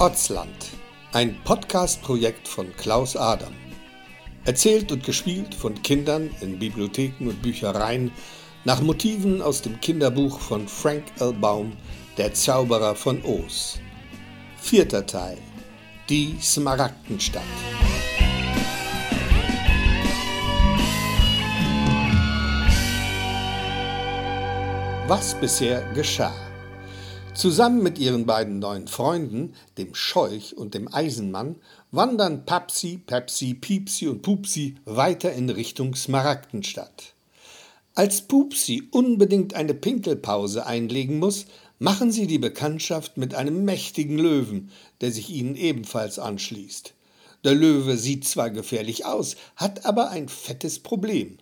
Ortsland, 0.00 0.54
ein 1.12 1.36
Podcast-Projekt 1.42 2.46
von 2.46 2.72
Klaus 2.76 3.16
Adam. 3.16 3.52
Erzählt 4.44 4.92
und 4.92 5.02
gespielt 5.02 5.52
von 5.52 5.82
Kindern 5.82 6.30
in 6.40 6.56
Bibliotheken 6.56 7.26
und 7.26 7.42
Büchereien 7.42 8.12
nach 8.64 8.80
Motiven 8.80 9.42
aus 9.42 9.60
dem 9.60 9.80
Kinderbuch 9.80 10.38
von 10.38 10.68
Frank 10.68 11.02
L. 11.18 11.32
Baum, 11.32 11.72
Der 12.16 12.32
Zauberer 12.32 12.94
von 12.94 13.24
Oz. 13.24 13.80
Vierter 14.56 15.04
Teil. 15.04 15.38
Die 16.08 16.36
Smaragdenstadt. 16.40 17.42
Was 25.08 25.34
bisher 25.34 25.82
geschah. 25.92 26.47
Zusammen 27.38 27.84
mit 27.84 28.00
ihren 28.00 28.26
beiden 28.26 28.58
neuen 28.58 28.88
Freunden, 28.88 29.54
dem 29.76 29.94
Scheuch 29.94 30.56
und 30.56 30.74
dem 30.74 30.92
Eisenmann, 30.92 31.54
wandern 31.92 32.44
Papsi, 32.44 32.96
Pepsi, 33.06 33.54
Piepsi 33.54 34.08
und 34.08 34.22
Pupsi 34.22 34.74
weiter 34.86 35.32
in 35.32 35.48
Richtung 35.48 35.94
Smaragdenstadt. 35.94 37.14
Als 37.94 38.22
Pupsi 38.22 38.88
unbedingt 38.90 39.54
eine 39.54 39.74
Pinkelpause 39.74 40.66
einlegen 40.66 41.20
muss, 41.20 41.46
machen 41.78 42.10
sie 42.10 42.26
die 42.26 42.40
Bekanntschaft 42.40 43.16
mit 43.18 43.36
einem 43.36 43.64
mächtigen 43.64 44.18
Löwen, 44.18 44.72
der 45.00 45.12
sich 45.12 45.30
ihnen 45.30 45.54
ebenfalls 45.54 46.18
anschließt. 46.18 46.92
Der 47.44 47.54
Löwe 47.54 47.96
sieht 47.98 48.26
zwar 48.26 48.50
gefährlich 48.50 49.06
aus, 49.06 49.36
hat 49.54 49.86
aber 49.86 50.10
ein 50.10 50.28
fettes 50.28 50.80
Problem. 50.80 51.38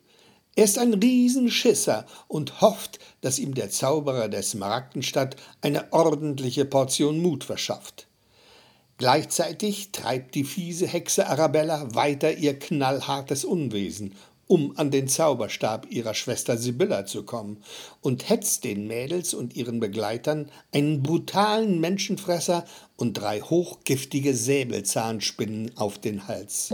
Er 0.57 0.65
ist 0.65 0.79
ein 0.79 0.95
Riesenschisser 0.95 2.07
und 2.29 2.63
hofft, 2.63 2.99
dass 3.21 3.39
ihm 3.39 3.55
der 3.55 3.69
Zauberer 3.69 4.29
der 4.29 4.43
Smaragdenstadt 4.43 5.37
eine 5.61 5.93
ordentliche 5.93 6.65
Portion 6.65 7.21
Mut 7.21 7.45
verschafft. 7.45 8.07
Gleichzeitig 8.97 9.93
treibt 9.93 10.35
die 10.35 10.45
fiese 10.45 10.87
Hexe 10.87 11.27
Arabella 11.27 11.95
weiter 11.95 12.33
ihr 12.33 12.59
knallhartes 12.59 13.45
Unwesen, 13.45 14.15
um 14.47 14.73
an 14.79 14.91
den 14.91 15.09
Zauberstab 15.09 15.91
ihrer 15.91 16.15
Schwester 16.15 16.57
Sibylla 16.57 17.05
zu 17.05 17.25
kommen, 17.25 17.63
und 18.01 18.31
hetzt 18.31 18.65
den 18.65 18.87
Mädels 18.87 19.35
und 19.35 19.57
ihren 19.57 19.79
Begleitern 19.79 20.51
einen 20.73 21.03
brutalen 21.03 21.81
Menschenfresser 21.81 22.65
und 22.97 23.13
drei 23.15 23.43
hochgiftige 23.43 24.35
Säbelzahnspinnen 24.35 25.77
auf 25.77 25.99
den 25.99 26.27
Hals. 26.27 26.73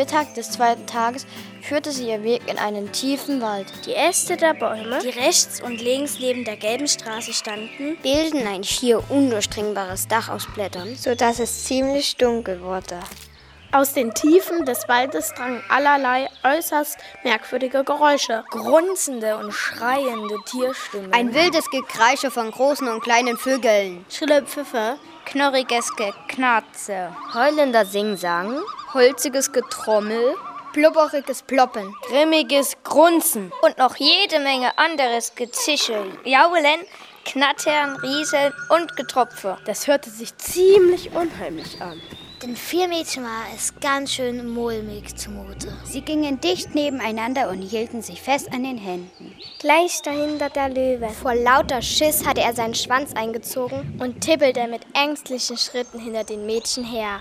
Mittag 0.00 0.32
des 0.32 0.52
zweiten 0.52 0.86
Tages 0.86 1.26
führte 1.60 1.92
sie 1.92 2.08
ihr 2.08 2.22
Weg 2.22 2.48
in 2.48 2.56
einen 2.56 2.90
tiefen 2.90 3.42
Wald. 3.42 3.70
Die 3.84 3.94
Äste 3.94 4.38
der 4.38 4.54
Bäume, 4.54 4.98
die 5.02 5.10
rechts 5.10 5.60
und 5.60 5.78
links 5.78 6.18
neben 6.18 6.42
der 6.46 6.56
gelben 6.56 6.88
Straße 6.88 7.34
standen, 7.34 7.98
bilden 8.02 8.46
ein 8.46 8.64
schier 8.64 9.02
undurchdringbares 9.10 10.08
Dach 10.08 10.30
aus 10.30 10.46
Blättern, 10.54 10.96
sodass 10.96 11.38
es 11.38 11.66
ziemlich 11.66 12.16
dunkel 12.16 12.62
wurde. 12.62 12.98
Aus 13.72 13.92
den 13.92 14.14
Tiefen 14.14 14.64
des 14.64 14.88
Waldes 14.88 15.34
drangen 15.34 15.62
allerlei 15.68 16.28
äußerst 16.44 16.96
merkwürdige 17.22 17.84
Geräusche. 17.84 18.42
Grunzende 18.48 19.36
und 19.36 19.52
schreiende 19.52 20.36
Tierstimmen. 20.46 21.12
Ein 21.12 21.34
wildes 21.34 21.68
Gekreische 21.68 22.30
von 22.30 22.50
großen 22.50 22.88
und 22.88 23.02
kleinen 23.02 23.36
Vögeln. 23.36 24.06
Schrille 24.08 24.44
Pfiffe, 24.44 24.96
knorriges 25.26 25.94
Geknarze. 25.94 27.14
Heulender 27.34 27.84
Singsang. 27.84 28.62
Holziges 28.92 29.52
Getrommel. 29.52 30.34
Blubberiges 30.72 31.42
Ploppen. 31.42 31.94
Grimmiges 32.08 32.76
Grunzen. 32.82 33.52
Und 33.62 33.78
noch 33.78 33.94
jede 33.96 34.40
Menge 34.40 34.76
anderes 34.78 35.34
Gezischel. 35.36 36.10
Jaulen, 36.24 36.80
Knattern, 37.24 37.96
Rieseln 37.96 38.52
und 38.68 38.96
Getropfe. 38.96 39.58
Das 39.64 39.86
hörte 39.86 40.10
sich 40.10 40.36
ziemlich 40.38 41.12
unheimlich 41.12 41.80
an. 41.80 42.00
Den 42.42 42.56
vier 42.56 42.88
Mädchen 42.88 43.22
war 43.22 43.44
es 43.54 43.78
ganz 43.80 44.12
schön 44.12 44.48
mulmig 44.48 45.14
zumute. 45.16 45.72
Sie 45.84 46.00
gingen 46.00 46.40
dicht 46.40 46.74
nebeneinander 46.74 47.48
und 47.50 47.62
hielten 47.62 48.02
sich 48.02 48.20
fest 48.20 48.48
an 48.52 48.64
den 48.64 48.78
Händen. 48.78 49.36
Gleich 49.60 50.02
dahinter 50.02 50.48
der 50.50 50.68
Löwe. 50.68 51.10
Vor 51.10 51.34
lauter 51.36 51.80
Schiss 51.80 52.26
hatte 52.26 52.40
er 52.40 52.54
seinen 52.54 52.74
Schwanz 52.74 53.12
eingezogen 53.14 54.00
und 54.00 54.20
tippelte 54.20 54.66
mit 54.66 54.84
ängstlichen 54.94 55.58
Schritten 55.58 56.00
hinter 56.00 56.24
den 56.24 56.46
Mädchen 56.46 56.82
her. 56.82 57.20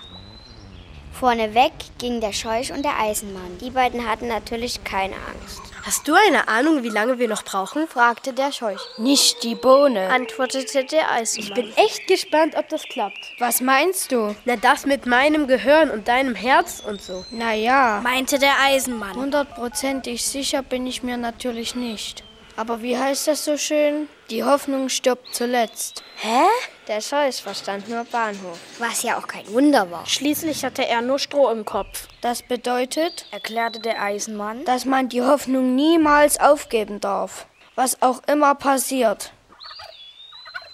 Vorneweg 1.19 1.73
gingen 1.97 2.21
der 2.21 2.31
Scheuch 2.31 2.71
und 2.71 2.83
der 2.83 2.97
Eisenmann. 2.97 3.57
Die 3.59 3.71
beiden 3.71 4.07
hatten 4.09 4.29
natürlich 4.29 4.85
keine 4.85 5.15
Angst. 5.15 5.61
Hast 5.83 6.07
du 6.07 6.13
eine 6.13 6.47
Ahnung, 6.47 6.81
wie 6.83 6.89
lange 6.89 7.19
wir 7.19 7.27
noch 7.27 7.43
brauchen? 7.43 7.89
fragte 7.89 8.31
der 8.31 8.53
Scheuch. 8.53 8.79
Nicht 8.97 9.43
die 9.43 9.55
Bohne, 9.55 10.09
antwortete 10.09 10.85
der 10.85 11.11
Eisenmann. 11.11 11.49
Ich 11.49 11.53
bin 11.53 11.73
echt 11.75 12.07
gespannt, 12.07 12.55
ob 12.55 12.69
das 12.69 12.83
klappt. 12.83 13.33
Was 13.37 13.59
meinst 13.59 14.13
du? 14.13 14.33
Na, 14.45 14.55
das 14.55 14.85
mit 14.85 15.07
meinem 15.07 15.47
Gehirn 15.47 15.89
und 15.89 16.07
deinem 16.07 16.35
Herz 16.35 16.81
und 16.87 17.01
so. 17.01 17.25
Na 17.31 17.53
ja, 17.53 17.99
meinte 18.01 18.39
der 18.39 18.53
Eisenmann. 18.61 19.15
Hundertprozentig 19.15 20.25
sicher 20.25 20.63
bin 20.63 20.87
ich 20.87 21.03
mir 21.03 21.17
natürlich 21.17 21.75
nicht. 21.75 22.23
Aber 22.55 22.81
wie 22.81 22.97
heißt 22.97 23.27
das 23.27 23.43
so 23.43 23.57
schön? 23.57 24.07
Die 24.29 24.43
Hoffnung 24.43 24.89
stirbt 24.89 25.33
zuletzt. 25.33 26.03
Hä? 26.17 26.43
Der 26.87 27.01
Scheuch 27.01 27.41
verstand 27.41 27.89
nur 27.89 28.03
Bahnhof. 28.03 28.59
Was 28.77 29.01
ja 29.01 29.17
auch 29.17 29.27
kein 29.27 29.51
Wunder 29.51 29.89
war. 29.89 30.05
Schließlich 30.05 30.63
hatte 30.63 30.87
er 30.87 31.01
nur 31.01 31.17
Stroh 31.17 31.49
im 31.49 31.65
Kopf. 31.65 32.07
Das 32.21 32.43
bedeutet, 32.43 33.25
erklärte 33.31 33.79
der 33.79 34.01
Eisenmann, 34.03 34.65
dass 34.65 34.85
man 34.85 35.09
die 35.09 35.23
Hoffnung 35.23 35.75
niemals 35.75 36.39
aufgeben 36.39 36.99
darf. 36.99 37.47
Was 37.73 38.03
auch 38.03 38.21
immer 38.27 38.53
passiert. 38.53 39.33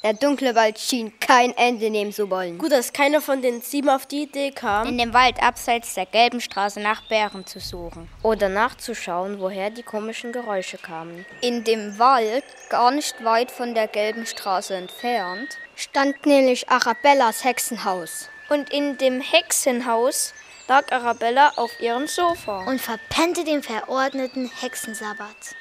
Der 0.06 0.14
dunkle 0.14 0.54
Wald 0.54 0.78
schien 0.78 1.20
kein 1.20 1.58
Ende 1.58 1.90
nehmen 1.90 2.14
zu 2.14 2.30
wollen. 2.30 2.60
Gut, 2.60 2.72
dass 2.72 2.94
keiner 2.94 3.22
von 3.22 3.42
den 3.42 3.62
sieben 3.62 3.90
auf 3.90 4.06
die 4.06 4.22
Idee 4.22 4.52
kam, 4.52 4.88
in 4.88 5.00
dem 5.00 5.16
Wald 5.16 5.42
abseits 5.42 5.96
der 5.96 6.06
gelben 6.06 6.42
Straße 6.42 6.80
nach 6.80 7.02
Bären 7.10 7.48
zu 7.48 7.60
suchen 7.60 8.08
oder 8.22 8.48
nachzuschauen, 8.48 9.40
woher 9.40 9.72
die 9.72 9.82
komischen 9.82 10.32
Geräusche 10.32 10.78
kamen. 10.78 11.26
In 11.42 11.64
dem 11.64 11.98
Wald, 11.98 12.44
gar 12.70 12.92
nicht 12.92 13.24
weit 13.24 13.50
von 13.50 13.74
der 13.74 13.88
gelben 13.88 14.28
Straße 14.28 14.76
entfernt, 14.76 15.58
stand 15.76 16.24
nämlich 16.28 16.70
Arabellas 16.70 17.44
Hexenhaus. 17.44 18.30
Und 18.50 18.72
in 18.72 19.00
dem 19.00 19.22
Hexenhaus 19.22 20.36
lag 20.68 20.92
Arabella 20.92 21.54
auf 21.56 21.72
ihrem 21.80 22.06
Sofa 22.06 22.64
und 22.68 22.80
verpennte 22.80 23.44
den 23.44 23.64
verordneten 23.64 24.52
Hexensabbat. 24.62 25.56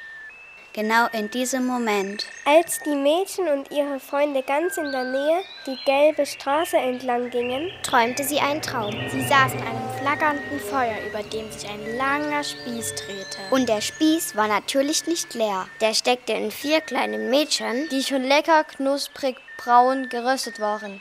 Genau 0.75 1.07
in 1.13 1.31
diesem 1.31 1.65
Moment. 1.65 2.25
Als 2.43 2.79
die 2.79 2.97
Mädchen 2.97 3.47
und 3.47 3.71
ihre 3.71 3.97
Freunde 3.97 4.43
ganz 4.43 4.75
in 4.75 4.91
der 4.91 5.05
Nähe 5.05 5.39
die 5.65 5.77
gelbe 5.85 6.25
Straße 6.25 6.75
entlang 6.75 7.29
gingen, 7.29 7.71
träumte 7.81 8.25
sie 8.25 8.41
einen 8.41 8.61
Traum. 8.61 8.93
Sie 9.09 9.25
saß 9.25 9.53
in 9.53 9.61
einem 9.61 9.89
flackernden 10.01 10.59
Feuer, 10.59 10.97
über 11.07 11.23
dem 11.23 11.49
sich 11.49 11.69
ein 11.69 11.95
langer 11.97 12.43
Spieß 12.43 12.93
drehte. 12.95 13.37
Und 13.51 13.69
der 13.69 13.79
Spieß 13.79 14.35
war 14.35 14.49
natürlich 14.49 15.07
nicht 15.07 15.33
leer. 15.33 15.65
Der 15.79 15.93
steckte 15.93 16.33
in 16.33 16.51
vier 16.51 16.81
kleinen 16.81 17.29
Mädchen, 17.29 17.87
die 17.87 18.03
schon 18.03 18.23
lecker 18.23 18.65
knusprig 18.65 19.37
braun 19.57 20.09
geröstet 20.09 20.59
waren. 20.59 20.99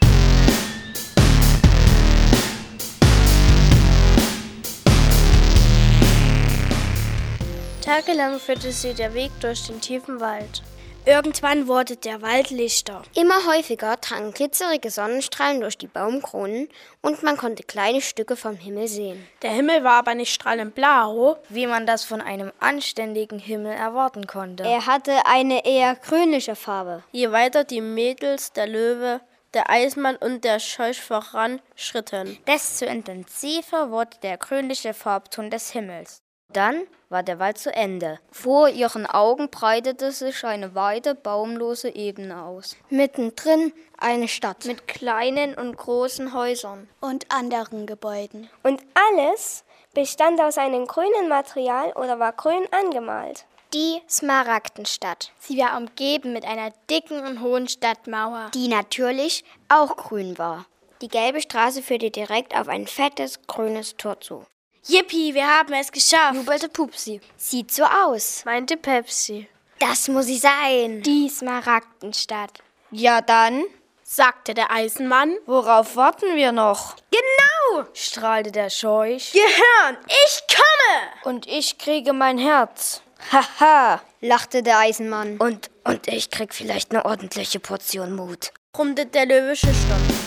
Tagelang 7.84 8.40
führte 8.40 8.72
sie 8.72 8.94
der 8.94 9.12
Weg 9.12 9.30
durch 9.40 9.66
den 9.66 9.78
tiefen 9.78 10.18
Wald. 10.18 10.62
Irgendwann 11.04 11.68
wurde 11.68 11.96
der 11.96 12.22
Wald 12.22 12.48
lichter. 12.48 13.02
Immer 13.14 13.46
häufiger 13.46 13.98
drangen 13.98 14.32
glitzerige 14.32 14.90
Sonnenstrahlen 14.90 15.60
durch 15.60 15.76
die 15.76 15.86
Baumkronen 15.86 16.70
und 17.02 17.22
man 17.22 17.36
konnte 17.36 17.62
kleine 17.62 18.00
Stücke 18.00 18.36
vom 18.36 18.56
Himmel 18.56 18.88
sehen. 18.88 19.28
Der 19.42 19.50
Himmel 19.50 19.84
war 19.84 19.98
aber 19.98 20.14
nicht 20.14 20.32
strahlend 20.32 20.74
blau, 20.74 21.36
wie 21.50 21.66
man 21.66 21.86
das 21.86 22.04
von 22.04 22.22
einem 22.22 22.52
anständigen 22.58 23.38
Himmel 23.38 23.74
erwarten 23.74 24.26
konnte. 24.26 24.62
Er 24.62 24.86
hatte 24.86 25.26
eine 25.26 25.66
eher 25.66 25.94
grünliche 25.94 26.56
Farbe. 26.56 27.04
Je 27.12 27.32
weiter 27.32 27.64
die 27.64 27.82
Mädels, 27.82 28.54
der 28.54 28.66
Löwe, 28.66 29.20
der 29.52 29.68
Eismann 29.68 30.16
und 30.16 30.42
der 30.42 30.58
Scheuch 30.58 31.02
voran 31.02 31.60
schritten, 31.76 32.38
desto 32.46 32.86
intensiver 32.86 33.90
wurde 33.90 34.16
der 34.22 34.38
grünliche 34.38 34.94
Farbton 34.94 35.50
des 35.50 35.70
Himmels. 35.72 36.23
Dann 36.52 36.86
war 37.08 37.22
der 37.22 37.38
Wald 37.38 37.58
zu 37.58 37.72
Ende. 37.72 38.18
Vor 38.30 38.68
ihren 38.68 39.06
Augen 39.06 39.50
breitete 39.50 40.12
sich 40.12 40.44
eine 40.44 40.74
weite, 40.74 41.14
baumlose 41.14 41.94
Ebene 41.94 42.42
aus. 42.42 42.76
Mittendrin 42.90 43.72
eine 43.98 44.28
Stadt 44.28 44.64
mit 44.64 44.86
kleinen 44.86 45.54
und 45.54 45.76
großen 45.76 46.32
Häusern 46.34 46.88
und 47.00 47.30
anderen 47.30 47.86
Gebäuden. 47.86 48.48
Und 48.62 48.82
alles 49.10 49.64
bestand 49.94 50.40
aus 50.40 50.58
einem 50.58 50.86
grünen 50.86 51.28
Material 51.28 51.92
oder 51.92 52.18
war 52.18 52.32
grün 52.32 52.66
angemalt. 52.72 53.46
Die 53.72 54.00
Smaragdenstadt. 54.08 55.32
Sie 55.40 55.58
war 55.58 55.76
umgeben 55.76 56.32
mit 56.32 56.44
einer 56.44 56.70
dicken 56.88 57.26
und 57.26 57.40
hohen 57.40 57.68
Stadtmauer, 57.68 58.50
die 58.54 58.68
natürlich 58.68 59.44
auch 59.68 59.96
grün 59.96 60.38
war. 60.38 60.66
Die 61.02 61.08
gelbe 61.08 61.40
Straße 61.40 61.82
führte 61.82 62.10
direkt 62.10 62.56
auf 62.56 62.68
ein 62.68 62.86
fettes 62.86 63.40
grünes 63.48 63.96
Tor 63.96 64.20
zu. 64.20 64.46
Yippie, 64.86 65.32
wir 65.34 65.46
haben 65.46 65.72
es 65.72 65.90
geschafft, 65.90 66.34
jubelte 66.34 66.68
Pupsi. 66.68 67.20
Sieht 67.36 67.72
so 67.72 67.84
aus. 67.84 68.44
meinte 68.44 68.76
Pepsi. 68.76 69.48
Das 69.78 70.08
muss 70.08 70.26
sie 70.26 70.36
sein. 70.38 71.00
Die 71.02 71.28
Smaragdenstadt. 71.28 72.50
Ja 72.90 73.22
dann, 73.22 73.64
sagte 74.02 74.52
der 74.52 74.70
Eisenmann. 74.70 75.34
Worauf 75.46 75.96
warten 75.96 76.36
wir 76.36 76.52
noch? 76.52 76.96
Genau, 77.10 77.84
strahlte 77.94 78.52
der 78.52 78.68
Scheuch. 78.68 79.32
Gehirn, 79.32 79.96
ich 80.06 80.42
komme! 80.54 81.34
Und 81.34 81.46
ich 81.46 81.78
kriege 81.78 82.12
mein 82.12 82.36
Herz. 82.36 83.00
Haha, 83.32 84.02
lachte 84.20 84.62
der 84.62 84.78
Eisenmann. 84.80 85.38
Und, 85.38 85.70
und 85.84 86.08
ich 86.08 86.30
krieg 86.30 86.52
vielleicht 86.54 86.90
eine 86.90 87.06
ordentliche 87.06 87.58
Portion 87.58 88.14
Mut. 88.14 88.52
brummte 88.72 89.06
der 89.06 89.24
Löwe 89.24 89.56
schüchtern. 89.56 90.23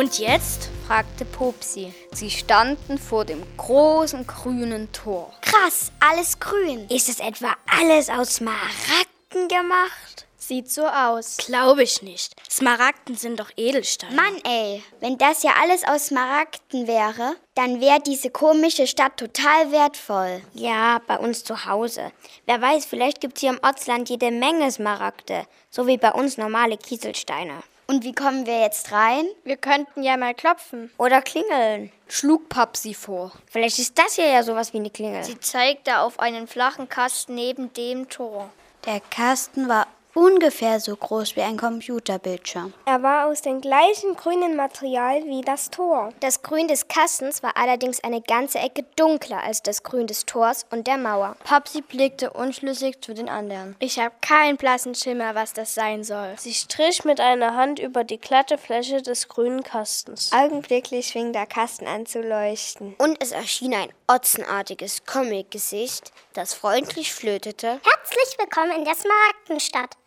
Und 0.00 0.18
jetzt? 0.18 0.70
fragte 0.86 1.26
Pupsi. 1.26 1.92
Sie 2.12 2.30
standen 2.30 2.96
vor 2.96 3.26
dem 3.26 3.42
großen 3.58 4.26
grünen 4.26 4.90
Tor. 4.92 5.30
Krass, 5.42 5.92
alles 6.00 6.40
grün. 6.40 6.88
Ist 6.88 7.10
es 7.10 7.20
etwa 7.20 7.54
alles 7.66 8.08
aus 8.08 8.36
Smaragden 8.36 9.48
gemacht? 9.48 10.26
Sieht 10.38 10.70
so 10.70 10.86
aus. 10.86 11.36
Glaube 11.36 11.82
ich 11.82 12.00
nicht. 12.00 12.32
Smaragden 12.50 13.14
sind 13.14 13.40
doch 13.40 13.50
Edelsteine. 13.58 14.16
Mann, 14.16 14.40
ey, 14.44 14.82
wenn 15.00 15.18
das 15.18 15.42
ja 15.42 15.50
alles 15.60 15.84
aus 15.86 16.06
Smaragden 16.06 16.86
wäre, 16.86 17.36
dann 17.54 17.82
wäre 17.82 18.00
diese 18.00 18.30
komische 18.30 18.86
Stadt 18.86 19.18
total 19.18 19.70
wertvoll. 19.70 20.40
Ja, 20.54 21.02
bei 21.06 21.18
uns 21.18 21.44
zu 21.44 21.66
Hause. 21.66 22.10
Wer 22.46 22.62
weiß, 22.62 22.86
vielleicht 22.86 23.20
gibt's 23.20 23.42
hier 23.42 23.50
im 23.50 23.60
Ortsland 23.62 24.08
jede 24.08 24.30
Menge 24.30 24.72
Smaragde. 24.72 25.44
So 25.68 25.86
wie 25.86 25.98
bei 25.98 26.12
uns 26.12 26.38
normale 26.38 26.78
Kieselsteine. 26.78 27.62
Und 27.90 28.04
wie 28.04 28.12
kommen 28.12 28.46
wir 28.46 28.60
jetzt 28.60 28.92
rein? 28.92 29.26
Wir 29.42 29.56
könnten 29.56 30.04
ja 30.04 30.16
mal 30.16 30.32
klopfen. 30.32 30.92
Oder 30.96 31.20
klingeln, 31.22 31.90
schlug 32.06 32.48
Papsi 32.48 32.94
vor. 32.94 33.32
Vielleicht 33.50 33.80
ist 33.80 33.98
das 33.98 34.14
hier 34.14 34.28
ja 34.28 34.44
sowas 34.44 34.72
wie 34.72 34.78
eine 34.78 34.90
Klingel. 34.90 35.24
Sie 35.24 35.40
zeigte 35.40 35.98
auf 35.98 36.20
einen 36.20 36.46
flachen 36.46 36.88
Kasten 36.88 37.34
neben 37.34 37.72
dem 37.72 38.08
Tor. 38.08 38.48
Der 38.86 39.00
Kasten 39.00 39.68
war 39.68 39.88
ungefähr 40.14 40.80
so 40.80 40.96
groß 40.96 41.36
wie 41.36 41.42
ein 41.42 41.56
Computerbildschirm. 41.56 42.72
Er 42.86 43.02
war 43.02 43.26
aus 43.26 43.42
dem 43.42 43.60
gleichen 43.60 44.16
grünen 44.16 44.56
Material 44.56 45.24
wie 45.24 45.40
das 45.40 45.70
Tor. 45.70 46.10
Das 46.20 46.42
Grün 46.42 46.68
des 46.68 46.88
Kastens 46.88 47.42
war 47.42 47.56
allerdings 47.56 48.02
eine 48.02 48.20
ganze 48.20 48.58
Ecke 48.58 48.84
dunkler 48.96 49.42
als 49.42 49.62
das 49.62 49.82
Grün 49.82 50.06
des 50.06 50.26
Tors 50.26 50.66
und 50.70 50.86
der 50.86 50.98
Mauer. 50.98 51.36
Papsi 51.44 51.82
blickte 51.82 52.30
unschlüssig 52.30 53.00
zu 53.00 53.14
den 53.14 53.28
anderen. 53.28 53.76
Ich 53.78 53.98
habe 53.98 54.14
keinen 54.20 54.56
blassen 54.56 54.94
Schimmer, 54.94 55.34
was 55.34 55.52
das 55.52 55.74
sein 55.74 56.04
soll. 56.04 56.34
Sie 56.38 56.54
strich 56.54 57.04
mit 57.04 57.20
einer 57.20 57.54
Hand 57.54 57.78
über 57.78 58.04
die 58.04 58.18
glatte 58.18 58.58
Fläche 58.58 59.02
des 59.02 59.28
grünen 59.28 59.62
Kastens. 59.62 60.32
Augenblicklich 60.32 61.12
fing 61.12 61.32
der 61.32 61.46
Kasten 61.46 61.86
an 61.86 62.06
zu 62.06 62.20
leuchten. 62.20 62.94
Und 62.98 63.22
es 63.22 63.32
erschien 63.32 63.74
ein 63.74 63.92
otzenartiges 64.08 65.04
Comic-Gesicht, 65.04 66.12
das 66.32 66.54
freundlich 66.54 67.12
flötete. 67.12 67.80
Herzlich 67.82 68.38
willkommen 68.38 68.72
in 68.72 68.84
der 68.84 68.94
Smaragdenstadt. 68.94 69.99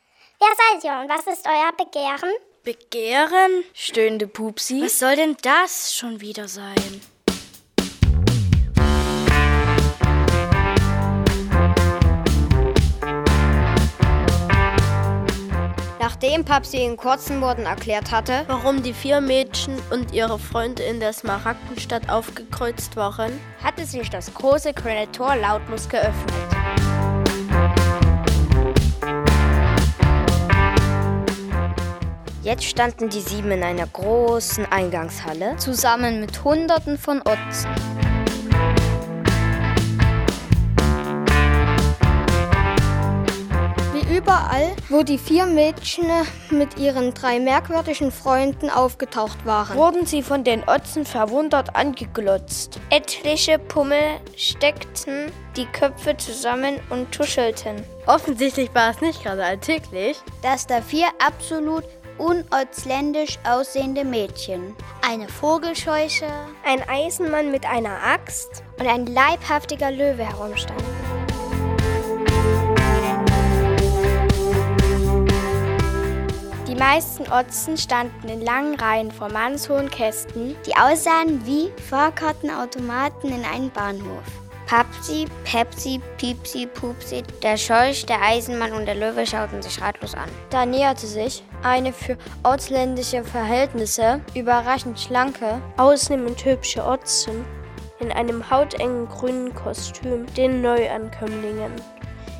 Wer 0.45 0.81
seid 0.81 0.83
ihr 0.83 0.99
und 0.99 1.09
was 1.09 1.25
ist 1.25 1.47
euer 1.47 1.71
Begehren? 1.71 2.33
Begehren? 2.63 3.63
stöhnte 3.73 4.27
Pupsi. 4.27 4.81
Was 4.81 4.99
soll 4.99 5.15
denn 5.15 5.37
das 5.41 5.95
schon 5.95 6.19
wieder 6.19 6.49
sein? 6.49 6.75
Nachdem 16.01 16.43
Papsi 16.43 16.83
in 16.83 16.97
kurzen 16.97 17.39
Worten 17.39 17.65
erklärt 17.65 18.11
hatte, 18.11 18.43
Warum 18.47 18.83
die 18.83 18.93
vier 18.93 19.21
Mädchen 19.21 19.81
und 19.91 20.11
ihre 20.11 20.37
Freunde 20.37 20.83
in 20.83 20.99
der 20.99 21.13
Smaragdenstadt 21.13 22.09
aufgekreuzt 22.09 22.97
waren, 22.97 23.39
hatte 23.63 23.85
sich 23.85 24.09
das 24.09 24.33
große 24.33 24.73
grüne 24.73 25.09
Tor 25.13 25.37
lautlos 25.37 25.87
geöffnet. 25.87 26.92
Jetzt 32.43 32.65
standen 32.65 33.07
die 33.07 33.21
sieben 33.21 33.51
in 33.51 33.63
einer 33.63 33.87
großen 33.87 34.65
Eingangshalle, 34.65 35.55
zusammen 35.55 36.19
mit 36.19 36.43
Hunderten 36.43 36.97
von 36.97 37.21
Otzen. 37.21 37.69
Wie 43.93 44.17
überall, 44.17 44.75
wo 44.89 45.03
die 45.03 45.17
vier 45.17 45.45
Mädchen 45.45 46.05
mit 46.49 46.77
ihren 46.77 47.13
drei 47.13 47.39
merkwürdigen 47.39 48.11
Freunden 48.11 48.69
aufgetaucht 48.69 49.45
waren, 49.45 49.77
wurden 49.77 50.05
sie 50.05 50.21
von 50.21 50.43
den 50.43 50.67
Otzen 50.67 51.05
verwundert 51.05 51.77
angeglotzt. 51.77 52.77
Etliche 52.89 53.57
Pummel 53.57 54.19
steckten 54.35 55.31
die 55.55 55.65
Köpfe 55.67 56.17
zusammen 56.17 56.81
und 56.89 57.09
tuschelten. 57.13 57.85
Offensichtlich 58.05 58.69
war 58.75 58.91
es 58.91 58.99
nicht 58.99 59.23
gerade 59.23 59.45
alltäglich, 59.45 60.17
dass 60.41 60.67
da 60.67 60.81
vier 60.81 61.07
absolut 61.25 61.85
unotsländisch 62.17 63.39
aussehende 63.43 64.03
Mädchen, 64.03 64.75
eine 65.01 65.27
Vogelscheuche, 65.27 66.27
ein 66.65 66.81
Eisenmann 66.87 67.51
mit 67.51 67.65
einer 67.65 68.03
Axt 68.03 68.63
und 68.79 68.87
ein 68.87 69.05
leibhaftiger 69.05 69.91
Löwe 69.91 70.25
herumstanden. 70.25 70.85
Die 76.67 76.75
meisten 76.75 77.31
Otzen 77.31 77.77
standen 77.77 78.29
in 78.29 78.41
langen 78.41 78.75
Reihen 78.75 79.11
vor 79.11 79.29
mannshohen 79.29 79.89
Kästen, 79.89 80.55
die 80.65 80.75
aussahen 80.75 81.45
wie 81.45 81.71
Fahrkartenautomaten 81.89 83.31
in 83.31 83.45
einem 83.45 83.69
Bahnhof. 83.69 84.42
Papsi, 84.73 85.27
Pepsi, 85.43 86.01
Piepsi, 86.17 86.65
Pupsi, 86.65 87.21
der 87.43 87.57
Scheuch, 87.57 88.07
der 88.07 88.23
Eisenmann 88.23 88.71
und 88.71 88.87
der 88.87 88.95
Löwe 88.95 89.23
schauten 89.23 89.61
sich 89.61 89.79
ratlos 89.79 90.15
an. 90.15 90.27
Da 90.49 90.65
näherte 90.65 91.05
sich 91.05 91.43
eine 91.61 91.93
für 91.93 92.17
ortsländische 92.41 93.23
Verhältnisse 93.23 94.19
überraschend 94.33 94.99
schlanke, 94.99 95.61
ausnehmend 95.77 96.43
hübsche 96.43 96.83
Otzen 96.83 97.45
in 97.99 98.11
einem 98.11 98.49
hautengen 98.49 99.07
grünen 99.09 99.53
Kostüm 99.53 100.25
den 100.33 100.63
Neuankömmlingen. 100.63 101.73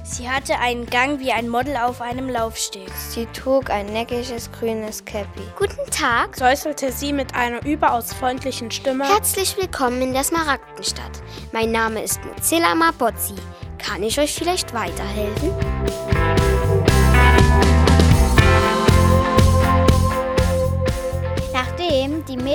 Sie 0.05 0.29
hatte 0.29 0.59
einen 0.59 0.85
Gang 0.85 1.21
wie 1.21 1.31
ein 1.31 1.47
Model 1.47 1.77
auf 1.77 2.01
einem 2.01 2.27
Laufsteg. 2.27 2.89
Sie 2.91 3.25
trug 3.27 3.69
ein 3.69 3.85
neckiges 3.85 4.51
grünes 4.51 5.05
Käppi. 5.05 5.41
Guten 5.57 5.89
Tag, 5.91 6.35
säuselte 6.35 6.91
sie 6.91 7.13
mit 7.13 7.33
einer 7.33 7.65
überaus 7.65 8.13
freundlichen 8.13 8.69
Stimme. 8.69 9.07
Herzlich 9.07 9.55
willkommen 9.55 10.01
in 10.01 10.11
der 10.11 10.25
Smaragdenstadt. 10.25 11.23
Mein 11.53 11.71
Name 11.71 12.03
ist 12.03 12.19
Mozilla 12.25 12.75
Mabozzi. 12.75 13.35
Kann 13.77 14.03
ich 14.03 14.19
euch 14.19 14.33
vielleicht 14.33 14.73
weiterhelfen? 14.73 15.53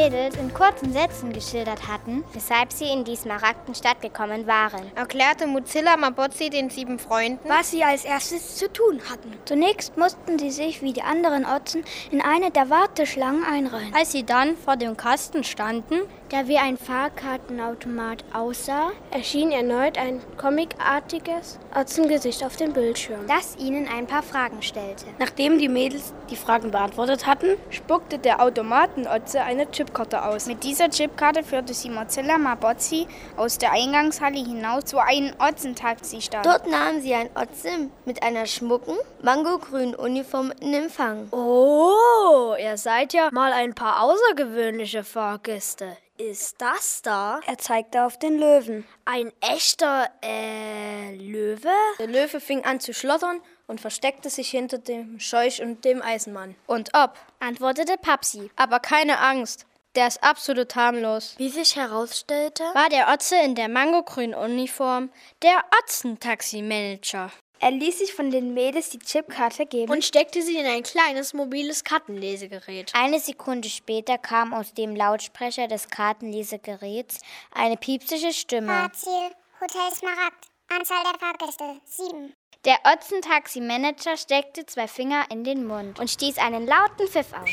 Mädels 0.09 0.37
in 0.37 0.55
kurzen 0.55 0.91
Sätzen 0.91 1.35
geschildert 1.35 1.87
hatten, 1.87 2.25
weshalb 2.33 2.73
sie 2.73 2.91
in 2.91 3.05
die 3.05 3.15
Smaragdenstadt 3.15 4.01
gekommen 4.01 4.47
waren, 4.47 4.91
erklärte 4.95 5.47
Mozilla 5.47 5.99
Mabozzi 5.99 6.49
den 6.49 6.71
sieben 6.71 6.99
Freunden, 6.99 7.47
was 7.47 7.73
sie 7.73 7.85
als 7.85 8.07
erstes 8.07 8.57
zu 8.57 8.73
tun 8.73 9.03
hatten. 9.11 9.35
Zunächst 9.45 9.99
mussten 9.99 10.39
sie 10.39 10.51
sich 10.51 10.81
wie 10.81 10.95
die 10.95 11.03
anderen 11.03 11.45
Otzen 11.45 11.85
in 12.11 12.23
eine 12.23 12.51
der 12.51 12.71
Warteschlangen 12.71 13.45
einreihen. 13.45 13.95
Als 13.95 14.13
sie 14.13 14.25
dann 14.25 14.57
vor 14.57 14.77
dem 14.77 14.97
Kasten 14.97 15.45
standen, 15.45 16.01
der 16.31 16.49
wie 16.49 16.57
ein 16.57 16.79
Fahrkartenautomat 16.79 18.25
aussah, 18.33 18.93
erschien 19.11 19.53
erneut 19.53 19.99
ein 19.99 20.21
comicartiges 20.39 21.59
Otzengesicht 21.79 22.45
auf 22.45 22.57
dem 22.57 22.73
Bildschirm, 22.73 23.27
das 23.27 23.57
ihnen 23.59 23.87
ein 23.89 24.07
paar 24.07 24.23
Fragen 24.23 24.63
stellte. 24.63 25.05
Nachdem 25.19 25.59
die 25.59 25.69
Mädels 25.69 26.15
die 26.31 26.37
Fragen 26.37 26.71
beantwortet 26.71 27.27
hatten, 27.27 27.59
spuckte 27.69 28.19
der 28.19 28.43
Automatenotze 28.43 29.43
eine 29.43 29.71
Chipkarte 29.71 29.98
aus. 29.99 30.47
Mit 30.47 30.65
dieser 30.65 30.89
Chipkarte 30.89 31.43
führte 31.43 31.75
sie 31.75 31.91
Mozilla 31.91 32.39
Mabozzi 32.39 33.07
aus 33.37 33.59
der 33.59 33.73
Eingangshalle 33.73 34.39
hinaus 34.39 34.85
zu 34.85 34.99
einem 34.99 35.35
Otzentaxistand. 35.39 36.47
Dort 36.47 36.67
nahm 36.67 37.01
sie 37.01 37.15
ein 37.15 37.31
Otze 37.35 37.91
mit 38.05 38.23
einer 38.23 38.47
schmucken, 38.47 38.97
mangogrünen 39.23 39.95
Uniform 39.95 40.53
in 40.61 40.75
Empfang. 40.75 41.29
Oh, 41.33 42.55
ihr 42.59 42.77
seid 42.77 43.13
ja 43.13 43.29
mal 43.33 43.53
ein 43.53 43.75
paar 43.75 44.03
außergewöhnliche 44.03 45.05
Fahrgäste. 45.05 45.97
Ist 46.19 46.61
das 46.61 47.01
da? 47.03 47.41
Er 47.47 47.59
zeigte 47.59 48.05
auf 48.05 48.19
den 48.19 48.39
Löwen. 48.39 48.85
Ein 49.05 49.33
echter, 49.41 50.11
äh, 50.21 51.15
Löwe? 51.15 51.71
Der 52.01 52.09
Löwe 52.09 52.41
fing 52.41 52.65
an 52.65 52.81
zu 52.81 52.93
schlottern 52.93 53.41
und 53.69 53.81
versteckte 53.81 54.29
sich 54.29 54.51
hinter 54.51 54.79
dem 54.79 55.21
Scheuch 55.21 55.63
und 55.63 55.85
dem 55.85 56.03
Eisenmann. 56.03 56.57
Und 56.67 56.91
ob, 56.95 57.15
antwortete 57.39 57.97
Papsi. 57.99 58.51
Aber 58.57 58.81
keine 58.81 59.21
Angst, 59.21 59.67
der 59.95 60.09
ist 60.09 60.23
absolut 60.23 60.75
harmlos. 60.77 61.35
Wie 61.39 61.49
sich 61.49 61.77
herausstellte, 61.77 62.63
war 62.75 62.89
der 62.89 63.09
Otze 63.09 63.37
in 63.37 63.55
der 63.55 63.69
mangogrünen 63.69 64.35
Uniform 64.35 65.11
der 65.43 65.65
Otzentaxi-Manager. 65.83 67.31
Er 67.61 67.73
ließ 67.73 67.99
sich 67.99 68.15
von 68.15 68.31
den 68.31 68.55
Mädels 68.55 68.91
die 68.91 69.01
Chipkarte 69.01 69.67
geben 69.67 69.91
und 69.91 70.05
steckte 70.05 70.43
sie 70.43 70.59
in 70.59 70.67
ein 70.67 70.85
kleines 70.85 71.35
mobiles 71.35 71.83
Kartenlesegerät. 71.83 72.93
Eine 72.95 73.19
Sekunde 73.19 73.69
später 73.69 74.17
kam 74.17 74.55
aus 74.55 74.73
dem 74.75 74.95
Lautsprecher 74.95 75.67
des 75.67 75.89
Kartenlesegeräts 75.89 77.19
eine 77.51 77.77
piepsige 77.77 78.33
Stimme. 78.33 78.69
Fahrziel, 78.69 79.31
Hotel 79.61 79.93
Smaragd. 79.93 80.47
Anzahl 80.69 81.03
der 81.03 81.19
Fahrgäste, 81.19 81.81
sieben. 81.85 82.35
Der 82.65 82.79
Otzen-Taxi-Manager 82.85 84.17
steckte 84.17 84.67
zwei 84.67 84.87
Finger 84.87 85.25
in 85.31 85.43
den 85.43 85.67
Mund 85.67 85.99
und 85.99 86.11
stieß 86.11 86.39
einen 86.39 86.67
lauten 86.67 87.09
Pfiff 87.09 87.33
aus. 87.33 87.51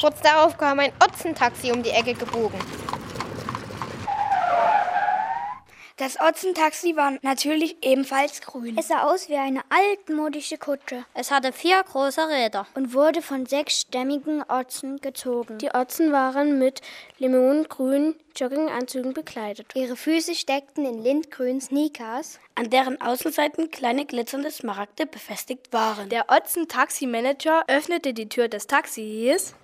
Kurz 0.00 0.20
darauf 0.20 0.58
kam 0.58 0.78
ein 0.80 0.92
Otzentaxi 1.02 1.72
um 1.72 1.82
die 1.82 1.90
Ecke 1.90 2.14
gebogen. 2.14 2.58
Das 5.98 6.20
Otzentaxi 6.20 6.94
war 6.94 7.14
natürlich 7.22 7.78
ebenfalls 7.80 8.42
grün. 8.42 8.76
Es 8.78 8.88
sah 8.88 9.04
aus 9.04 9.30
wie 9.30 9.36
eine 9.36 9.62
altmodische 9.70 10.58
Kutsche. 10.58 11.06
Es 11.14 11.30
hatte 11.30 11.54
vier 11.54 11.82
große 11.82 12.28
Räder 12.28 12.66
und 12.74 12.92
wurde 12.92 13.22
von 13.22 13.46
sechs 13.46 13.80
stämmigen 13.80 14.42
Otzen 14.46 14.98
gezogen. 15.00 15.56
Die 15.56 15.70
Otzen 15.70 16.12
waren 16.12 16.58
mit 16.58 16.82
limonengrünen 17.16 18.14
Jogginganzügen 18.36 19.14
bekleidet. 19.14 19.68
Ihre 19.74 19.96
Füße 19.96 20.34
steckten 20.34 20.84
in 20.84 21.02
lindgrünen 21.02 21.62
Sneakers, 21.62 22.40
an 22.56 22.68
deren 22.68 23.00
Außenseiten 23.00 23.70
kleine 23.70 24.04
glitzernde 24.04 24.50
Smaragde 24.50 25.06
befestigt 25.06 25.72
waren. 25.72 26.10
Der 26.10 26.26
Otzen-Taxi-Manager 26.28 27.64
öffnete 27.68 28.12
die 28.12 28.28
Tür 28.28 28.48
des 28.48 28.66
Taxis 28.66 29.54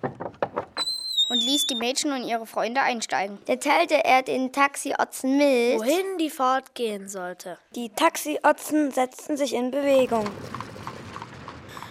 und 1.29 1.43
ließ 1.43 1.65
die 1.65 1.75
Mädchen 1.75 2.11
und 2.11 2.23
ihre 2.23 2.45
Freunde 2.45 2.81
einsteigen. 2.81 3.39
Da 3.45 3.55
teilte 3.55 4.03
er 4.03 4.21
den 4.21 4.51
Taxi-Otzen 4.51 5.37
mit, 5.37 5.79
wohin 5.79 6.17
die 6.19 6.29
Fahrt 6.29 6.75
gehen 6.75 7.07
sollte. 7.07 7.57
Die 7.75 7.89
Taxi-Otzen 7.89 8.91
setzten 8.91 9.37
sich 9.37 9.53
in 9.53 9.71
Bewegung. 9.71 10.25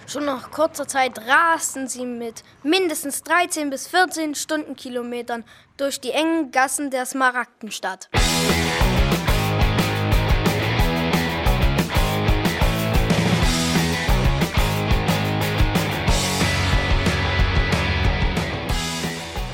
Schon 0.07 0.25
nach 0.27 0.51
kurzer 0.51 0.87
Zeit 0.87 1.19
rasten 1.27 1.89
sie 1.89 2.05
mit 2.05 2.43
mindestens 2.63 3.23
13 3.23 3.71
bis 3.71 3.87
14 3.87 4.35
Stundenkilometern 4.35 5.45
durch 5.79 6.01
die 6.01 6.11
engen 6.11 6.51
Gassen 6.51 6.91
der 6.91 7.07
Smaragdenstadt. 7.07 8.11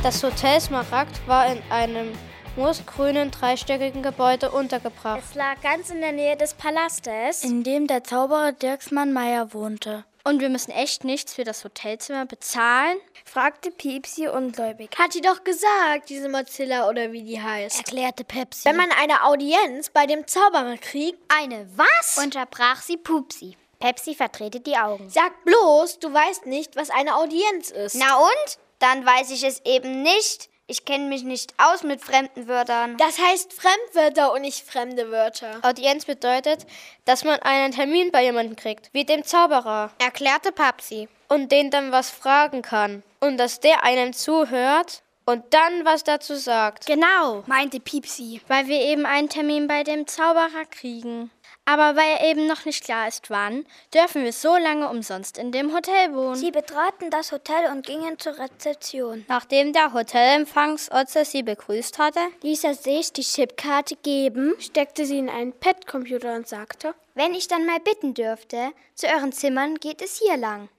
Das 0.08 0.22
Hotel 0.22 0.58
Smaragd 0.58 1.28
war 1.28 1.52
in 1.52 1.62
einem 1.68 2.10
moosgrünen, 2.56 3.30
dreistöckigen 3.30 4.02
Gebäude 4.02 4.50
untergebracht. 4.50 5.20
Es 5.22 5.34
lag 5.34 5.60
ganz 5.60 5.90
in 5.90 6.00
der 6.00 6.12
Nähe 6.12 6.34
des 6.34 6.54
Palastes, 6.54 7.44
in 7.44 7.62
dem 7.62 7.86
der 7.86 8.04
Zauberer 8.04 8.52
Dirksmann 8.52 9.12
Meyer 9.12 9.52
wohnte. 9.52 10.06
Und 10.24 10.40
wir 10.40 10.48
müssen 10.48 10.70
echt 10.70 11.04
nichts 11.04 11.34
für 11.34 11.44
das 11.44 11.62
Hotelzimmer 11.62 12.24
bezahlen? 12.24 12.96
fragte 13.26 13.70
Piepsi 13.70 14.28
ungläubig. 14.28 14.88
Hat 14.98 15.12
die 15.12 15.20
doch 15.20 15.44
gesagt, 15.44 16.08
diese 16.08 16.30
Mozilla 16.30 16.88
oder 16.88 17.12
wie 17.12 17.24
die 17.24 17.42
heißt. 17.42 17.76
Erklärte 17.76 18.24
Pepsi. 18.24 18.64
Wenn 18.64 18.76
man 18.76 18.90
eine 18.98 19.24
Audienz 19.24 19.90
bei 19.90 20.06
dem 20.06 20.26
Zauberer 20.26 20.78
kriegt. 20.78 21.18
Eine 21.28 21.68
was? 21.76 22.16
Unterbrach 22.24 22.80
sie 22.80 22.96
Pupsi. 22.96 23.58
Pepsi 23.78 24.14
verdrehte 24.14 24.60
die 24.60 24.78
Augen. 24.78 25.10
Sag 25.10 25.44
bloß, 25.44 25.98
du 25.98 26.10
weißt 26.10 26.46
nicht, 26.46 26.76
was 26.76 26.88
eine 26.88 27.14
Audienz 27.14 27.70
ist. 27.70 27.94
Na 27.94 28.16
und? 28.16 28.58
Dann 28.78 29.04
weiß 29.04 29.30
ich 29.30 29.44
es 29.44 29.60
eben 29.64 30.02
nicht. 30.02 30.48
Ich 30.70 30.84
kenne 30.84 31.08
mich 31.08 31.22
nicht 31.22 31.54
aus 31.56 31.82
mit 31.82 32.02
fremden 32.02 32.46
Wörtern. 32.46 32.98
Das 32.98 33.18
heißt 33.18 33.54
Fremdwörter 33.54 34.34
und 34.34 34.42
nicht 34.42 34.66
fremde 34.66 35.10
Wörter. 35.10 35.60
Audienz 35.62 36.04
bedeutet, 36.04 36.66
dass 37.06 37.24
man 37.24 37.40
einen 37.40 37.72
Termin 37.72 38.12
bei 38.12 38.22
jemandem 38.22 38.54
kriegt, 38.54 38.90
wie 38.92 39.04
dem 39.04 39.24
Zauberer. 39.24 39.90
Erklärte 39.98 40.52
Papsi. 40.52 41.08
Und 41.28 41.52
den 41.52 41.70
dann 41.70 41.90
was 41.90 42.10
fragen 42.10 42.60
kann. 42.60 43.02
Und 43.20 43.38
dass 43.38 43.60
der 43.60 43.82
einem 43.82 44.12
zuhört 44.12 45.02
und 45.24 45.42
dann 45.52 45.84
was 45.84 46.04
dazu 46.04 46.36
sagt. 46.36 46.86
Genau, 46.86 47.44
meinte 47.46 47.80
Piepsi. 47.80 48.40
Weil 48.48 48.66
wir 48.66 48.80
eben 48.80 49.04
einen 49.04 49.28
Termin 49.28 49.68
bei 49.68 49.84
dem 49.84 50.06
Zauberer 50.06 50.64
kriegen. 50.70 51.30
Aber 51.68 51.96
weil 51.96 52.30
eben 52.30 52.46
noch 52.46 52.64
nicht 52.64 52.82
klar 52.82 53.08
ist, 53.08 53.28
wann, 53.28 53.66
dürfen 53.92 54.24
wir 54.24 54.32
so 54.32 54.56
lange 54.56 54.88
umsonst 54.88 55.36
in 55.36 55.52
dem 55.52 55.74
Hotel 55.74 56.14
wohnen. 56.14 56.34
Sie 56.34 56.50
betraten 56.50 57.10
das 57.10 57.30
Hotel 57.30 57.70
und 57.70 57.84
gingen 57.84 58.18
zur 58.18 58.38
Rezeption. 58.38 59.26
Nachdem 59.28 59.74
der 59.74 59.92
Hotelempfangsotze 59.92 61.26
sie 61.26 61.42
begrüßt 61.42 61.98
hatte, 61.98 62.20
ließ 62.40 62.64
er 62.64 62.72
sich 62.72 63.12
die 63.12 63.20
Chipkarte 63.20 63.96
geben, 63.96 64.54
steckte 64.58 65.04
sie 65.04 65.18
in 65.18 65.28
einen 65.28 65.52
Pet-Computer 65.52 66.36
und 66.36 66.48
sagte, 66.48 66.94
wenn 67.14 67.34
ich 67.34 67.48
dann 67.48 67.66
mal 67.66 67.80
bitten 67.80 68.14
dürfte, 68.14 68.72
zu 68.94 69.06
euren 69.06 69.32
Zimmern 69.32 69.74
geht 69.74 70.00
es 70.00 70.18
hier 70.18 70.38
lang. 70.38 70.70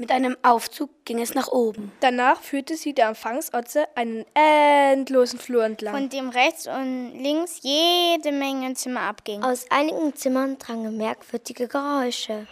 Mit 0.00 0.12
einem 0.12 0.34
Aufzug 0.42 0.88
ging 1.04 1.20
es 1.20 1.34
nach 1.34 1.48
oben. 1.48 1.92
Danach 2.00 2.40
führte 2.40 2.74
sie 2.74 2.94
der 2.94 3.08
Empfangsotze 3.08 3.86
einen 3.96 4.24
endlosen 4.32 5.38
Flur 5.38 5.62
entlang. 5.62 5.94
Von 5.94 6.08
dem 6.08 6.30
rechts 6.30 6.66
und 6.66 7.22
links 7.22 7.60
jede 7.60 8.32
Menge 8.32 8.72
Zimmer 8.72 9.02
abging. 9.02 9.42
Aus 9.42 9.66
einigen 9.68 10.16
Zimmern 10.16 10.56
drangen 10.56 10.96
merkwürdige 10.96 11.68
Geräusche. 11.68 12.46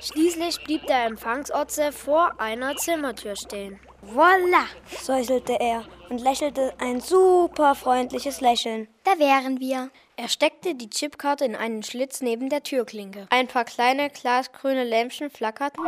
Schließlich 0.00 0.62
blieb 0.64 0.86
der 0.86 1.06
Empfangsotze 1.06 1.92
vor 1.92 2.38
einer 2.38 2.76
Zimmertür 2.76 3.36
stehen. 3.36 3.80
Voila, 4.02 4.66
säuselte 5.00 5.58
er 5.58 5.82
und 6.10 6.20
lächelte 6.20 6.74
ein 6.78 7.00
super 7.00 7.74
freundliches 7.74 8.42
Lächeln. 8.42 8.86
Da 9.02 9.18
wären 9.18 9.60
wir. 9.60 9.88
Er 10.16 10.28
steckte 10.28 10.74
die 10.74 10.90
Chipkarte 10.90 11.46
in 11.46 11.56
einen 11.56 11.82
Schlitz 11.82 12.20
neben 12.20 12.50
der 12.50 12.62
Türklinke. 12.62 13.26
Ein 13.30 13.48
paar 13.48 13.64
kleine 13.64 14.10
glasgrüne 14.10 14.84
Lämpchen 14.84 15.30
flackerten. 15.30 15.86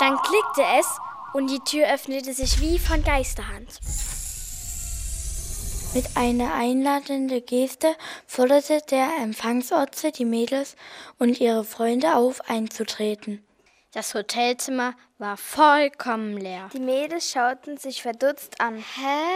Dann 0.00 0.16
klickte 0.22 0.62
es 0.78 0.86
und 1.34 1.50
die 1.50 1.60
Tür 1.60 1.92
öffnete 1.92 2.32
sich 2.32 2.58
wie 2.60 2.78
von 2.78 3.04
Geisterhand. 3.04 3.78
Mit 5.92 6.16
einer 6.16 6.54
einladenden 6.54 7.44
Geste 7.44 7.94
forderte 8.26 8.80
der 8.90 9.08
Empfangsotze 9.20 10.10
die 10.10 10.24
Mädels 10.24 10.76
und 11.18 11.38
ihre 11.38 11.64
Freunde 11.64 12.14
auf, 12.14 12.48
einzutreten. 12.48 13.44
Das 13.92 14.14
Hotelzimmer 14.14 14.94
war 15.18 15.36
vollkommen 15.36 16.38
leer. 16.38 16.70
Die 16.72 16.80
Mädels 16.80 17.30
schauten 17.30 17.76
sich 17.76 18.00
verdutzt 18.02 18.60
an. 18.60 18.76
Hä? 18.76 19.26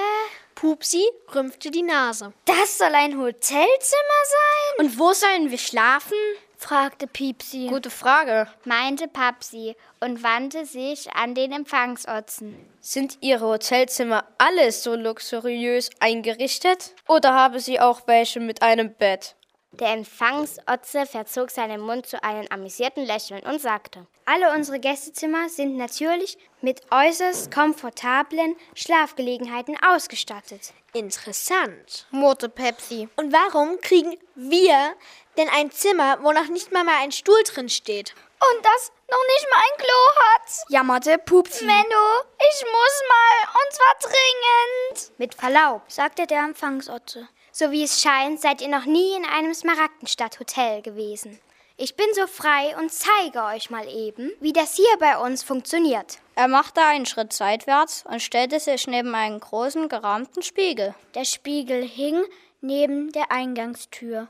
Pupsi 0.55 1.05
rümpfte 1.35 1.73
die 1.73 1.83
Nase. 1.83 2.33
Das 2.45 2.79
soll 2.79 2.95
ein 2.95 3.19
Hotelzimmer 3.19 3.69
sein? 3.69 4.87
Und 4.87 4.99
wo 4.99 5.13
sollen 5.13 5.51
wir 5.51 5.59
schlafen? 5.59 6.17
Fragte 6.65 7.07
Piepsi. 7.07 7.67
Gute 7.69 7.91
Frage, 7.91 8.49
meinte 8.65 9.07
Papsi 9.07 9.77
und 10.01 10.23
wandte 10.23 10.65
sich 10.65 11.13
an 11.13 11.35
den 11.35 11.53
Empfangsotzen. 11.53 12.57
Sind 12.81 13.19
Ihre 13.21 13.47
Hotelzimmer 13.47 14.25
alle 14.39 14.73
so 14.73 14.95
luxuriös 14.95 15.91
eingerichtet? 16.01 16.95
Oder 17.07 17.35
haben 17.35 17.59
Sie 17.59 17.81
auch 17.81 18.07
welche 18.07 18.41
mit 18.41 18.63
einem 18.63 18.95
Bett? 18.95 19.37
Der 19.81 19.89
Empfangsotze 19.89 21.05
verzog 21.05 21.51
seinen 21.51 21.81
Mund 21.81 22.07
zu 22.07 22.23
einem 22.23 22.47
amüsierten 22.51 23.05
Lächeln 23.05 23.43
und 23.43 23.61
sagte: 23.61 24.07
Alle 24.25 24.53
unsere 24.55 24.79
Gästezimmer 24.79 25.49
sind 25.49 25.77
natürlich 25.77 26.39
mit 26.61 26.83
äußerst 26.93 27.53
komfortablen 27.53 28.55
Schlafgelegenheiten 28.77 29.77
ausgestattet. 29.85 30.73
Interessant, 30.93 32.07
murrte 32.13 32.49
Pepsi. 32.49 33.09
Und 33.17 33.33
warum 33.33 33.81
kriegen 33.81 34.17
wir 34.37 34.95
denn 35.37 35.49
ein 35.49 35.73
Zimmer, 35.73 36.19
wo 36.23 36.31
noch 36.31 36.49
nicht 36.49 36.71
mal, 36.73 36.85
mal 36.85 37.03
ein 37.03 37.11
Stuhl 37.11 37.43
drin 37.45 37.69
steht? 37.69 38.15
Und 38.53 38.65
das 38.65 38.93
noch 39.11 39.25
nicht 39.29 39.47
mal 39.51 39.59
ein 39.59 39.79
Klo 39.79 40.01
hat, 40.21 40.51
jammerte 40.69 41.19
Pupsi. 41.19 41.65
Menno, 41.65 42.23
ich 42.39 42.63
muss 42.63 43.03
mal, 43.09 43.49
und 43.55 43.73
zwar 43.73 43.95
dringend. 44.01 45.19
Mit 45.19 45.35
Verlaub, 45.35 45.83
sagte 45.89 46.27
der 46.27 46.41
Empfangsotze. 46.41 47.29
So 47.53 47.71
wie 47.71 47.85
es 47.85 48.01
scheint, 48.01 48.41
seid 48.41 48.61
ihr 48.61 48.69
noch 48.69 48.85
nie 48.85 49.15
in 49.17 49.25
einem 49.25 49.55
Smaragdenstadt-Hotel 49.55 50.83
gewesen. 50.83 51.41
Ich 51.77 51.97
bin 51.97 52.07
so 52.15 52.27
frei 52.27 52.77
und 52.79 52.93
zeige 52.93 53.43
euch 53.45 53.71
mal 53.71 53.89
eben, 53.89 54.31
wie 54.41 54.53
das 54.53 54.77
hier 54.77 54.97
bei 54.99 55.19
uns 55.19 55.43
funktioniert. 55.43 56.19
Er 56.37 56.49
machte 56.49 56.81
einen 56.81 57.07
Schritt 57.07 57.33
seitwärts 57.33 58.05
und 58.09 58.21
stellte 58.21 58.61
sich 58.61 58.87
neben 58.87 59.15
einen 59.15 59.41
großen 59.41 59.89
gerahmten 59.89 60.43
Spiegel. 60.43 60.95
Der 61.15 61.25
Spiegel 61.25 61.83
hing 61.83 62.25
neben 62.61 63.11
der 63.13 63.31
Eingangstür. 63.33 64.29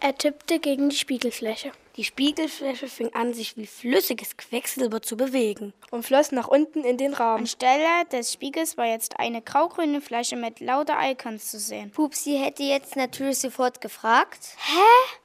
Er 0.00 0.16
tippte 0.16 0.58
gegen 0.58 0.90
die 0.90 0.96
Spiegelfläche. 0.96 1.72
Die 1.96 2.02
Spiegelfläche 2.02 2.88
fing 2.88 3.14
an, 3.14 3.34
sich 3.34 3.56
wie 3.56 3.66
flüssiges 3.66 4.36
Quecksilber 4.36 5.00
zu 5.00 5.16
bewegen 5.16 5.72
und 5.92 6.04
floss 6.04 6.32
nach 6.32 6.48
unten 6.48 6.82
in 6.82 6.96
den 6.96 7.14
Raum. 7.14 7.40
Anstelle 7.40 8.04
des 8.10 8.32
Spiegels 8.32 8.76
war 8.76 8.86
jetzt 8.86 9.20
eine 9.20 9.42
graugrüne 9.42 10.00
Fläche 10.00 10.34
mit 10.34 10.58
lauter 10.58 10.96
Icons 11.00 11.50
zu 11.52 11.60
sehen. 11.60 11.92
Pupsi 11.92 12.36
hätte 12.42 12.64
jetzt 12.64 12.96
natürlich 12.96 13.38
sofort 13.38 13.80
gefragt: 13.80 14.56
Hä? 14.56 15.20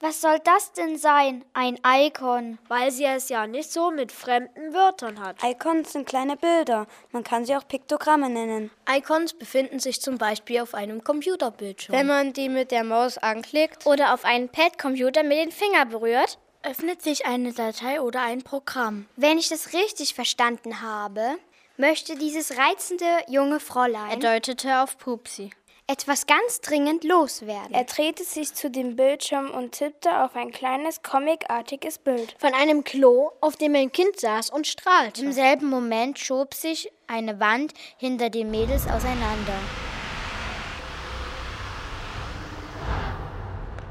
Was 0.00 0.20
soll 0.20 0.38
das 0.40 0.72
denn 0.72 0.98
sein, 0.98 1.44
ein 1.54 1.78
Icon? 1.86 2.58
Weil 2.68 2.90
sie 2.90 3.04
es 3.04 3.28
ja 3.28 3.46
nicht 3.46 3.72
so 3.72 3.90
mit 3.90 4.12
fremden 4.12 4.74
Wörtern 4.74 5.18
hat. 5.18 5.36
Icons 5.42 5.92
sind 5.92 6.06
kleine 6.06 6.36
Bilder. 6.36 6.86
Man 7.12 7.24
kann 7.24 7.46
sie 7.46 7.56
auch 7.56 7.66
Piktogramme 7.66 8.28
nennen. 8.28 8.70
Icons 8.90 9.32
befinden 9.32 9.78
sich 9.78 10.02
zum 10.02 10.18
Beispiel 10.18 10.60
auf 10.60 10.74
einem 10.74 11.02
Computerbildschirm. 11.02 11.96
Wenn 11.96 12.06
man 12.06 12.32
die 12.32 12.48
mit 12.48 12.70
der 12.70 12.84
Maus 12.84 13.18
anklickt 13.18 13.86
oder 13.86 14.12
auf 14.12 14.24
einen 14.24 14.50
Pad-Computer 14.50 15.22
mit 15.22 15.38
den 15.38 15.52
Fingern 15.52 15.88
berührt, 15.88 16.38
öffnet 16.62 17.00
sich 17.00 17.24
eine 17.24 17.52
Datei 17.52 18.00
oder 18.00 18.20
ein 18.20 18.42
Programm. 18.42 19.06
Wenn 19.16 19.38
ich 19.38 19.48
das 19.48 19.72
richtig 19.72 20.14
verstanden 20.14 20.82
habe, 20.82 21.36
möchte 21.76 22.16
dieses 22.16 22.58
reizende 22.58 23.06
junge 23.28 23.60
Fräulein. 23.60 24.10
Er 24.10 24.16
deutete 24.16 24.82
auf 24.82 24.98
Pupsi 24.98 25.50
etwas 25.86 26.26
ganz 26.26 26.62
dringend 26.62 27.04
loswerden. 27.04 27.74
Er 27.74 27.84
drehte 27.84 28.24
sich 28.24 28.54
zu 28.54 28.70
dem 28.70 28.96
Bildschirm 28.96 29.50
und 29.50 29.72
tippte 29.72 30.24
auf 30.24 30.34
ein 30.34 30.50
kleines 30.50 31.02
comicartiges 31.02 31.98
Bild 31.98 32.34
von 32.38 32.54
einem 32.54 32.84
Klo, 32.84 33.32
auf 33.42 33.56
dem 33.56 33.74
ein 33.74 33.92
Kind 33.92 34.18
saß 34.18 34.50
und 34.50 34.66
strahlte. 34.66 35.22
Im 35.22 35.32
selben 35.32 35.68
Moment 35.68 36.18
schob 36.18 36.54
sich 36.54 36.90
eine 37.06 37.38
Wand 37.38 37.74
hinter 37.98 38.30
den 38.30 38.50
Mädels 38.50 38.84
auseinander. 38.86 39.58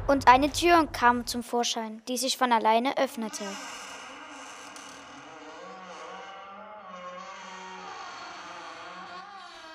Und 0.07 0.27
eine 0.27 0.51
Tür 0.51 0.87
kam 0.91 1.27
zum 1.27 1.43
Vorschein, 1.43 2.01
die 2.07 2.17
sich 2.17 2.37
von 2.37 2.51
alleine 2.51 2.97
öffnete. 2.97 3.45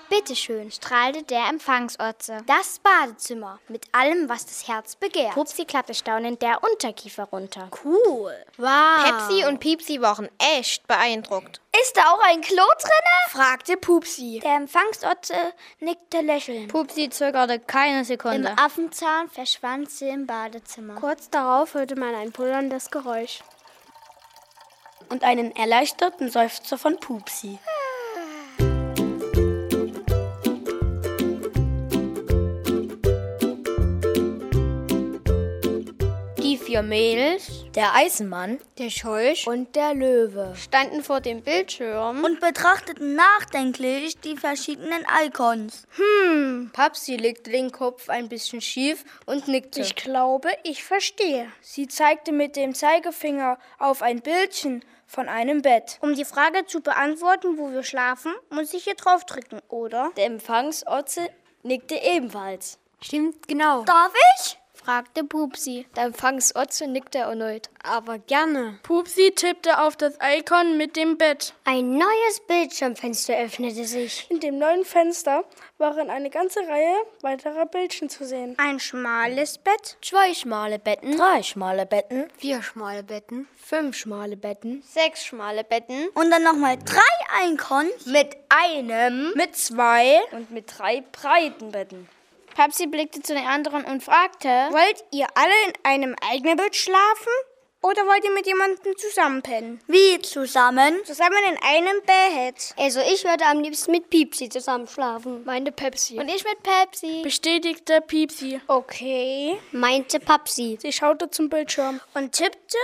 Bitteschön, 0.09 0.71
strahlte 0.71 1.23
der 1.23 1.49
Empfangsotze. 1.49 2.39
Das 2.47 2.79
Badezimmer 2.79 3.59
mit 3.69 3.87
allem, 3.93 4.29
was 4.29 4.47
das 4.47 4.67
Herz 4.67 4.97
begehrt. 4.97 5.35
Pupsi 5.35 5.67
klappte 5.67 5.93
staunend 5.93 6.41
der 6.41 6.63
Unterkiefer 6.63 7.25
runter. 7.25 7.69
Cool. 7.85 8.35
Wow. 8.57 9.05
Pepsi 9.05 9.45
und 9.45 9.61
Piepsi 9.61 10.01
waren 10.01 10.29
echt 10.39 10.87
beeindruckt. 10.87 11.61
Ist 11.83 11.97
da 11.97 12.13
auch 12.13 12.21
ein 12.25 12.41
Klo 12.41 12.65
drinne? 12.79 13.19
fragte 13.31 13.77
Pupsi. 13.77 14.41
Der 14.43 14.57
Empfangsotze 14.57 15.35
nickte 15.81 16.23
lächelnd. 16.23 16.73
Pupsi 16.73 17.11
zögerte 17.11 17.61
keine 17.61 18.05
Sekunde. 18.05 18.49
Im 18.49 18.59
Affenzahn 18.59 19.29
verschwand 19.29 19.91
sie 19.91 20.09
im 20.09 20.27
Badezimmer. 20.27 20.95
Kurz 20.95 21.29
darauf 21.29 21.75
hörte 21.75 21.97
man 21.97 22.15
ein 22.15 22.33
pullerndes 22.33 22.91
Geräusch. 22.91 23.41
Und 25.11 25.23
einen 25.23 25.55
erleichterten 25.55 26.31
Seufzer 26.31 26.79
von 26.79 26.99
Pupsi. 26.99 27.59
Vier 36.69 36.83
Mädels, 36.83 37.65
der 37.75 37.95
Eisenmann, 37.95 38.59
der 38.77 38.91
Scheuch 38.91 39.47
und 39.47 39.75
der 39.75 39.95
Löwe 39.95 40.53
standen 40.55 41.03
vor 41.03 41.23
dem 41.23 41.41
Bildschirm 41.41 42.23
und 42.23 42.41
betrachteten 42.41 43.15
nachdenklich 43.15 44.21
die 44.21 44.37
verschiedenen 44.37 45.03
Icons. 45.25 45.87
Hm, 45.97 46.69
Papsi 46.75 47.17
legte 47.17 47.51
den 47.51 47.73
Kopf 47.73 48.11
ein 48.11 48.29
bisschen 48.29 48.61
schief 48.61 49.03
und 49.25 49.49
nickte. 49.49 49.81
Ich 49.81 49.97
glaube, 49.97 50.51
ich 50.63 50.85
verstehe. 50.85 51.51
Sie 51.63 51.89
zeigte 51.89 52.33
mit 52.33 52.55
dem 52.55 52.75
Zeigefinger 52.75 53.59
auf 53.79 54.03
ein 54.03 54.21
Bildchen 54.21 54.85
von 55.07 55.31
einem 55.31 55.63
Bett. 55.63 55.97
Um 56.03 56.15
die 56.15 56.27
Frage 56.27 56.67
zu 56.67 56.83
beantworten, 56.83 57.57
wo 57.57 57.71
wir 57.71 57.83
schlafen, 57.83 58.35
muss 58.51 58.75
ich 58.75 58.85
hier 58.85 58.95
draufdrücken, 58.95 59.63
oder? 59.71 60.11
Der 60.19 60.27
Empfangsotze 60.27 61.31
nickte 61.63 61.95
ebenfalls. 61.95 62.79
Stimmt, 63.01 63.49
genau. 63.49 63.85
Darf 63.85 64.13
ich? 64.37 64.59
Fragte 64.89 65.23
Pupsi. 65.23 65.85
Der 65.97 66.05
Empfangsotze 66.05 66.87
nickte 66.87 67.19
erneut. 67.19 67.69
Aber 67.83 68.19
gerne. 68.19 68.79
Pupsi 68.85 69.33
tippte 69.37 69.83
auf 69.83 69.97
das 69.97 70.15
Icon 70.39 70.79
mit 70.79 70.97
dem 70.97 71.19
Bett. 71.19 71.53
Ein 71.65 71.99
neues 71.99 72.41
Bildschirmfenster 72.49 73.37
öffnete 73.39 73.85
sich. 73.85 74.27
In 74.31 74.41
dem 74.41 74.57
neuen 74.57 74.87
Fenster 74.87 75.45
waren 75.77 76.09
eine 76.09 76.31
ganze 76.31 76.61
Reihe 76.61 76.95
weiterer 77.21 77.67
Bildchen 77.67 78.09
zu 78.09 78.25
sehen. 78.25 78.55
Ein 78.57 78.81
schmales 78.81 79.59
Bett, 79.59 79.99
zwei 80.01 80.33
schmale 80.33 80.79
Betten, 80.79 81.19
drei 81.19 81.43
schmale 81.43 81.85
Betten, 81.85 82.31
vier 82.39 82.63
schmale 82.63 83.03
Betten, 83.03 83.47
fünf 83.63 83.95
schmale 83.95 84.39
Betten, 84.39 84.83
sechs 84.87 85.23
schmale 85.23 85.65
Betten 85.65 86.09
und 86.15 86.31
dann 86.31 86.43
nochmal 86.43 86.79
drei 86.83 87.47
Icons 87.53 88.07
mit 88.07 88.39
einem, 88.49 89.35
mit 89.35 89.55
zwei 89.55 90.23
und 90.33 90.51
mit 90.51 90.79
drei 90.79 91.03
breiten 91.13 91.73
Betten. 91.73 92.09
Papsi 92.59 92.89
blickte 92.89 93.23
zu 93.23 93.35
den 93.35 93.47
anderen 93.47 93.85
und 93.85 94.03
fragte: 94.03 94.49
Wollt 94.49 95.05
ihr 95.13 95.29
alle 95.37 95.55
in 95.69 95.73
einem 95.85 96.17
eigenen 96.29 96.57
Bett 96.57 96.75
schlafen? 96.75 97.33
Oder 97.83 98.05
wollt 98.09 98.25
ihr 98.25 98.33
mit 98.33 98.49
jemandem 98.49 98.97
zusammenpennen? 98.97 99.81
Wie 99.87 100.21
zusammen? 100.23 100.97
Zusammen 101.05 101.39
in 101.53 101.57
einem 101.63 102.03
Bett. 102.03 102.75
Also 102.77 102.99
ich 102.99 103.23
würde 103.23 103.45
am 103.45 103.61
liebsten 103.61 103.93
mit 103.93 104.11
Piepsi 104.11 104.49
zusammen 104.49 104.89
schlafen. 104.89 105.45
Meinte 105.45 105.71
Pepsi. 105.71 106.19
Und 106.19 106.27
ich 106.29 106.43
mit 106.43 106.61
Pepsi. 106.65 107.23
Bestätigte 107.23 108.01
Piepsi. 108.01 108.61
Okay. 108.67 109.57
Meinte 109.71 110.19
Papsi. 110.19 110.79
Sie 110.83 110.93
schaute 110.93 111.31
zum 111.31 111.49
Bildschirm 111.49 112.01
und 112.15 112.33
tippte 112.33 112.79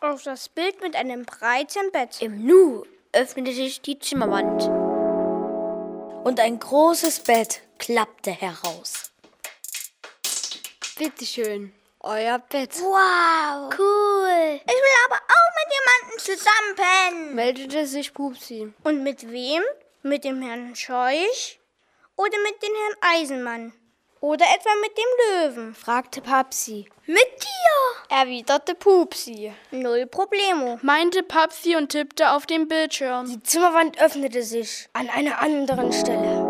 auf 0.00 0.22
das 0.22 0.48
Bild 0.48 0.80
mit 0.80 0.96
einem 0.96 1.26
breiten 1.26 1.92
Bett. 1.92 2.22
Im 2.22 2.46
Nu 2.46 2.84
öffnete 3.12 3.52
sich 3.52 3.82
die 3.82 3.98
Zimmerwand. 3.98 4.64
Und 6.26 6.40
ein 6.40 6.58
großes 6.58 7.20
Bett 7.20 7.60
klappte 7.78 8.30
heraus. 8.30 9.07
Bitteschön, 10.98 11.72
euer 12.00 12.40
Bett. 12.40 12.74
Wow. 12.80 13.72
Cool. 13.78 14.60
Ich 14.66 14.66
will 14.66 14.98
aber 15.06 15.14
auch 15.14 15.52
mit 15.54 15.68
jemandem 15.78 16.18
zusammenpennen. 16.18 17.34
Meldete 17.36 17.86
sich 17.86 18.12
Pupsi. 18.12 18.72
Und 18.82 19.04
mit 19.04 19.30
wem? 19.30 19.62
Mit 20.02 20.24
dem 20.24 20.42
Herrn 20.42 20.74
Scheuch? 20.74 21.60
Oder 22.16 22.36
mit 22.42 22.60
dem 22.60 22.72
Herrn 22.74 23.14
Eisenmann? 23.16 23.72
Oder 24.20 24.46
etwa 24.46 24.70
mit 24.82 24.98
dem 24.98 25.54
Löwen? 25.54 25.74
fragte 25.76 26.20
Papsi. 26.20 26.88
Mit 27.06 27.16
dir? 27.16 28.16
erwiderte 28.16 28.74
Pupsi. 28.74 29.52
Null 29.70 30.06
Problemo, 30.06 30.80
meinte 30.82 31.22
Papsi 31.22 31.76
und 31.76 31.90
tippte 31.90 32.32
auf 32.32 32.46
den 32.46 32.66
Bildschirm. 32.66 33.26
Die 33.26 33.42
Zimmerwand 33.44 34.00
öffnete 34.00 34.42
sich 34.42 34.88
an 34.94 35.08
einer 35.10 35.40
anderen 35.40 35.92
Stelle. 35.92 36.47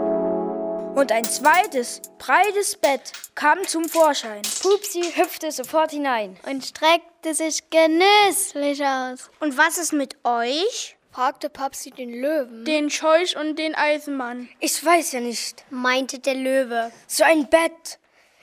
Und 0.98 1.12
ein 1.12 1.22
zweites, 1.22 2.02
breites 2.18 2.74
Bett 2.74 3.12
kam 3.36 3.64
zum 3.68 3.88
Vorschein. 3.88 4.42
Pupsi 4.60 5.12
hüpfte 5.14 5.52
sofort 5.52 5.92
hinein 5.92 6.36
und 6.44 6.64
streckte 6.64 7.34
sich 7.34 7.70
genüsslich 7.70 8.84
aus. 8.84 9.30
Und 9.38 9.56
was 9.56 9.78
ist 9.78 9.92
mit 9.92 10.16
euch? 10.24 10.96
fragte 11.12 11.50
Papsi 11.50 11.92
den 11.92 12.20
Löwen. 12.20 12.64
Den 12.64 12.90
Scheuch 12.90 13.36
und 13.36 13.60
den 13.60 13.76
Eisenmann. 13.76 14.48
Ich 14.58 14.84
weiß 14.84 15.12
ja 15.12 15.20
nicht, 15.20 15.64
meinte 15.70 16.18
der 16.18 16.34
Löwe. 16.34 16.90
So 17.06 17.22
ein 17.22 17.48
Bett. 17.48 18.00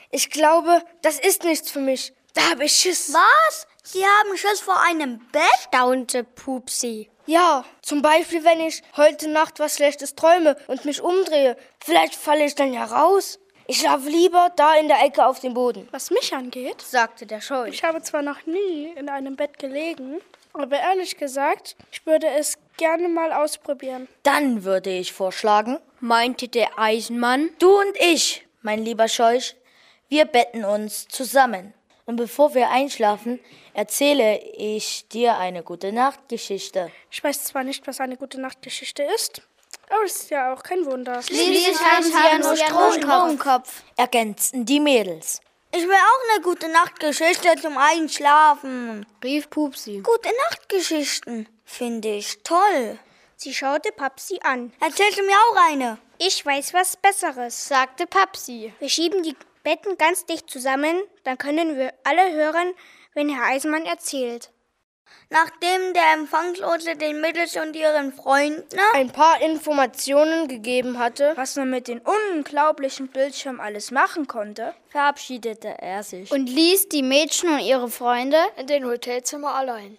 Ich 0.09 0.29
glaube, 0.29 0.81
das 1.01 1.19
ist 1.19 1.43
nichts 1.43 1.69
für 1.69 1.81
mich. 1.81 2.13
Da 2.35 2.51
habe 2.51 2.63
ich 2.63 2.71
Schiss. 2.71 3.11
Was? 3.11 3.67
Sie 3.83 4.05
haben 4.05 4.37
Schiss 4.37 4.61
vor 4.61 4.79
einem 4.79 5.19
Bett? 5.33 5.43
staunte 5.67 6.23
Pupsi. 6.23 7.09
Ja, 7.27 7.65
zum 7.81 8.01
Beispiel, 8.03 8.43
wenn 8.43 8.59
ich 8.59 8.83
heute 8.97 9.27
Nacht 9.27 9.59
was 9.59 9.75
Schlechtes 9.75 10.15
träume 10.15 10.55
und 10.67 10.85
mich 10.85 11.01
umdrehe. 11.01 11.57
Vielleicht 11.83 12.13
falle 12.13 12.45
ich 12.45 12.53
dann 12.53 12.71
ja 12.71 12.85
raus. 12.85 13.39
Ich 13.67 13.79
schlafe 13.79 14.09
lieber 14.09 14.51
da 14.55 14.75
in 14.75 14.87
der 14.87 15.03
Ecke 15.03 15.25
auf 15.25 15.39
dem 15.39 15.55
Boden. 15.55 15.87
Was 15.89 16.11
mich 16.11 16.35
angeht, 16.35 16.81
sagte 16.81 17.25
der 17.25 17.41
Scheu. 17.41 17.67
Ich 17.67 17.83
habe 17.83 17.99
zwar 18.03 18.21
noch 18.21 18.45
nie 18.45 18.93
in 18.95 19.09
einem 19.09 19.35
Bett 19.35 19.57
gelegen, 19.57 20.21
aber 20.53 20.77
ehrlich 20.77 21.17
gesagt, 21.17 21.75
ich 21.91 22.05
würde 22.05 22.27
es 22.27 22.59
gerne 22.77 23.07
mal 23.07 23.33
ausprobieren. 23.33 24.07
Dann 24.21 24.63
würde 24.63 24.91
ich 24.91 25.13
vorschlagen, 25.13 25.79
meinte 25.99 26.47
der 26.47 26.77
Eisenmann, 26.77 27.49
du 27.57 27.75
und 27.75 27.97
ich, 27.99 28.45
mein 28.61 28.85
lieber 28.85 29.07
Scheuch, 29.07 29.55
wir 30.09 30.25
betten 30.25 30.63
uns 30.63 31.07
zusammen. 31.07 31.73
Und 32.05 32.17
bevor 32.17 32.53
wir 32.53 32.69
einschlafen, 32.69 33.39
erzähle 33.75 34.39
ich 34.39 35.07
dir 35.09 35.37
eine 35.37 35.61
gute 35.61 35.91
Nachtgeschichte. 35.91 36.91
Ich 37.11 37.23
weiß 37.23 37.43
zwar 37.43 37.63
nicht, 37.63 37.85
was 37.85 37.99
eine 37.99 38.17
gute 38.17 38.39
Nachtgeschichte 38.39 39.03
ist, 39.03 39.41
aber 39.89 40.03
es 40.05 40.15
ist 40.15 40.29
ja 40.31 40.53
auch 40.53 40.63
kein 40.63 40.85
Wunder. 40.85 41.21
Schließlich 41.21 41.77
haben 41.79 42.03
sie 42.03 42.11
ja 42.11 43.27
nur 43.27 43.37
Kopf, 43.37 43.83
ergänzten 43.97 44.65
die 44.65 44.79
Mädels. 44.79 45.41
Ich 45.71 45.83
will 45.83 45.93
auch 45.93 46.33
eine 46.33 46.43
gute 46.43 46.69
Nachtgeschichte 46.69 47.49
zum 47.61 47.77
Einschlafen, 47.77 49.05
rief 49.21 49.49
Pupsi. 49.49 50.01
Gute 50.01 50.29
Nachtgeschichten 50.49 51.47
finde 51.65 52.15
ich 52.15 52.41
toll. 52.43 52.97
Sie 53.35 53.53
schaute 53.53 53.91
Papsi 53.91 54.39
an. 54.41 54.71
Erzählst 54.79 55.19
du 55.19 55.23
mir 55.23 55.35
auch 55.35 55.69
eine? 55.69 55.97
Ich 56.17 56.45
weiß 56.45 56.73
was 56.73 56.95
Besseres, 56.95 57.67
sagte 57.67 58.07
Papsi. 58.07 58.73
Wir 58.79 58.87
schieben 58.87 59.21
die 59.23 59.35
Betten 59.65 59.97
ganz 59.97 60.25
dicht 60.25 60.49
zusammen, 60.49 61.01
dann 61.25 61.37
können 61.37 61.75
wir 61.75 61.93
alle 62.05 62.31
hören, 62.31 62.73
wenn 63.15 63.29
Herr 63.29 63.45
Eisenmann 63.45 63.85
erzählt. 63.85 64.51
Nachdem 65.29 65.93
der 65.93 66.13
Empfangslose 66.13 66.95
den 66.95 67.19
Mädels 67.19 67.55
und 67.57 67.75
ihren 67.75 68.13
Freunden 68.13 68.77
ein 68.93 69.09
paar 69.11 69.41
Informationen 69.41 70.47
gegeben 70.47 70.99
hatte, 70.99 71.33
was 71.35 71.55
man 71.55 71.69
mit 71.71 71.87
den 71.87 72.01
unglaublichen 72.31 73.07
Bildschirmen 73.07 73.59
alles 73.59 73.89
machen 73.89 74.27
konnte, 74.27 74.73
verabschiedete 74.89 75.75
er 75.79 76.03
sich 76.03 76.31
und 76.31 76.47
ließ 76.47 76.89
die 76.89 77.03
Mädchen 77.03 77.49
und 77.49 77.59
ihre 77.59 77.89
Freunde 77.89 78.37
in 78.57 78.67
den 78.67 78.85
Hotelzimmer 78.85 79.55
allein. 79.55 79.97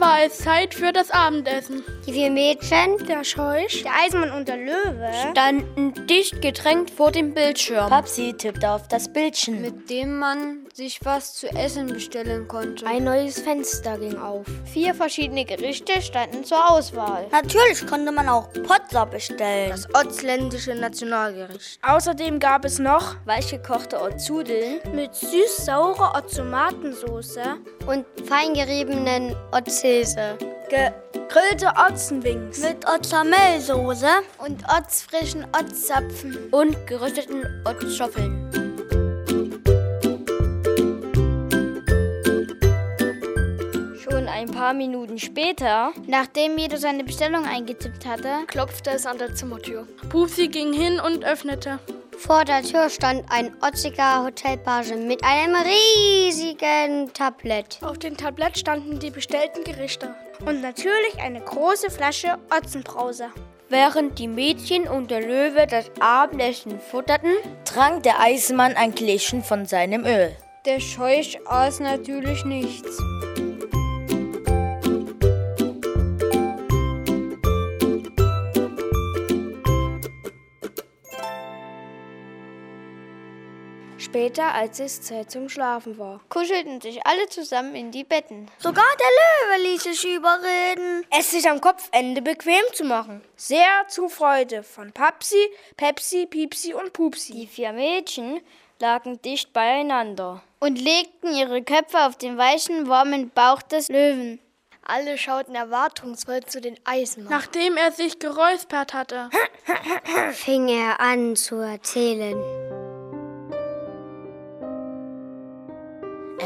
War 0.00 0.24
es 0.24 0.38
Zeit 0.38 0.74
für 0.74 0.92
das 0.92 1.10
Abendessen. 1.10 1.82
Die 2.06 2.12
vier 2.12 2.30
Mädchen, 2.30 2.96
der 3.06 3.22
Scheuch, 3.22 3.82
der 3.82 3.92
Eisenmann 4.04 4.30
und 4.32 4.48
der 4.48 4.56
Löwe 4.56 5.10
standen 5.30 6.06
dicht 6.06 6.40
gedrängt 6.40 6.90
vor 6.90 7.12
dem 7.12 7.34
Bildschirm. 7.34 7.90
Papsi 7.90 8.32
tippte 8.32 8.70
auf 8.70 8.88
das 8.88 9.12
Bildchen, 9.12 9.60
mit 9.60 9.90
dem 9.90 10.18
man 10.18 10.63
sich 10.74 10.98
was 11.04 11.34
zu 11.34 11.46
essen 11.50 11.86
bestellen 11.86 12.48
konnte. 12.48 12.84
Ein 12.84 13.04
neues 13.04 13.38
Fenster 13.38 13.96
ging 13.96 14.18
auf. 14.18 14.44
Vier 14.64 14.92
verschiedene 14.92 15.44
Gerichte 15.44 16.02
standen 16.02 16.42
zur 16.44 16.68
Auswahl. 16.68 17.28
Natürlich 17.30 17.86
konnte 17.86 18.10
man 18.10 18.28
auch 18.28 18.48
Potzer 18.52 19.06
bestellen. 19.06 19.70
Das 19.70 19.86
ortsländische 19.94 20.74
Nationalgericht. 20.74 21.78
Außerdem 21.82 22.40
gab 22.40 22.64
es 22.64 22.80
noch 22.80 23.14
weichgekochte 23.24 24.00
Ortzudeln 24.00 24.80
mit 24.92 25.14
süß-saurer 25.14 26.12
Orzomatensauce 26.16 27.38
und 27.86 28.04
feingeriebenen 28.26 29.36
Otzhilse. 29.52 30.36
Gegrillte 30.70 31.72
Otzenwings 31.88 32.58
mit 32.58 32.84
Otzamellsoße 32.88 34.08
und 34.38 34.68
ortsfrischen 34.68 35.46
Otzzapfen 35.56 36.48
und 36.50 36.84
gerösteten 36.88 37.44
Otzschoffeln. 37.64 38.63
Ein 44.34 44.50
paar 44.50 44.74
Minuten 44.74 45.18
später, 45.18 45.92
nachdem 46.08 46.58
jeder 46.58 46.76
seine 46.76 47.04
Bestellung 47.04 47.46
eingetippt 47.46 48.04
hatte, 48.04 48.44
klopfte 48.48 48.90
es 48.90 49.06
an 49.06 49.18
der 49.18 49.34
Zimmertür. 49.34 49.86
Pupsi 50.08 50.48
ging 50.48 50.72
hin 50.72 50.98
und 51.00 51.24
öffnete. 51.24 51.78
Vor 52.18 52.44
der 52.44 52.62
Tür 52.62 52.90
stand 52.90 53.24
ein 53.30 53.56
otziger 53.62 54.24
Hotelpage 54.24 54.94
mit 54.94 55.22
einem 55.22 55.54
riesigen 55.54 57.12
Tablett. 57.12 57.78
Auf 57.82 57.98
dem 57.98 58.16
Tablett 58.16 58.58
standen 58.58 58.98
die 58.98 59.10
bestellten 59.10 59.62
Gerichte. 59.62 60.14
Und 60.44 60.60
natürlich 60.62 61.20
eine 61.22 61.40
große 61.40 61.90
Flasche 61.90 62.36
Otzenbrause. 62.56 63.28
Während 63.68 64.18
die 64.18 64.28
Mädchen 64.28 64.88
und 64.88 65.10
der 65.12 65.20
Löwe 65.20 65.66
das 65.68 65.90
Abendessen 66.00 66.80
futterten, 66.80 67.32
trank 67.64 68.02
der 68.02 68.20
Eisenmann 68.20 68.74
ein 68.74 68.94
Gläschen 68.94 69.44
von 69.44 69.66
seinem 69.66 70.04
Öl. 70.04 70.36
Der 70.66 70.80
Scheuch 70.80 71.38
aß 71.46 71.80
natürlich 71.80 72.44
nichts. 72.44 72.98
Später, 83.98 84.52
als 84.54 84.80
es 84.80 85.02
Zeit 85.02 85.30
zum 85.30 85.48
Schlafen 85.48 85.98
war, 85.98 86.20
kuschelten 86.28 86.80
sich 86.80 87.06
alle 87.06 87.28
zusammen 87.28 87.74
in 87.74 87.92
die 87.92 88.04
Betten. 88.04 88.50
Sogar 88.58 88.84
der 88.98 89.58
Löwe 89.58 89.68
ließ 89.68 89.82
sich 89.84 90.04
überreden, 90.04 91.06
es 91.16 91.30
sich 91.30 91.48
am 91.48 91.60
Kopfende 91.60 92.20
bequem 92.20 92.64
zu 92.72 92.84
machen. 92.84 93.22
Sehr 93.36 93.86
zur 93.88 94.10
Freude 94.10 94.62
von 94.62 94.92
Papsi, 94.92 95.48
Pepsi, 95.76 96.26
Piepsi 96.26 96.74
und 96.74 96.92
Pupsi. 96.92 97.32
Die 97.32 97.46
vier 97.46 97.72
Mädchen 97.72 98.40
lagen 98.80 99.22
dicht 99.22 99.52
beieinander 99.52 100.42
und 100.58 100.80
legten 100.80 101.32
ihre 101.34 101.62
Köpfe 101.62 102.04
auf 102.04 102.16
den 102.16 102.36
weichen, 102.36 102.88
warmen 102.88 103.30
Bauch 103.30 103.62
des 103.62 103.88
Löwen. 103.88 104.40
Alle 104.86 105.16
schauten 105.16 105.54
erwartungsvoll 105.54 106.42
zu 106.44 106.60
den 106.60 106.78
Eisenmann. 106.84 107.32
Nachdem 107.32 107.76
er 107.76 107.92
sich 107.92 108.18
geräuspert 108.18 108.92
hatte, 108.92 109.30
fing 110.32 110.68
er 110.68 111.00
an 111.00 111.36
zu 111.36 111.56
erzählen. 111.56 112.36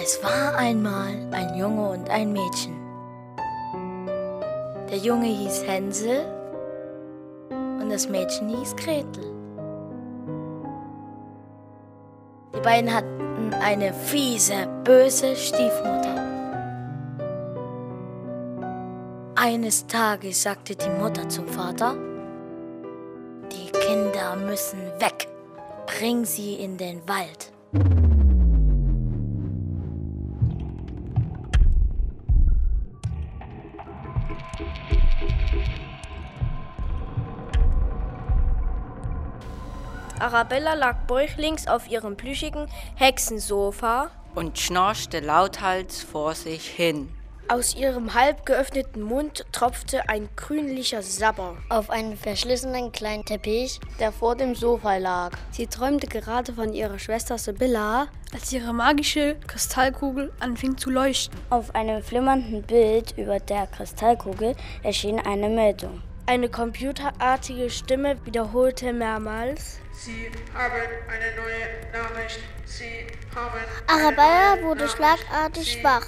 Es 0.00 0.22
war 0.22 0.56
einmal 0.56 1.12
ein 1.32 1.56
Junge 1.56 1.90
und 1.90 2.08
ein 2.08 2.32
Mädchen. 2.32 2.76
Der 4.88 4.98
Junge 4.98 5.26
hieß 5.26 5.64
Hänsel 5.66 6.24
und 7.50 7.90
das 7.90 8.08
Mädchen 8.08 8.48
hieß 8.48 8.76
Gretel. 8.76 9.24
Die 12.54 12.60
beiden 12.60 12.94
hatten 12.94 13.52
eine 13.54 13.92
fiese, 13.92 14.68
böse 14.84 15.34
Stiefmutter. 15.34 16.14
Eines 19.34 19.84
Tages 19.88 20.44
sagte 20.44 20.76
die 20.76 20.90
Mutter 20.90 21.28
zum 21.28 21.48
Vater, 21.48 21.96
die 23.50 23.70
Kinder 23.72 24.36
müssen 24.36 24.78
weg, 25.00 25.28
bring 25.86 26.24
sie 26.24 26.54
in 26.54 26.76
den 26.76 27.06
Wald. 27.08 27.52
Arabella 40.20 40.74
lag 40.74 41.06
bäuchlings 41.06 41.66
auf 41.68 41.88
ihrem 41.88 42.16
plüschigen 42.16 42.66
Hexensofa 42.96 44.10
und 44.34 44.58
schnorchte 44.58 45.20
lauthals 45.20 46.02
vor 46.02 46.34
sich 46.34 46.66
hin. 46.68 47.08
Aus 47.50 47.74
ihrem 47.74 48.12
halb 48.12 48.44
geöffneten 48.44 49.00
Mund 49.00 49.46
tropfte 49.52 50.06
ein 50.10 50.28
grünlicher 50.36 51.00
Sabber 51.00 51.56
auf 51.70 51.88
einen 51.88 52.14
verschlissenen 52.16 52.92
kleinen 52.92 53.24
Teppich, 53.24 53.80
der 53.98 54.12
vor 54.12 54.36
dem 54.36 54.54
Sofa 54.54 54.98
lag. 54.98 55.30
Sie 55.50 55.66
träumte 55.66 56.08
gerade 56.08 56.52
von 56.52 56.74
ihrer 56.74 56.98
Schwester 56.98 57.38
Sibylla, 57.38 58.08
als 58.34 58.52
ihre 58.52 58.74
magische 58.74 59.36
Kristallkugel 59.46 60.30
anfing 60.40 60.76
zu 60.76 60.90
leuchten. 60.90 61.38
Auf 61.48 61.74
einem 61.74 62.02
flimmernden 62.02 62.64
Bild 62.64 63.16
über 63.16 63.38
der 63.38 63.66
Kristallkugel 63.66 64.54
erschien 64.82 65.18
eine 65.18 65.48
Meldung. 65.48 66.02
Eine 66.28 66.50
computerartige 66.50 67.70
Stimme 67.70 68.18
wiederholte 68.26 68.92
mehrmals. 68.92 69.78
Sie 69.94 70.30
haben 70.54 70.82
eine 71.08 71.34
neue 71.34 71.90
Nachricht. 71.90 72.40
Sie 72.66 73.06
haben. 73.34 73.58
Arabella 73.86 74.62
wurde 74.62 74.86
schlagartig 74.90 75.80
schwach. 75.80 76.04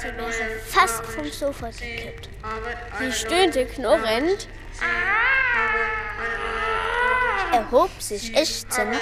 Sie 0.00 0.08
wäre 0.08 0.60
fast 0.66 1.06
vom 1.06 1.30
Sofa 1.30 1.68
gekippt. 1.70 2.28
Sie 2.98 3.12
stöhnte 3.12 3.66
knurrend, 3.66 4.48
erhob 7.52 7.90
sich 8.02 8.36
ächzend 8.36 9.00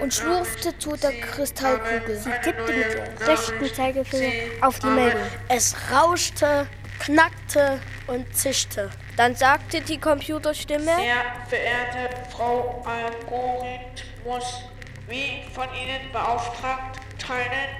und 0.00 0.14
schlurfte 0.14 0.76
zu 0.78 0.96
der 0.96 1.12
Kristallkugel. 1.20 2.16
Sie 2.16 2.30
tippte 2.42 2.72
mit 2.72 2.94
dem 2.94 3.26
rechten 3.26 3.74
Zeigefinger 3.74 4.32
auf 4.60 4.78
die 4.78 4.86
Meldung. 4.86 5.22
Es 5.48 5.74
rauschte, 5.92 6.66
knackte 7.00 7.80
und 8.06 8.36
zischte. 8.36 8.90
Dann 9.16 9.34
sagte 9.34 9.80
die 9.80 9.98
Computerstimme: 9.98 10.84
Sehr 10.84 11.24
verehrte 11.48 12.30
Frau 12.30 12.84
Algorithmus, 12.84 14.62
wie 15.08 15.42
von 15.52 15.66
Ihnen 15.74 16.12
beauftragt, 16.12 17.00
teilen 17.18 17.70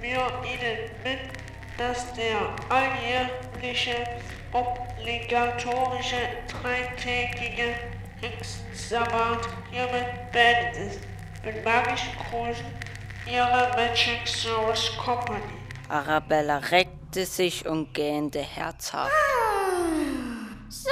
wir 0.00 0.18
Ihnen 0.44 0.90
mit, 1.04 1.18
dass 1.76 2.12
der 2.14 2.54
alljährliche 2.68 3.96
obligatorische 4.52 6.16
dreitägige 6.48 7.74
Hexensabbat 8.20 9.46
hiermit 9.70 10.32
beendet 10.32 10.92
ist. 10.92 11.00
Mit 11.44 11.64
magischen 11.64 12.12
Grüßen, 12.30 12.66
Ihre 13.26 13.70
Magic 13.76 14.26
Source 14.26 14.96
Company. 14.96 15.40
Arabella 15.88 16.58
reckte 16.58 17.24
sich 17.26 17.66
und 17.66 17.92
gähnte 17.94 18.40
herzhaft. 18.40 19.12
So? 20.68 20.90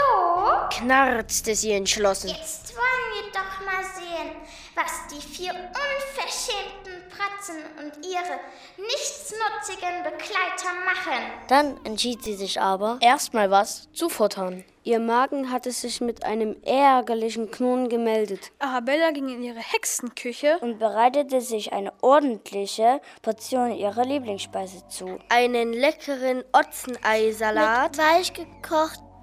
knarrzte 0.71 1.55
sie 1.55 1.73
entschlossen. 1.73 2.29
Jetzt 2.29 2.75
wollen 2.77 2.85
wir 3.15 3.33
doch 3.33 3.65
mal 3.67 3.85
sehen, 3.95 4.31
was 4.75 5.07
die 5.11 5.21
vier 5.21 5.53
unverschämten 5.53 7.03
Pratzen 7.11 7.57
und 7.79 8.05
ihre 8.05 8.41
nichtsnutzigen 8.77 10.03
Begleiter 10.03 10.75
machen. 10.85 11.23
Dann 11.49 11.81
entschied 11.85 12.23
sie 12.23 12.35
sich 12.35 12.61
aber, 12.61 12.99
erstmal 13.01 13.51
was 13.51 13.89
zu 13.93 14.09
futtern. 14.09 14.65
Ihr 14.87 15.01
Magen 15.01 15.51
hatte 15.51 15.73
sich 15.73 16.03
mit 16.03 16.25
einem 16.25 16.57
ärgerlichen 16.63 17.51
Knurren 17.51 17.89
gemeldet. 17.89 18.53
Arabella 18.59 19.13
ging 19.13 19.29
in 19.29 19.43
ihre 19.43 19.61
Hexenküche 19.61 20.59
und 20.61 20.79
bereitete 20.79 21.41
sich 21.41 21.73
eine 21.73 21.93
ordentliche 22.03 23.01
Portion 23.23 23.73
ihrer 23.73 24.05
Lieblingsspeise 24.05 24.87
zu. 24.89 25.19
Einen 25.31 25.73
leckeren 25.73 26.45
Otzeneisalat 26.53 27.93
mit 27.93 27.99
weich 27.99 28.33
gekochten 28.35 29.14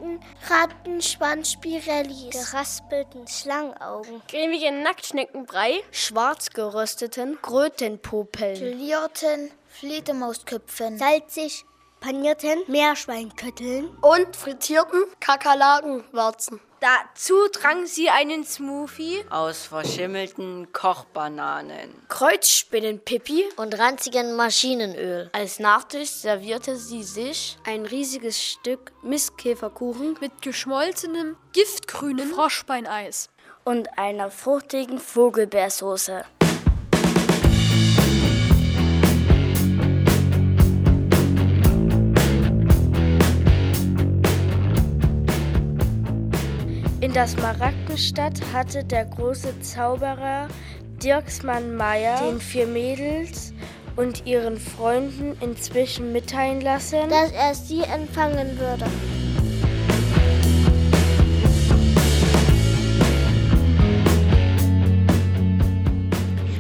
Rattenschwanzspirellis, 0.50 2.32
geraspelten 2.32 3.28
Schlangenaugen, 3.28 4.22
cremigen 4.28 4.84
Nacktschneckenbrei, 4.84 5.82
schwarz 5.92 6.50
gerösteten 6.50 7.38
Krötenpopeln, 7.42 8.60
gelierten 8.60 9.52
Fledermausköpfen, 9.68 10.98
salzig 10.98 11.66
panierten 12.00 12.60
Meerschweinkötteln 12.68 13.90
und 14.02 14.36
frittierten 14.36 15.04
Kakerlakenwarzen. 15.20 16.60
Dazu 16.82 17.48
trank 17.50 17.88
sie 17.88 18.10
einen 18.10 18.44
Smoothie 18.44 19.24
aus 19.30 19.68
verschimmelten 19.68 20.74
Kochbananen, 20.74 21.94
Kreuzspinnenpipi 22.08 23.44
und 23.58 23.78
ranzigen 23.78 24.36
Maschinenöl. 24.36 25.30
Als 25.32 25.60
Nachtisch 25.60 26.10
servierte 26.10 26.78
sie 26.78 27.04
sich 27.04 27.56
ein 27.68 27.86
riesiges 27.86 28.42
Stück 28.42 28.94
Mistkäferkuchen 29.04 30.18
mit 30.22 30.42
geschmolzenem, 30.42 31.38
giftgrünen 31.54 32.28
Froschbeineis 32.28 33.30
und 33.64 34.00
einer 34.00 34.32
fruchtigen 34.32 34.98
Vogelbeersoße. 34.98 36.26
In 47.12 47.16
der 47.16 47.28
Smaragdenstadt 47.28 48.40
hatte 48.54 48.86
der 48.86 49.04
große 49.04 49.60
Zauberer 49.60 50.48
Dirksmann 51.04 51.76
Meyer 51.76 52.18
den 52.22 52.40
vier 52.40 52.66
Mädels 52.66 53.54
und 53.98 54.26
ihren 54.26 54.58
Freunden 54.58 55.36
inzwischen 55.42 56.14
mitteilen 56.14 56.62
lassen, 56.62 57.10
dass 57.10 57.34
er 57.34 57.54
sie 57.54 57.82
empfangen 57.82 58.58
würde. 58.58 58.86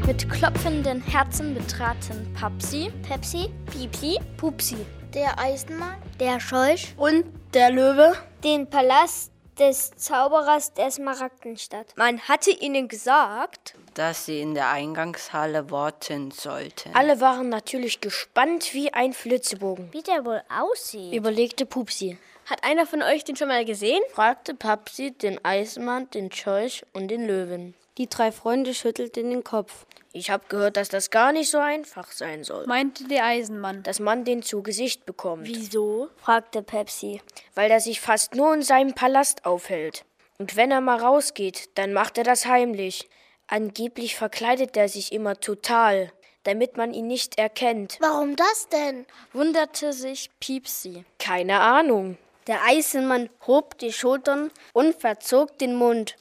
Mit 0.06 0.30
klopfenden 0.30 1.02
Herzen 1.02 1.54
betraten 1.54 2.28
Papsi, 2.34 2.92
Pepsi, 3.08 3.50
Pipi, 3.68 4.20
Pupsi, 4.36 4.86
der 5.14 5.40
Eisenmann, 5.40 5.96
der 6.20 6.42
Scheuch 6.42 6.94
und 6.98 7.24
der 7.54 7.72
Löwe 7.72 8.16
den 8.44 8.70
Palast 8.70 9.32
des 9.60 9.92
Zauberers 9.96 10.74
der 10.74 10.92
Smaragdenstadt. 10.92 11.88
Man 11.96 12.20
hatte 12.22 12.52
ihnen 12.52 12.88
gesagt, 12.88 13.76
dass 13.94 14.26
sie 14.26 14.42
in 14.42 14.54
der 14.54 14.70
Eingangshalle 14.70 15.70
warten 15.72 16.32
sollten. 16.32 16.96
Alle 16.96 17.20
waren 17.22 17.50
natürlich 17.50 18.02
gespannt 18.02 18.74
wie 18.74 18.94
ein 18.94 19.14
Flitzebogen. 19.14 19.92
Wie 19.92 20.04
der 20.04 20.26
wohl 20.26 20.42
aussieht, 20.50 21.14
überlegte 21.14 21.66
Pupsi. 21.66 22.18
Hat 22.50 22.64
einer 22.64 22.86
von 22.86 23.02
euch 23.02 23.24
den 23.24 23.36
schon 23.36 23.48
mal 23.48 23.66
gesehen? 23.66 24.02
fragte 24.14 24.54
Papsi 24.54 25.12
den 25.12 25.44
Eisenmann, 25.46 26.10
den 26.10 26.32
Scheuch 26.32 26.84
und 26.92 27.08
den 27.08 27.26
Löwen. 27.26 27.76
Die 27.97 28.08
drei 28.08 28.32
Freunde 28.32 28.73
schüttelten 28.73 29.30
den 29.30 29.43
Kopf. 29.43 29.86
Ich 30.13 30.30
habe 30.30 30.43
gehört, 30.47 30.77
dass 30.77 30.89
das 30.89 31.10
gar 31.10 31.32
nicht 31.32 31.49
so 31.49 31.58
einfach 31.58 32.12
sein 32.12 32.43
soll. 32.43 32.65
Meinte 32.65 33.06
der 33.06 33.25
Eisenmann. 33.25 33.84
Dass 33.84 33.99
man 33.99 34.23
den 34.23 34.43
zu 34.43 34.63
Gesicht 34.63 35.06
bekommt. 35.06 35.47
Wieso? 35.47 36.10
fragte 36.17 36.63
Pepsi. 36.63 37.21
Weil 37.56 37.71
er 37.71 37.80
sich 37.80 38.01
fast 38.01 38.36
nur 38.36 38.54
in 38.54 38.62
seinem 38.62 38.93
Palast 38.93 39.45
aufhält. 39.45 40.06
Und 40.38 40.56
wenn 40.56 40.71
er 40.71 40.82
mal 40.82 40.99
rausgeht, 40.99 41.69
dann 41.75 41.93
macht 41.93 42.17
er 42.17 42.23
das 42.23 42.45
heimlich. 42.45 43.10
Angeblich 43.47 44.15
verkleidet 44.15 44.77
er 44.77 44.88
sich 44.88 45.12
immer 45.12 45.39
total, 45.39 46.12
damit 46.43 46.77
man 46.77 46.93
ihn 46.93 47.08
nicht 47.08 47.38
erkennt. 47.38 47.97
Warum 47.99 48.36
das 48.36 48.69
denn? 48.69 49.06
wunderte 49.34 49.93
sich 49.93 50.30
Piepsi. 50.39 51.04
Keine 51.19 51.60
Ahnung. 51.60 52.17
Der 52.47 52.63
Eisenmann 52.63 53.30
hob 53.45 53.77
die 53.77 53.93
Schultern 53.93 54.51
und 54.73 54.95
verzog 54.95 55.58
den 55.60 55.75
Mund. 55.75 56.15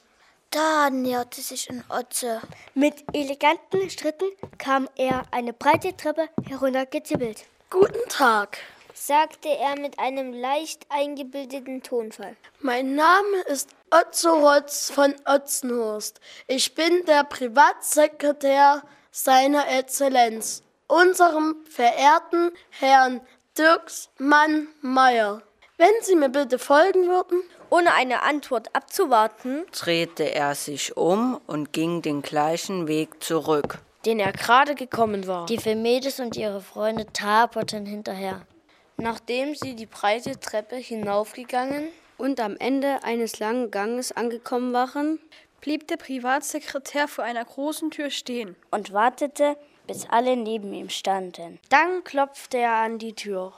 Da 0.51 0.89
näherte 0.89 1.39
sich 1.39 1.69
ein 1.69 1.81
Otze. 1.87 2.41
Mit 2.73 3.05
eleganten 3.13 3.89
Schritten 3.89 4.29
kam 4.57 4.89
er 4.97 5.23
eine 5.31 5.53
breite 5.53 5.95
Treppe 5.95 6.27
heruntergezippelt. 6.45 7.45
Guten 7.69 8.09
Tag, 8.09 8.57
sagte 8.93 9.47
er 9.47 9.79
mit 9.79 9.97
einem 9.97 10.33
leicht 10.33 10.85
eingebildeten 10.89 11.83
Tonfall. 11.83 12.35
Mein 12.59 12.95
Name 12.95 13.37
ist 13.47 13.69
Otzo 13.91 14.45
Rotz 14.45 14.91
von 14.91 15.15
Otzenhurst. 15.25 16.19
Ich 16.47 16.75
bin 16.75 17.05
der 17.05 17.23
Privatsekretär 17.23 18.83
seiner 19.09 19.69
Exzellenz, 19.79 20.63
unserem 20.87 21.65
verehrten 21.69 22.51
Herrn 22.71 23.21
Dirksmann 23.57 24.67
Meyer. 24.81 25.43
Wenn 25.81 26.03
Sie 26.03 26.15
mir 26.15 26.29
bitte 26.29 26.59
folgen 26.59 27.07
würden. 27.07 27.41
Ohne 27.71 27.95
eine 27.95 28.21
Antwort 28.21 28.75
abzuwarten, 28.75 29.65
drehte 29.71 30.31
er 30.31 30.53
sich 30.53 30.95
um 30.95 31.41
und 31.47 31.73
ging 31.73 32.03
den 32.03 32.21
gleichen 32.21 32.87
Weg 32.87 33.23
zurück, 33.23 33.79
den 34.05 34.19
er 34.19 34.31
gerade 34.31 34.75
gekommen 34.75 35.25
war. 35.25 35.47
Die 35.47 35.57
Vermädels 35.57 36.19
und 36.19 36.35
ihre 36.35 36.61
Freunde 36.61 37.07
taperten 37.11 37.87
hinterher. 37.87 38.45
Nachdem 38.97 39.55
sie 39.55 39.75
die 39.75 39.87
breite 39.87 40.39
Treppe 40.39 40.75
hinaufgegangen 40.75 41.87
und 42.19 42.39
am 42.39 42.57
Ende 42.57 43.01
eines 43.01 43.39
langen 43.39 43.71
Ganges 43.71 44.11
angekommen 44.11 44.73
waren, 44.73 45.17
blieb 45.61 45.87
der 45.87 45.97
Privatsekretär 45.97 47.07
vor 47.07 47.23
einer 47.23 47.43
großen 47.43 47.89
Tür 47.89 48.11
stehen 48.11 48.55
und 48.69 48.93
wartete, 48.93 49.57
bis 49.87 50.07
alle 50.07 50.37
neben 50.37 50.71
ihm 50.75 50.89
standen. 50.89 51.57
Dann 51.69 52.03
klopfte 52.03 52.59
er 52.59 52.75
an 52.75 52.99
die 52.99 53.13
Tür. 53.13 53.53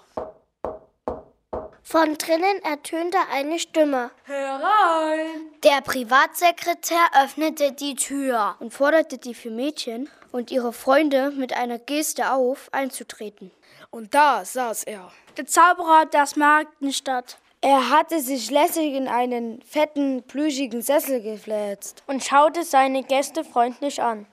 Von 1.84 2.18
drinnen 2.18 2.62
ertönte 2.64 3.18
eine 3.32 3.60
Stimme. 3.60 4.10
Herein! 4.24 5.52
Der 5.64 5.82
Privatsekretär 5.82 7.06
öffnete 7.22 7.74
die 7.74 7.96
Tür 7.96 8.56
und 8.60 8.74
forderte 8.74 9.18
die 9.18 9.34
vier 9.34 9.52
Mädchen 9.52 10.10
und 10.32 10.50
ihre 10.50 10.72
Freunde 10.72 11.32
mit 11.32 11.54
einer 11.54 11.80
Geste 11.80 12.32
auf, 12.32 12.70
einzutreten. 12.72 13.52
Und 13.92 14.16
da 14.16 14.46
saß 14.46 14.86
er. 14.86 15.12
Der 15.38 15.46
Zauberer 15.46 16.06
der 16.06 16.26
Smaragdenstadt. 16.26 17.38
Er 17.60 17.90
hatte 17.90 18.20
sich 18.22 18.50
lässig 18.50 18.94
in 18.94 19.08
einen 19.08 19.62
fetten, 19.62 20.24
plüschigen 20.24 20.82
Sessel 20.82 21.22
gefläzt 21.22 22.04
und 22.08 22.24
schaute 22.24 22.64
seine 22.64 23.04
Gäste 23.04 23.44
freundlich 23.44 24.02
an. 24.02 24.26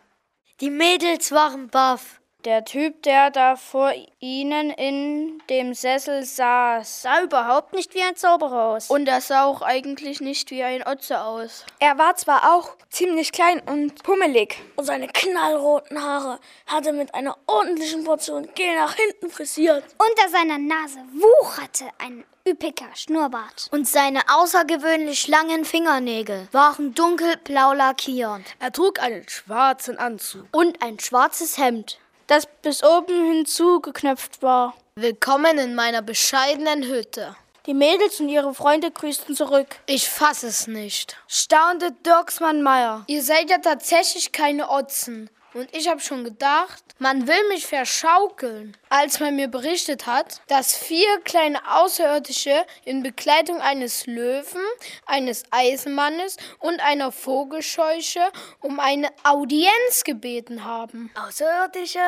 Die 0.61 0.71
Mädels 0.71 1.33
waren 1.33 1.69
baff. 1.69 2.20
Der 2.47 2.65
Typ, 2.65 3.03
der 3.03 3.31
da 3.31 3.55
vor 3.55 3.93
ihnen 4.19 4.71
in 4.71 5.43
dem 5.51 5.75
Sessel 5.75 6.25
saß, 6.25 7.03
sah 7.03 7.23
überhaupt 7.23 7.75
nicht 7.75 7.95
wie 7.95 8.01
ein 8.01 8.17
Zauberer 8.17 8.71
aus. 8.71 8.89
Und 8.89 9.07
er 9.07 9.21
sah 9.21 9.45
auch 9.45 9.61
eigentlich 9.61 10.23
nicht 10.23 10.51
wie 10.51 10.63
ein 10.63 10.87
Otze 10.87 11.21
aus. 11.21 11.67
Er 11.81 11.99
war 11.99 12.17
zwar 12.17 12.57
auch 12.57 12.77
ziemlich 12.89 13.33
klein 13.33 13.61
und 13.67 14.03
pummelig. 14.03 14.57
Und 14.77 14.87
seine 14.87 15.09
knallroten 15.09 16.03
Haare 16.03 16.41
hatte 16.67 16.95
mit 16.95 17.15
einer 17.15 17.37
ordentlichen 17.47 18.05
Portion 18.05 18.49
Gel 18.55 18.75
nach 18.75 18.95
hinten 18.95 19.29
frisiert. 19.29 19.85
Unter 19.99 20.31
seiner 20.31 20.57
Nase 20.57 20.99
wucherte 21.13 21.85
ein 21.99 22.25
üppiger 22.49 22.89
Schnurrbart. 22.95 23.69
Und 23.71 23.87
seine 23.87 24.21
außergewöhnlich 24.35 25.29
langen 25.29 25.67
Fingernägel 25.67 26.49
waren 26.53 26.95
dunkelblau 26.95 27.75
lackiert. 27.75 28.41
Er 28.59 28.73
trug 28.73 28.99
einen 29.01 29.29
schwarzen 29.29 29.99
Anzug 29.99 30.47
und 30.53 30.83
ein 30.83 30.99
schwarzes 30.99 31.59
Hemd 31.59 32.00
das 32.31 32.47
bis 32.63 32.85
oben 32.85 33.27
hinzugeknöpft 33.33 34.41
war. 34.41 34.75
Willkommen 34.95 35.59
in 35.59 35.75
meiner 35.75 36.01
bescheidenen 36.01 36.85
Hütte. 36.85 37.35
Die 37.67 37.75
Mädels 37.75 38.21
und 38.21 38.29
ihre 38.29 38.55
Freunde 38.55 38.93
grüßten 38.93 39.35
zurück. 39.35 39.67
Ich 39.87 40.09
fass 40.09 40.45
es 40.45 40.69
nicht, 40.69 41.17
staunte 41.27 41.91
Dirksmann 42.07 42.63
Meyer. 42.63 43.03
Ihr 43.09 43.25
seid 43.25 43.51
ja 43.51 43.59
tatsächlich 43.59 44.31
keine 44.31 44.71
Otzen. 44.71 45.29
Und 45.53 45.75
ich 45.75 45.89
habe 45.89 46.01
schon 46.01 46.23
gedacht, 46.23 46.83
man 46.99 47.27
will 47.27 47.49
mich 47.49 47.67
verschaukeln. 47.67 48.77
Als 48.89 49.19
man 49.19 49.35
mir 49.35 49.49
berichtet 49.49 50.07
hat, 50.07 50.41
dass 50.47 50.77
vier 50.77 51.21
kleine 51.25 51.59
Außerirdische 51.77 52.65
in 52.85 53.03
Begleitung 53.03 53.61
eines 53.61 54.07
Löwen, 54.07 54.63
eines 55.07 55.43
Eisenmannes 55.51 56.37
und 56.61 56.81
einer 56.81 57.11
Vogelscheuche 57.11 58.21
um 58.61 58.79
eine 58.79 59.09
Audienz 59.25 60.05
gebeten 60.05 60.65
haben. 60.65 61.11
Außerirdische? 61.15 62.01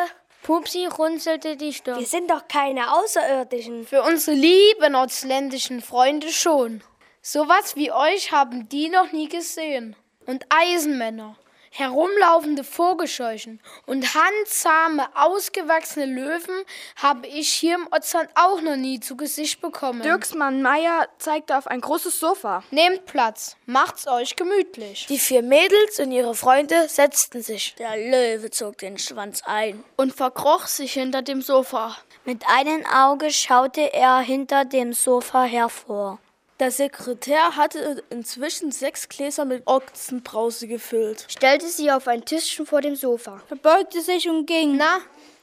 Pupsi 0.43 0.87
runzelte 0.87 1.57
die 1.57 1.73
Stirn. 1.73 1.99
Wir 2.01 2.07
sind 2.07 2.31
doch 2.31 2.49
keine 2.49 2.93
Außerirdischen. 2.93 3.87
Für 3.87 4.03
unsere 4.03 4.37
lieben 4.37 4.95
ortsländischen 4.95 5.81
Freunde 5.81 6.31
schon. 6.33 6.83
Sowas 7.23 7.77
wie 7.77 7.93
euch 7.93 8.33
haben 8.33 8.69
die 8.69 8.89
noch 8.89 9.13
nie 9.13 9.29
gesehen. 9.29 9.95
Und 10.27 10.45
Eisenmänner 10.49 11.37
herumlaufende 11.73 12.65
Vogelscheuchen 12.65 13.61
und 13.87 14.15
handsame, 14.15 15.09
ausgewachsene 15.15 16.05
Löwen 16.05 16.65
habe 16.97 17.27
ich 17.27 17.49
hier 17.49 17.77
im 17.77 17.89
Otzland 17.91 18.29
auch 18.35 18.61
noch 18.61 18.77
nie 18.77 19.01
zu 19.01 19.17
Gesicht 19.17 19.63
bekommen. 19.63 20.03
Dirksmann 20.03 20.61
Meier 20.61 21.09
zeigte 21.19 21.57
auf 21.57 21.67
ein 21.67 21.81
großes 21.81 22.21
Sofa. 22.21 22.63
Nehmt 22.71 23.07
Platz, 23.07 23.57
macht's 23.65 24.07
euch 24.07 24.37
gemütlich. 24.37 25.07
Die 25.07 25.19
vier 25.19 25.43
Mädels 25.43 25.99
und 25.99 26.13
ihre 26.13 26.35
Freunde 26.35 26.89
setzten 26.89 27.43
sich. 27.43 27.75
Der 27.77 27.97
Löwe 27.97 28.51
zog 28.51 28.77
den 28.79 28.99
Schwanz 28.99 29.43
ein 29.47 29.83
und 29.97 30.15
verkroch 30.15 30.67
sich 30.67 30.93
hinter 30.93 31.23
dem 31.23 31.41
Sofa. 31.41 31.97
Mit 32.27 32.45
einem 32.49 32.85
Auge 32.85 33.31
schaute 33.31 33.95
er 33.95 34.19
hinter 34.19 34.67
dem 34.67 34.93
Sofa 34.93 35.45
hervor. 35.45 36.19
Der 36.61 36.71
Sekretär 36.71 37.57
hatte 37.57 38.05
inzwischen 38.11 38.71
sechs 38.71 39.09
Gläser 39.09 39.45
mit 39.45 39.67
Ochsenbrause 39.67 40.69
gefüllt, 40.69 41.25
stellte 41.29 41.67
sie 41.67 41.91
auf 41.91 42.07
ein 42.07 42.25
Tischchen 42.25 42.67
vor 42.67 42.81
dem 42.81 42.95
Sofa, 42.95 43.41
verbeugte 43.49 44.01
sich 44.01 44.29
und 44.29 44.47
ging. 44.47 44.77
Na, 44.77 44.99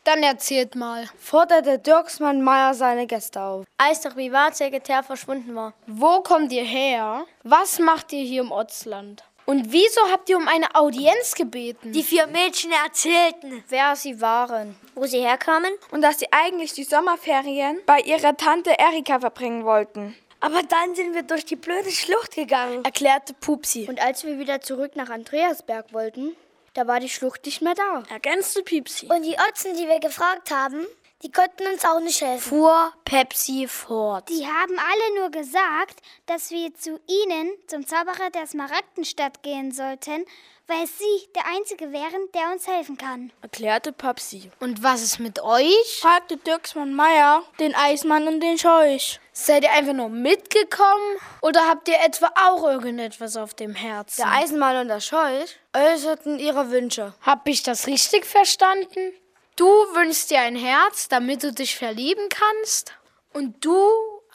Dann 0.05 0.23
erzählt 0.23 0.75
mal. 0.75 1.09
Forderte 1.19 1.77
Dirksmann 1.77 2.41
Meier 2.41 2.73
seine 2.73 3.05
Gäste 3.05 3.41
auf. 3.41 3.65
Als 3.77 3.99
der 4.01 4.11
Privatsekretär 4.11 5.03
verschwunden 5.03 5.53
war. 5.55 5.73
Wo 5.87 6.21
kommt 6.21 6.53
ihr 6.53 6.63
her? 6.63 7.25
Was 7.43 7.79
macht 7.79 8.13
ihr 8.13 8.23
hier 8.23 8.41
im 8.41 8.51
Ortsland? 8.51 9.23
Und 9.45 9.71
wieso 9.73 10.01
habt 10.11 10.29
ihr 10.29 10.37
um 10.37 10.47
eine 10.47 10.73
Audienz 10.75 11.33
gebeten? 11.35 11.91
Die 11.91 12.03
vier 12.03 12.27
Mädchen 12.27 12.71
erzählten, 12.71 13.63
wer 13.67 13.95
sie 13.95 14.21
waren, 14.21 14.75
wo 14.95 15.05
sie 15.05 15.19
herkamen 15.19 15.71
und 15.91 16.01
dass 16.01 16.19
sie 16.19 16.27
eigentlich 16.31 16.73
die 16.73 16.83
Sommerferien 16.83 17.79
bei 17.87 17.99
ihrer 17.99 18.37
Tante 18.37 18.71
Erika 18.77 19.19
verbringen 19.19 19.65
wollten. 19.65 20.15
Aber 20.41 20.63
dann 20.63 20.95
sind 20.95 21.13
wir 21.13 21.23
durch 21.23 21.45
die 21.45 21.58
blöde 21.58 21.91
Schlucht 21.91 22.36
gegangen, 22.36 22.86
erklärte 22.86 23.34
Pupsi. 23.34 23.88
Und 23.89 24.02
als 24.02 24.23
wir 24.23 24.39
wieder 24.39 24.62
zurück 24.62 24.95
nach 24.95 25.10
Andreasberg 25.10 25.91
wollten, 25.91 26.36
da 26.73 26.88
war 26.88 26.99
die 26.99 27.10
Schlucht 27.10 27.45
nicht 27.45 27.62
mehr 27.62 27.75
da, 27.75 28.04
ergänzte 28.10 28.63
Piepsi. 28.63 29.08
Und 29.08 29.23
die 29.23 29.36
Otzen, 29.49 29.75
die 29.75 29.88
wir 29.88 29.99
gefragt 29.99 30.52
haben, 30.52 30.86
die 31.21 31.32
konnten 31.32 31.67
uns 31.67 31.84
auch 31.84 31.99
nicht 31.99 32.21
helfen. 32.21 32.49
Fuhr 32.49 32.93
Pepsi 33.03 33.67
fort. 33.67 34.29
Die 34.29 34.45
haben 34.45 34.77
alle 34.77 35.19
nur 35.19 35.32
gesagt, 35.32 35.99
dass 36.25 36.49
wir 36.51 36.73
zu 36.75 36.99
ihnen, 37.08 37.51
zum 37.67 37.86
Zauberer 37.86 38.29
der 38.34 38.47
Smaragdenstadt, 38.47 39.43
gehen 39.43 39.71
sollten, 39.71 40.25
weil 40.67 40.86
sie 40.86 41.27
der 41.36 41.47
Einzige 41.47 41.91
wären, 41.91 42.29
der 42.34 42.51
uns 42.53 42.67
helfen 42.67 42.95
kann. 42.95 43.34
Erklärte 43.41 43.91
Papsi. 43.91 44.51
Und 44.60 44.84
was 44.84 45.01
ist 45.01 45.19
mit 45.19 45.41
euch? 45.41 45.99
fragte 45.99 46.38
Dirksmann 46.38 46.93
Meier, 46.93 47.43
den 47.60 47.75
Eismann 47.75 48.27
und 48.27 48.39
den 48.39 48.58
Scheuch. 48.58 49.19
Seid 49.34 49.63
ihr 49.63 49.71
einfach 49.71 49.93
nur 49.93 50.10
mitgekommen 50.10 51.17
oder 51.41 51.67
habt 51.67 51.88
ihr 51.88 51.99
etwa 52.05 52.32
auch 52.47 52.63
irgendetwas 52.63 53.36
auf 53.36 53.53
dem 53.53 53.73
Herzen? 53.73 54.21
Der 54.21 54.32
Eisenmann 54.32 54.77
und 54.77 54.88
der 54.89 54.99
Scheuch 55.01 55.58
äußerten 55.75 56.39
ihre 56.39 56.69
Wünsche. 56.71 57.13
Hab 57.21 57.47
ich 57.47 57.63
das 57.63 57.88
richtig 57.88 58.25
verstanden? 58.25 59.13
Du 59.59 59.67
wünschst 59.67 60.31
dir 60.31 60.39
ein 60.39 60.55
Herz, 60.55 61.09
damit 61.09 61.43
du 61.43 61.51
dich 61.51 61.75
verlieben 61.75 62.29
kannst? 62.29 62.93
Und 63.33 63.65
du 63.65 63.75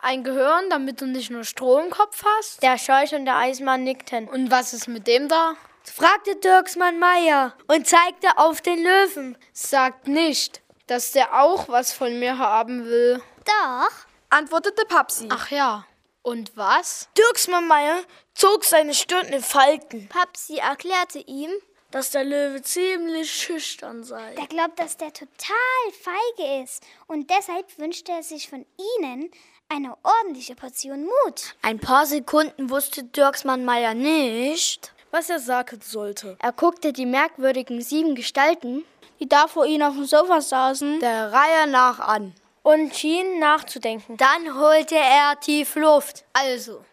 ein 0.03 0.23
Gehirn, 0.23 0.69
damit 0.69 1.01
du 1.01 1.07
nicht 1.07 1.31
nur 1.31 1.45
Stroh 1.45 1.79
im 1.79 1.89
Kopf 1.89 2.23
hast? 2.23 2.63
Der 2.63 2.77
Scheuch 2.77 3.15
und 3.15 3.25
der 3.25 3.37
Eisenmann 3.37 3.85
nickten. 3.85 4.29
Und 4.29 4.51
was 4.51 4.75
ist 4.75 4.87
mit 4.87 5.07
dem 5.07 5.31
da? 5.31 5.55
fragte 5.83 6.37
Dirksmann 6.37 6.99
Meier 6.99 7.55
und 7.69 7.87
zeigte 7.87 8.37
auf 8.37 8.61
den 8.61 8.85
Löwen. 8.85 9.39
Sagt 9.55 10.09
nicht, 10.09 10.61
dass 10.89 11.13
der 11.13 11.43
auch 11.43 11.71
was 11.71 11.95
von 11.95 12.19
mir 12.19 12.37
haben 12.37 12.85
will. 12.85 13.23
Doch, 13.47 13.93
antwortete 14.29 14.85
Papsi. 14.85 15.29
Ach 15.31 15.51
ja. 15.51 15.87
Und 16.21 16.55
was? 16.55 17.09
Dirksmann 17.17 17.67
Meier 17.67 18.03
zog 18.35 18.67
seine 18.67 18.93
Stirn 18.93 19.29
in 19.29 19.43
Falten. 19.43 20.07
Papsi 20.11 20.59
erklärte 20.59 21.21
ihm, 21.21 21.51
dass 21.95 22.11
der 22.11 22.25
Löwe 22.25 22.61
ziemlich 22.61 23.31
schüchtern 23.31 24.03
sei. 24.03 24.35
Der 24.35 24.49
glaubt, 24.49 24.81
dass 24.81 24.97
der 24.97 25.13
total 25.13 25.93
feige 26.03 26.65
ist 26.65 26.83
und 27.07 27.31
deshalb 27.31 27.79
wünscht 27.79 28.09
er 28.09 28.25
sich 28.25 28.49
von 28.49 28.67
ihnen 28.99 29.31
eine 29.69 29.97
ordentliche 30.03 30.57
Portion 30.57 31.05
Mut. 31.05 31.55
Ein 31.63 31.79
paar 31.79 32.05
Sekunden 32.05 32.69
wusste 32.69 33.05
Dirksmann 33.05 33.65
Meier 33.65 33.95
nicht, 33.95 34.93
was 35.13 35.31
er 35.31 35.39
sagen 35.39 35.81
sollte. 35.83 36.37
Er 36.43 36.51
guckte 36.51 36.93
die 36.93 37.07
merkwürdigen 37.07 37.81
sieben 37.81 38.17
Gestalten, 38.17 38.85
die 39.21 39.29
da 39.29 39.47
vor 39.47 39.65
ihm 39.65 39.83
auf 39.83 39.95
dem 39.95 40.05
Sofa 40.05 40.41
saßen, 40.41 40.99
der 40.99 41.33
Reihe 41.33 41.69
nach 41.69 42.01
an 42.01 42.35
und 42.65 42.93
schien 42.97 43.39
nachzudenken. 43.39 44.17
Dann 44.17 44.59
holte 44.59 44.97
er 44.97 45.39
tief 45.39 45.77
Luft. 45.77 46.25
Also, 46.33 46.85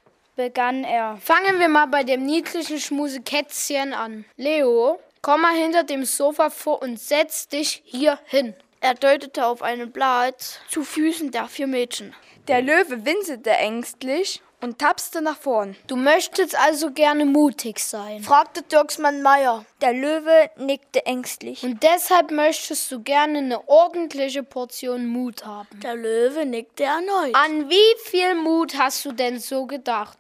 begann 0.41 0.84
er. 0.84 1.17
Fangen 1.21 1.60
wir 1.60 1.69
mal 1.69 1.86
bei 1.86 2.04
dem 2.04 2.25
niedlichen 2.25 2.80
Schmusekätzchen 2.80 3.93
an. 3.93 4.25
Leo, 4.38 4.99
komm 5.21 5.41
mal 5.41 5.54
hinter 5.54 5.84
dem 5.84 6.04
Sofa 6.04 6.49
vor 6.49 6.82
und 6.82 6.99
setz 6.99 7.47
dich 7.47 7.84
hier 7.86 8.17
hin. 8.25 8.56
Er 8.80 8.95
deutete 8.95 9.45
auf 9.45 9.62
einen 9.62 9.91
Platz 9.91 10.60
zu 10.67 10.84
Füßen 10.84 11.30
der 11.30 11.47
vier 11.47 11.67
Mädchen. 11.67 12.15
Der 12.47 12.63
Löwe 12.63 13.06
winselte 13.06 13.51
ängstlich 13.51 14.41
und 14.62 14.80
tapste 14.80 15.21
nach 15.21 15.38
vorn. 15.38 15.76
Du 15.88 15.95
möchtest 15.95 16.58
also 16.58 16.91
gerne 16.91 17.26
mutig 17.26 17.80
sein? 17.80 18.24
fragte 18.24 18.62
Dirksmann 18.62 19.21
Meier. 19.21 19.65
Der 19.82 19.93
Löwe 19.93 20.50
nickte 20.58 21.06
ängstlich. 21.06 21.63
Und 21.63 21.84
deshalb 21.84 22.32
möchtest 22.32 22.91
du 22.91 23.02
gerne 23.02 23.39
eine 23.39 23.67
ordentliche 23.67 24.43
Portion 24.43 25.08
Mut 25.08 25.45
haben? 25.45 25.67
Der 25.82 25.95
Löwe 25.95 26.45
nickte 26.45 26.84
erneut. 26.84 27.36
An 27.36 27.69
wie 27.69 28.00
viel 28.04 28.36
Mut 28.36 28.78
hast 28.78 29.04
du 29.06 29.12
denn 29.12 29.39
so 29.39 29.65
gedacht? 29.65 30.17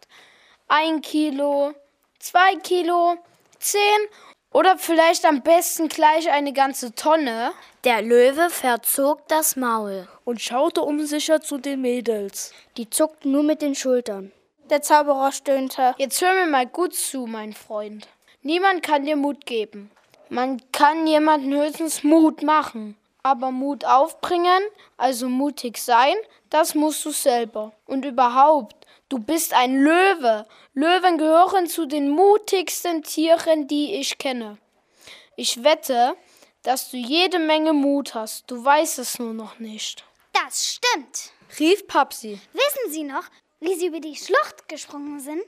Ein 0.67 1.01
Kilo, 1.01 1.73
zwei 2.19 2.55
Kilo, 2.55 3.17
zehn 3.59 3.79
oder 4.51 4.77
vielleicht 4.77 5.25
am 5.25 5.41
besten 5.41 5.87
gleich 5.87 6.29
eine 6.29 6.53
ganze 6.53 6.93
Tonne? 6.93 7.51
Der 7.83 8.01
Löwe 8.01 8.49
verzog 8.49 9.27
das 9.27 9.55
Maul 9.55 10.07
und 10.25 10.41
schaute 10.41 10.81
unsicher 10.81 11.41
zu 11.41 11.57
den 11.57 11.81
Mädels. 11.81 12.53
Die 12.77 12.89
zuckten 12.89 13.31
nur 13.31 13.43
mit 13.43 13.61
den 13.61 13.75
Schultern. 13.75 14.31
Der 14.69 14.81
Zauberer 14.81 15.31
stöhnte. 15.31 15.95
Jetzt 15.97 16.21
hör 16.21 16.33
mir 16.33 16.49
mal 16.49 16.67
gut 16.67 16.93
zu, 16.93 17.25
mein 17.25 17.53
Freund. 17.53 18.07
Niemand 18.41 18.83
kann 18.83 19.05
dir 19.05 19.15
Mut 19.15 19.45
geben. 19.45 19.91
Man 20.29 20.61
kann 20.71 21.07
jemanden 21.07 21.53
höchstens 21.53 22.03
Mut 22.03 22.43
machen. 22.43 22.95
Aber 23.23 23.51
Mut 23.51 23.85
aufbringen, 23.85 24.63
also 24.97 25.29
mutig 25.29 25.77
sein, 25.77 26.15
das 26.49 26.73
musst 26.73 27.05
du 27.05 27.11
selber. 27.11 27.71
Und 27.85 28.03
überhaupt, 28.03 28.80
du 29.11 29.19
bist 29.19 29.53
ein 29.53 29.83
Löwe. 29.83 30.47
Löwen 30.73 31.17
gehören 31.17 31.67
zu 31.67 31.85
den 31.85 32.09
mutigsten 32.09 33.03
Tieren, 33.03 33.67
die 33.67 33.95
ich 33.95 34.17
kenne. 34.17 34.57
Ich 35.35 35.63
wette, 35.63 36.15
dass 36.63 36.89
du 36.91 36.97
jede 36.97 37.39
Menge 37.39 37.73
Mut 37.73 38.15
hast. 38.15 38.49
Du 38.49 38.63
weißt 38.63 38.99
es 38.99 39.19
nur 39.19 39.33
noch 39.33 39.59
nicht. 39.59 40.03
Das 40.33 40.75
stimmt, 40.75 41.31
rief 41.59 41.85
Papsi. 41.87 42.39
Wissen 42.53 42.91
Sie 42.91 43.03
noch, 43.03 43.23
wie 43.59 43.75
Sie 43.75 43.87
über 43.87 43.99
die 43.99 44.15
Schlucht 44.15 44.67
gesprungen 44.69 45.19
sind? 45.19 45.43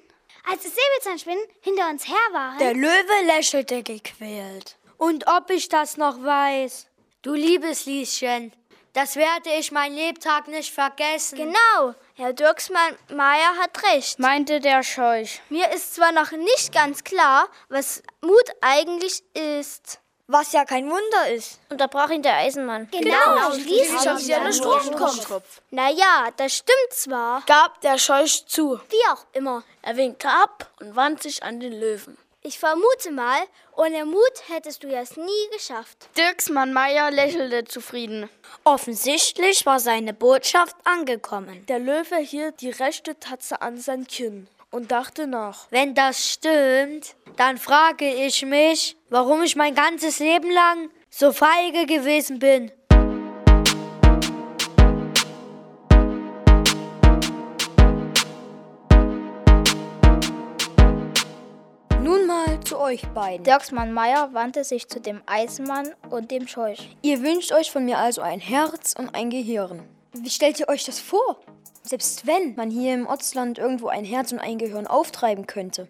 Als 0.49 0.63
das 0.63 0.73
Säbelzahnspinnen 0.73 1.43
hinter 1.61 1.89
uns 1.89 2.07
her 2.07 2.15
waren? 2.33 2.57
Der 2.57 2.73
Löwe 2.73 3.25
lächelte 3.25 3.81
gequält. 3.81 4.75
Und 4.97 5.25
ob 5.27 5.49
ich 5.49 5.69
das 5.69 5.95
noch 5.95 6.21
weiß? 6.21 6.87
Du 7.21 7.33
liebes 7.33 7.85
Lieschen, 7.85 8.51
das 8.91 9.15
werde 9.15 9.51
ich 9.57 9.71
mein 9.71 9.93
Lebtag 9.93 10.49
nicht 10.49 10.73
vergessen. 10.73 11.37
Genau, 11.37 11.95
Herr 12.15 12.31
Dirksmann 12.31 12.95
Meier 13.09 13.57
hat 13.59 13.81
recht, 13.91 14.19
meinte 14.19 14.59
der 14.59 14.83
Scheuch. 14.83 15.41
Mir 15.49 15.71
ist 15.71 15.95
zwar 15.95 16.11
noch 16.11 16.29
nicht 16.31 16.71
ganz 16.71 17.03
klar, 17.03 17.47
was 17.69 18.03
Mut 18.21 18.51
eigentlich 18.61 19.23
ist. 19.33 19.99
Was 20.27 20.53
ja 20.53 20.63
kein 20.63 20.85
Wunder 20.91 21.31
ist. 21.35 21.59
Unterbrach 21.69 22.11
ihn 22.11 22.21
der 22.21 22.35
Eisenmann. 22.35 22.87
Genau, 22.91 23.51
schließlich 23.53 24.07
haben 24.07 24.19
sie 24.19 24.33
einen 24.35 24.53
Stromkopf. 24.53 25.61
Naja, 25.71 26.29
das 26.37 26.53
stimmt 26.57 26.91
zwar. 26.91 27.41
Gab 27.47 27.81
der 27.81 27.97
Scheuch 27.97 28.45
zu. 28.45 28.79
Wie 28.89 29.07
auch 29.11 29.25
immer. 29.33 29.63
Er 29.81 29.97
winkte 29.97 30.29
ab 30.29 30.71
und 30.79 30.95
wandte 30.95 31.23
sich 31.23 31.41
an 31.41 31.59
den 31.59 31.73
Löwen. 31.73 32.15
Ich 32.45 32.59
vermute 32.59 33.11
mal, 33.11 33.39
ohne 33.77 34.03
Mut 34.03 34.49
hättest 34.49 34.83
du 34.83 34.89
es 34.89 35.15
nie 35.15 35.47
geschafft. 35.53 36.09
Dirksmann 36.17 36.73
Meier 36.73 37.09
lächelte 37.09 37.63
zufrieden. 37.63 38.29
Offensichtlich 38.65 39.65
war 39.65 39.79
seine 39.79 40.13
Botschaft 40.13 40.75
angekommen. 40.83 41.65
Der 41.67 41.79
Löwe 41.79 42.17
hielt 42.17 42.59
die 42.59 42.71
rechte 42.71 43.17
Tatze 43.17 43.61
an 43.61 43.77
sein 43.77 44.07
Kinn 44.07 44.49
und 44.71 44.91
dachte 44.91 45.25
nach. 45.25 45.67
Wenn 45.69 45.95
das 45.95 46.31
stimmt, 46.31 47.15
dann 47.37 47.57
frage 47.57 48.13
ich 48.13 48.45
mich, 48.45 48.97
warum 49.09 49.43
ich 49.43 49.55
mein 49.55 49.73
ganzes 49.73 50.19
Leben 50.19 50.51
lang 50.51 50.89
so 51.09 51.31
feige 51.31 51.85
gewesen 51.85 52.39
bin. 52.39 52.73
Zu 62.63 62.79
euch 62.79 63.05
beiden. 63.09 63.43
Dirksmann 63.43 63.93
Meier 63.93 64.33
wandte 64.33 64.63
sich 64.63 64.87
zu 64.87 64.99
dem 64.99 65.21
Eisenmann 65.25 65.93
und 66.09 66.31
dem 66.31 66.47
Scheuch. 66.47 66.95
Ihr 67.01 67.21
wünscht 67.21 67.51
euch 67.51 67.71
von 67.71 67.85
mir 67.85 67.97
also 67.97 68.21
ein 68.21 68.39
Herz 68.39 68.95
und 68.97 69.13
ein 69.13 69.29
Gehirn. 69.29 69.83
Wie 70.13 70.29
stellt 70.29 70.59
ihr 70.59 70.69
euch 70.69 70.85
das 70.85 70.99
vor? 70.99 71.39
Selbst 71.83 72.25
wenn 72.25 72.55
man 72.55 72.69
hier 72.69 72.93
im 72.93 73.07
Ortsland 73.07 73.57
irgendwo 73.57 73.87
ein 73.87 74.05
Herz 74.05 74.31
und 74.31 74.39
ein 74.39 74.57
Gehirn 74.57 74.87
auftreiben 74.87 75.47
könnte. 75.47 75.87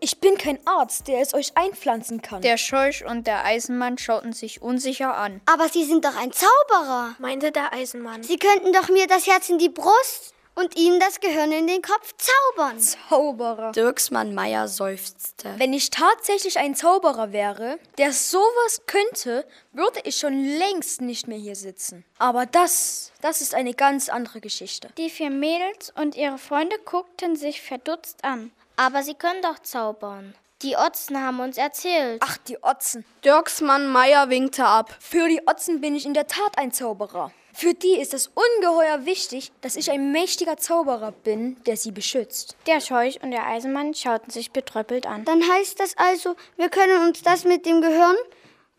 Ich 0.00 0.20
bin 0.20 0.36
kein 0.36 0.58
Arzt, 0.66 1.08
der 1.08 1.20
es 1.20 1.34
euch 1.34 1.52
einpflanzen 1.56 2.20
kann. 2.22 2.42
Der 2.42 2.58
Scheuch 2.58 3.04
und 3.06 3.26
der 3.26 3.44
Eisenmann 3.44 3.98
schauten 3.98 4.32
sich 4.32 4.60
unsicher 4.60 5.16
an. 5.16 5.40
Aber 5.46 5.68
Sie 5.68 5.84
sind 5.84 6.04
doch 6.04 6.16
ein 6.16 6.32
Zauberer, 6.32 7.16
meinte 7.18 7.50
der 7.50 7.72
Eisenmann. 7.72 8.22
Sie 8.22 8.38
könnten 8.38 8.72
doch 8.72 8.88
mir 8.88 9.06
das 9.06 9.26
Herz 9.26 9.48
in 9.48 9.58
die 9.58 9.70
Brust 9.70 10.34
und 10.56 10.76
Ihnen 10.76 10.98
das 10.98 11.20
Gehirn 11.20 11.52
in 11.52 11.66
den 11.66 11.82
Kopf 11.82 12.14
zaubern. 12.16 12.80
Zauberer. 12.80 13.72
Dirksmann 13.72 14.34
Meier 14.34 14.66
seufzte. 14.66 15.54
Wenn 15.58 15.72
ich 15.72 15.90
tatsächlich 15.90 16.58
ein 16.58 16.74
Zauberer 16.74 17.32
wäre, 17.32 17.78
der 17.98 18.12
sowas 18.12 18.82
könnte, 18.86 19.46
würde 19.72 20.00
ich 20.04 20.18
schon 20.18 20.44
längst 20.58 21.02
nicht 21.02 21.28
mehr 21.28 21.38
hier 21.38 21.56
sitzen. 21.56 22.04
Aber 22.18 22.46
das, 22.46 23.12
das 23.20 23.40
ist 23.40 23.54
eine 23.54 23.74
ganz 23.74 24.08
andere 24.08 24.40
Geschichte. 24.40 24.88
Die 24.98 25.10
vier 25.10 25.30
Mädels 25.30 25.92
und 25.94 26.16
ihre 26.16 26.38
Freunde 26.38 26.76
guckten 26.84 27.36
sich 27.36 27.60
verdutzt 27.60 28.24
an. 28.24 28.50
Aber 28.76 29.02
sie 29.02 29.14
können 29.14 29.42
doch 29.42 29.58
zaubern. 29.60 30.34
Die 30.62 30.74
Otzen 30.74 31.22
haben 31.22 31.40
uns 31.40 31.58
erzählt. 31.58 32.22
Ach, 32.24 32.38
die 32.38 32.62
Otzen. 32.62 33.04
Dirksmann 33.24 33.88
Meier 33.88 34.30
winkte 34.30 34.64
ab. 34.64 34.96
Für 35.00 35.28
die 35.28 35.42
Otzen 35.46 35.82
bin 35.82 35.94
ich 35.94 36.06
in 36.06 36.14
der 36.14 36.26
Tat 36.26 36.56
ein 36.56 36.72
Zauberer. 36.72 37.30
Für 37.56 37.72
die 37.72 37.98
ist 37.98 38.12
es 38.12 38.30
ungeheuer 38.34 39.06
wichtig, 39.06 39.50
dass 39.62 39.76
ich 39.76 39.90
ein 39.90 40.12
mächtiger 40.12 40.58
Zauberer 40.58 41.12
bin, 41.12 41.56
der 41.64 41.78
sie 41.78 41.90
beschützt. 41.90 42.54
Der 42.66 42.82
Scheuch 42.82 43.22
und 43.22 43.30
der 43.30 43.46
Eisenmann 43.46 43.94
schauten 43.94 44.30
sich 44.30 44.50
betröppelt 44.50 45.06
an. 45.06 45.24
Dann 45.24 45.40
heißt 45.42 45.80
das 45.80 45.96
also, 45.96 46.36
wir 46.58 46.68
können 46.68 47.08
uns 47.08 47.22
das 47.22 47.44
mit 47.44 47.64
dem 47.64 47.80
Gehirn 47.80 48.16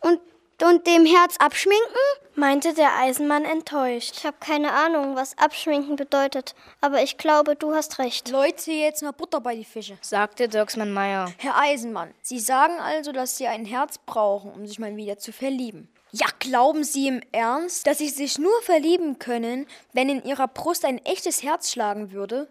und, 0.04 0.20
und 0.62 0.86
dem 0.86 1.08
Herz 1.08 1.38
abschminken? 1.38 1.98
meinte 2.36 2.76
der 2.76 2.96
Eisenmann 3.00 3.46
enttäuscht. 3.46 4.14
Ich 4.18 4.26
habe 4.28 4.38
keine 4.40 4.72
Ahnung, 4.72 5.16
was 5.16 5.36
abschminken 5.40 5.96
bedeutet, 5.96 6.54
aber 6.80 7.02
ich 7.02 7.18
glaube, 7.18 7.56
du 7.56 7.74
hast 7.74 7.98
recht. 7.98 8.30
Leute, 8.30 8.72
jetzt 8.72 9.02
noch 9.02 9.14
Butter 9.14 9.42
bei 9.42 9.56
die 9.56 9.66
Fische, 9.66 9.98
sagte 10.02 10.48
Dirksmann 10.48 10.94
Meier. 10.94 11.34
Herr 11.40 11.60
Eisenmann, 11.60 12.14
Sie 12.22 12.40
sagen 12.40 12.80
also, 12.80 13.12
dass 13.12 13.38
Sie 13.38 13.48
ein 13.48 13.66
Herz 13.66 13.98
brauchen, 13.98 14.52
um 14.52 14.68
sich 14.68 14.78
mal 14.78 14.96
wieder 14.96 15.18
zu 15.18 15.34
verlieben. 15.34 15.90
Ja, 16.12 16.28
glauben 16.40 16.84
Sie 16.86 17.08
im 17.08 17.22
Ernst, 17.34 17.86
dass 17.86 17.98
Sie 17.98 18.10
sich 18.10 18.38
nur 18.38 18.62
verlieben 18.62 19.20
können, 19.20 19.68
wenn 19.92 20.10
in 20.10 20.24
Ihrer 20.24 20.48
Brust 20.48 20.86
ein 20.86 21.04
echtes 21.06 21.44
Herz 21.44 21.72
schlagen 21.72 22.12
würde? 22.12 22.48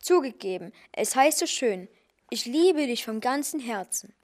Zugegeben, 0.00 0.72
es 0.92 1.16
heißt 1.16 1.38
so 1.38 1.46
schön, 1.46 1.88
ich 2.30 2.46
liebe 2.46 2.86
dich 2.86 3.04
vom 3.04 3.20
ganzen 3.20 3.58
Herzen. 3.58 4.14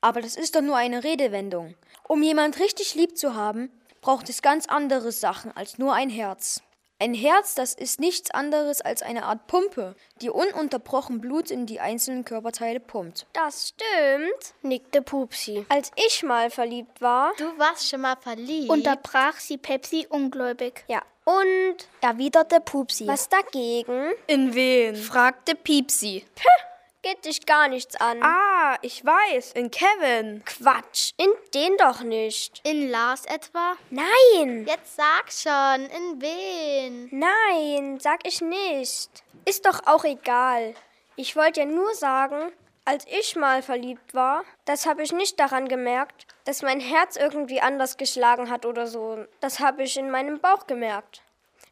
Aber 0.00 0.22
das 0.22 0.36
ist 0.36 0.54
doch 0.54 0.62
nur 0.62 0.76
eine 0.76 1.02
Redewendung. 1.02 1.74
Um 2.06 2.22
jemand 2.22 2.60
richtig 2.60 2.94
lieb 2.94 3.18
zu 3.18 3.34
haben, 3.34 3.70
braucht 4.00 4.28
es 4.28 4.40
ganz 4.40 4.66
andere 4.66 5.10
Sachen 5.10 5.50
als 5.56 5.78
nur 5.78 5.92
ein 5.92 6.08
Herz. 6.08 6.62
Ein 7.00 7.14
Herz, 7.14 7.54
das 7.54 7.74
ist 7.74 8.00
nichts 8.00 8.32
anderes 8.32 8.80
als 8.80 9.02
eine 9.02 9.22
Art 9.22 9.46
Pumpe, 9.46 9.94
die 10.20 10.30
ununterbrochen 10.30 11.20
Blut 11.20 11.48
in 11.48 11.64
die 11.64 11.78
einzelnen 11.78 12.24
Körperteile 12.24 12.80
pumpt. 12.80 13.24
Das 13.34 13.68
stimmt, 13.68 14.54
nickte 14.62 15.00
Pupsi. 15.00 15.64
Als 15.68 15.92
ich 15.94 16.24
mal 16.24 16.50
verliebt 16.50 17.00
war. 17.00 17.30
Du 17.38 17.56
warst 17.56 17.88
schon 17.88 18.00
mal 18.00 18.16
verliebt. 18.16 18.68
Unterbrach 18.68 19.38
sie 19.38 19.58
Pepsi 19.58 20.08
ungläubig. 20.10 20.84
Ja. 20.88 21.02
Und 21.24 21.88
erwiderte 22.00 22.60
Pupsi. 22.60 23.06
Was 23.06 23.28
dagegen? 23.28 24.10
In 24.26 24.56
wen? 24.56 24.96
fragte 24.96 25.54
Piepsi. 25.54 26.24
Puh 26.34 26.67
geht 27.08 27.24
dich 27.24 27.46
gar 27.46 27.68
nichts 27.68 27.96
an. 27.96 28.22
Ah, 28.22 28.76
ich 28.82 29.04
weiß, 29.04 29.52
in 29.52 29.70
Kevin. 29.70 30.42
Quatsch, 30.44 31.12
in 31.16 31.30
den 31.54 31.76
doch 31.78 32.02
nicht. 32.02 32.60
In 32.64 32.90
Lars 32.90 33.24
etwa? 33.24 33.76
Nein. 33.88 34.66
Jetzt 34.66 34.96
sag 34.96 35.32
schon, 35.32 35.86
in 35.86 36.20
wen? 36.20 37.08
Nein, 37.10 37.98
sag 37.98 38.26
ich 38.26 38.42
nicht. 38.42 39.08
Ist 39.46 39.64
doch 39.64 39.86
auch 39.86 40.04
egal. 40.04 40.74
Ich 41.16 41.34
wollte 41.34 41.60
ja 41.60 41.66
nur 41.66 41.94
sagen, 41.94 42.52
als 42.84 43.06
ich 43.06 43.36
mal 43.36 43.62
verliebt 43.62 44.12
war, 44.12 44.44
das 44.66 44.84
habe 44.84 45.02
ich 45.02 45.12
nicht 45.12 45.40
daran 45.40 45.66
gemerkt, 45.66 46.26
dass 46.44 46.62
mein 46.62 46.80
Herz 46.80 47.16
irgendwie 47.16 47.62
anders 47.62 47.96
geschlagen 47.96 48.50
hat 48.50 48.66
oder 48.66 48.86
so. 48.86 49.24
Das 49.40 49.60
habe 49.60 49.82
ich 49.82 49.96
in 49.96 50.10
meinem 50.10 50.40
Bauch 50.40 50.66
gemerkt. 50.66 51.22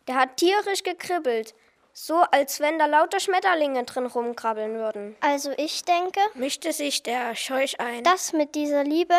Der 0.09 0.15
hat 0.15 0.39
tierisch 0.39 0.83
gekribbelt. 0.83 1.55
So, 1.99 2.17
als 2.31 2.61
wenn 2.61 2.79
da 2.79 2.85
lauter 2.85 3.21
Schmetterlinge 3.21 3.83
drin 3.85 4.05
rumkrabbeln 4.05 4.75
würden. 4.75 5.17
Also 5.21 5.53
ich 5.57 5.83
denke, 5.83 6.21
mischte 6.35 6.75
sich 6.75 7.03
der 7.03 7.35
Scheuch 7.35 7.81
ein. 7.81 8.05
Das 8.05 8.35
mit 8.35 8.55
dieser 8.55 8.85
Liebe, 8.85 9.15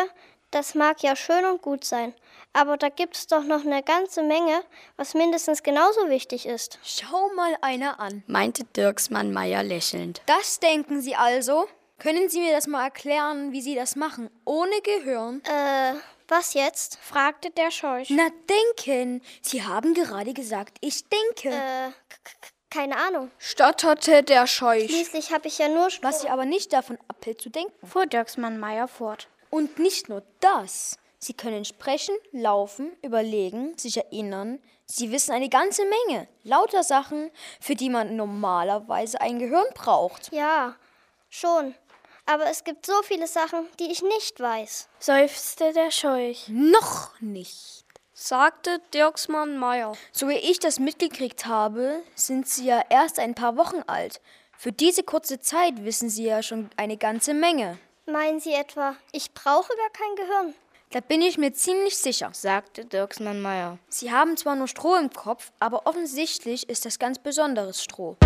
das 0.52 0.76
mag 0.76 1.02
ja 1.02 1.16
schön 1.16 1.44
und 1.44 1.60
gut 1.60 1.82
sein. 1.82 2.14
Aber 2.52 2.76
da 2.76 2.88
gibt's 2.88 3.26
doch 3.26 3.42
noch 3.42 3.64
eine 3.64 3.82
ganze 3.82 4.22
Menge, 4.22 4.62
was 4.96 5.14
mindestens 5.14 5.64
genauso 5.64 6.08
wichtig 6.08 6.46
ist. 6.46 6.78
Schau 6.84 7.30
mal 7.34 7.56
einer 7.62 7.98
an, 7.98 8.22
meinte 8.28 8.62
Dirksmann 8.62 9.32
Meier 9.32 9.64
lächelnd. 9.64 10.22
Das 10.26 10.60
denken 10.60 11.02
Sie 11.02 11.16
also? 11.16 11.66
Können 11.98 12.28
Sie 12.28 12.38
mir 12.38 12.52
das 12.52 12.68
mal 12.68 12.84
erklären, 12.84 13.50
wie 13.50 13.60
Sie 13.60 13.74
das 13.74 13.96
machen, 13.96 14.30
ohne 14.44 14.80
Gehirn? 14.82 15.42
Äh, 15.46 15.94
was 16.28 16.54
jetzt? 16.54 16.98
fragte 17.00 17.50
der 17.50 17.70
Scheuch. 17.70 18.08
Na, 18.10 18.28
denken. 18.48 19.22
Sie 19.40 19.64
haben 19.64 19.94
gerade 19.94 20.32
gesagt, 20.32 20.76
ich 20.80 21.02
denke. 21.08 21.48
Äh, 21.48 21.90
keine 22.70 22.96
Ahnung, 22.96 23.30
stotterte 23.38 24.22
der 24.22 24.46
Scheuch. 24.46 24.90
Schließlich 24.90 25.32
habe 25.32 25.48
ich 25.48 25.58
ja 25.58 25.68
nur 25.68 25.90
Strom. 25.90 26.10
Was 26.10 26.22
sie 26.22 26.28
aber 26.28 26.44
nicht 26.44 26.72
davon 26.72 26.98
abhält 27.08 27.40
zu 27.40 27.50
denken, 27.50 27.86
fuhr 27.86 28.06
Dirksmann 28.06 28.58
Meier 28.58 28.88
fort. 28.88 29.28
Und 29.50 29.78
nicht 29.78 30.08
nur 30.08 30.22
das. 30.40 30.98
Sie 31.18 31.32
können 31.34 31.64
sprechen, 31.64 32.14
laufen, 32.32 32.92
überlegen, 33.02 33.76
sich 33.76 33.96
erinnern. 33.96 34.60
Sie 34.86 35.10
wissen 35.10 35.32
eine 35.32 35.48
ganze 35.48 35.82
Menge. 35.84 36.28
Lauter 36.44 36.82
Sachen, 36.82 37.30
für 37.60 37.74
die 37.74 37.90
man 37.90 38.16
normalerweise 38.16 39.20
ein 39.20 39.38
Gehirn 39.38 39.66
braucht. 39.74 40.32
Ja, 40.32 40.76
schon. 41.28 41.74
Aber 42.26 42.46
es 42.50 42.62
gibt 42.62 42.86
so 42.86 43.02
viele 43.02 43.26
Sachen, 43.26 43.66
die 43.80 43.90
ich 43.90 44.02
nicht 44.02 44.38
weiß. 44.38 44.88
Seufzte 44.98 45.72
der 45.72 45.90
Scheuch. 45.90 46.46
Noch 46.48 47.18
nicht 47.20 47.87
sagte 48.20 48.80
Dirksmann 48.92 49.58
Meier. 49.58 49.92
So 50.10 50.28
wie 50.28 50.34
ich 50.34 50.58
das 50.58 50.80
mitgekriegt 50.80 51.46
habe, 51.46 52.02
sind 52.16 52.48
Sie 52.48 52.66
ja 52.66 52.82
erst 52.90 53.20
ein 53.20 53.36
paar 53.36 53.56
Wochen 53.56 53.80
alt. 53.86 54.20
Für 54.56 54.72
diese 54.72 55.04
kurze 55.04 55.38
Zeit 55.38 55.84
wissen 55.84 56.10
Sie 56.10 56.24
ja 56.24 56.42
schon 56.42 56.68
eine 56.76 56.96
ganze 56.96 57.32
Menge. 57.32 57.78
Meinen 58.06 58.40
Sie 58.40 58.52
etwa, 58.52 58.96
ich 59.12 59.32
brauche 59.34 59.72
gar 59.76 59.90
kein 59.90 60.16
Gehirn? 60.16 60.54
Da 60.90 60.98
bin 61.00 61.22
ich 61.22 61.38
mir 61.38 61.52
ziemlich 61.52 61.96
sicher, 61.96 62.30
sagte 62.32 62.84
Dirksmann 62.84 63.40
Meier. 63.40 63.78
Sie 63.88 64.10
haben 64.10 64.36
zwar 64.36 64.56
nur 64.56 64.66
Stroh 64.66 64.96
im 64.96 65.10
Kopf, 65.10 65.52
aber 65.60 65.86
offensichtlich 65.86 66.68
ist 66.68 66.86
das 66.86 66.98
ganz 66.98 67.20
besonderes 67.20 67.84
Stroh. 67.84 68.16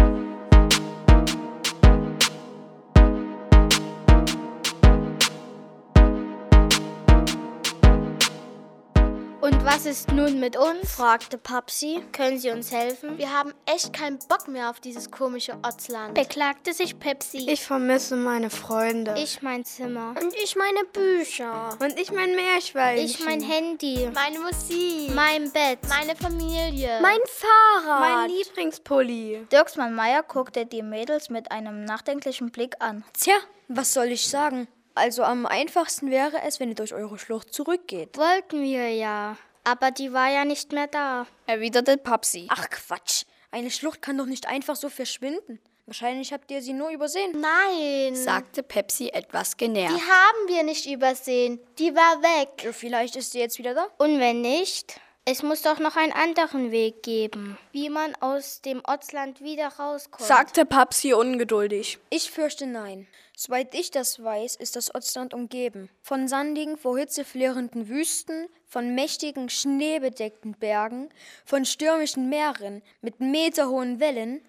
Und 9.42 9.64
was 9.64 9.86
ist 9.86 10.12
nun 10.12 10.38
mit 10.38 10.56
uns? 10.56 10.92
fragte 10.92 11.36
Papsi. 11.36 12.00
Können 12.12 12.38
Sie 12.38 12.50
uns 12.50 12.70
helfen? 12.70 13.18
Wir 13.18 13.36
haben 13.36 13.52
echt 13.66 13.92
keinen 13.92 14.20
Bock 14.28 14.46
mehr 14.46 14.70
auf 14.70 14.78
dieses 14.78 15.10
komische 15.10 15.54
Ortsland. 15.64 16.14
Beklagte 16.14 16.72
sich 16.72 16.96
Pepsi. 16.96 17.50
Ich 17.50 17.64
vermisse 17.64 18.14
meine 18.14 18.50
Freunde. 18.50 19.16
Ich 19.18 19.42
mein 19.42 19.64
Zimmer. 19.64 20.14
Und 20.22 20.32
ich 20.44 20.54
meine 20.54 20.84
Bücher. 20.92 21.76
Und 21.80 21.98
ich 21.98 22.12
mein 22.12 22.36
Meerschweinchen. 22.36 23.04
Ich 23.04 23.24
mein 23.24 23.40
Handy. 23.40 24.08
Meine 24.14 24.38
Musik. 24.38 25.12
Mein 25.12 25.50
Bett. 25.50 25.80
Meine 25.88 26.14
Familie. 26.14 27.00
Mein 27.02 27.18
Fahrrad. 27.26 28.00
Mein 28.00 28.30
Lieblingspulli. 28.30 29.48
Dirksmann 29.50 29.92
Meier 29.92 30.22
guckte 30.22 30.66
die 30.66 30.82
Mädels 30.82 31.30
mit 31.30 31.50
einem 31.50 31.84
nachdenklichen 31.84 32.52
Blick 32.52 32.76
an. 32.78 33.02
Tja, 33.12 33.34
was 33.66 33.92
soll 33.92 34.06
ich 34.06 34.24
sagen? 34.24 34.68
Also 34.94 35.22
am 35.22 35.46
einfachsten 35.46 36.10
wäre 36.10 36.42
es, 36.46 36.60
wenn 36.60 36.68
ihr 36.68 36.74
durch 36.74 36.94
eure 36.94 37.18
Schlucht 37.18 37.52
zurückgeht. 37.54 38.16
Wollten 38.16 38.62
wir 38.62 38.90
ja. 38.90 39.36
Aber 39.64 39.90
die 39.90 40.12
war 40.12 40.30
ja 40.30 40.44
nicht 40.44 40.72
mehr 40.72 40.88
da, 40.88 41.26
erwiderte 41.46 41.96
Papsi. 41.96 42.48
Ach 42.50 42.68
Quatsch. 42.68 43.24
Eine 43.50 43.70
Schlucht 43.70 44.02
kann 44.02 44.18
doch 44.18 44.26
nicht 44.26 44.48
einfach 44.48 44.76
so 44.76 44.88
verschwinden. 44.88 45.60
Wahrscheinlich 45.86 46.32
habt 46.32 46.50
ihr 46.50 46.62
sie 46.62 46.72
nur 46.72 46.90
übersehen. 46.90 47.40
Nein, 47.40 48.14
sagte 48.14 48.62
Pepsi 48.62 49.08
etwas 49.08 49.56
genervt. 49.56 49.94
Die 49.94 50.00
haben 50.00 50.48
wir 50.48 50.62
nicht 50.62 50.86
übersehen. 50.86 51.60
Die 51.78 51.94
war 51.94 52.22
weg. 52.22 52.64
Ja, 52.64 52.72
vielleicht 52.72 53.16
ist 53.16 53.32
sie 53.32 53.40
jetzt 53.40 53.58
wieder 53.58 53.74
da. 53.74 53.88
Und 53.98 54.18
wenn 54.20 54.40
nicht? 54.40 55.00
Es 55.24 55.42
muss 55.42 55.62
doch 55.62 55.78
noch 55.78 55.96
einen 55.96 56.12
anderen 56.12 56.72
Weg 56.72 57.02
geben, 57.04 57.56
wie 57.70 57.88
man 57.88 58.14
aus 58.20 58.60
dem 58.60 58.82
Ortsland 58.84 59.40
wieder 59.40 59.68
rauskommt, 59.68 60.26
sagte 60.26 60.64
Papsi 60.64 61.12
ungeduldig. 61.14 61.98
Ich 62.10 62.30
fürchte 62.30 62.66
nein. 62.66 63.06
Soweit 63.44 63.74
ich 63.74 63.90
das 63.90 64.22
weiß, 64.22 64.54
ist 64.54 64.76
das 64.76 64.94
Ortsland 64.94 65.34
umgeben. 65.34 65.90
Von 66.00 66.28
sandigen, 66.28 66.76
vor 66.76 66.96
Hitze 66.96 67.24
flirrenden 67.24 67.88
Wüsten, 67.88 68.46
von 68.66 68.94
mächtigen, 68.94 69.48
schneebedeckten 69.48 70.52
Bergen, 70.52 71.08
von 71.44 71.64
stürmischen 71.64 72.28
Meeren 72.28 72.82
mit 73.00 73.18
meterhohen 73.18 73.98
Wellen 73.98 74.42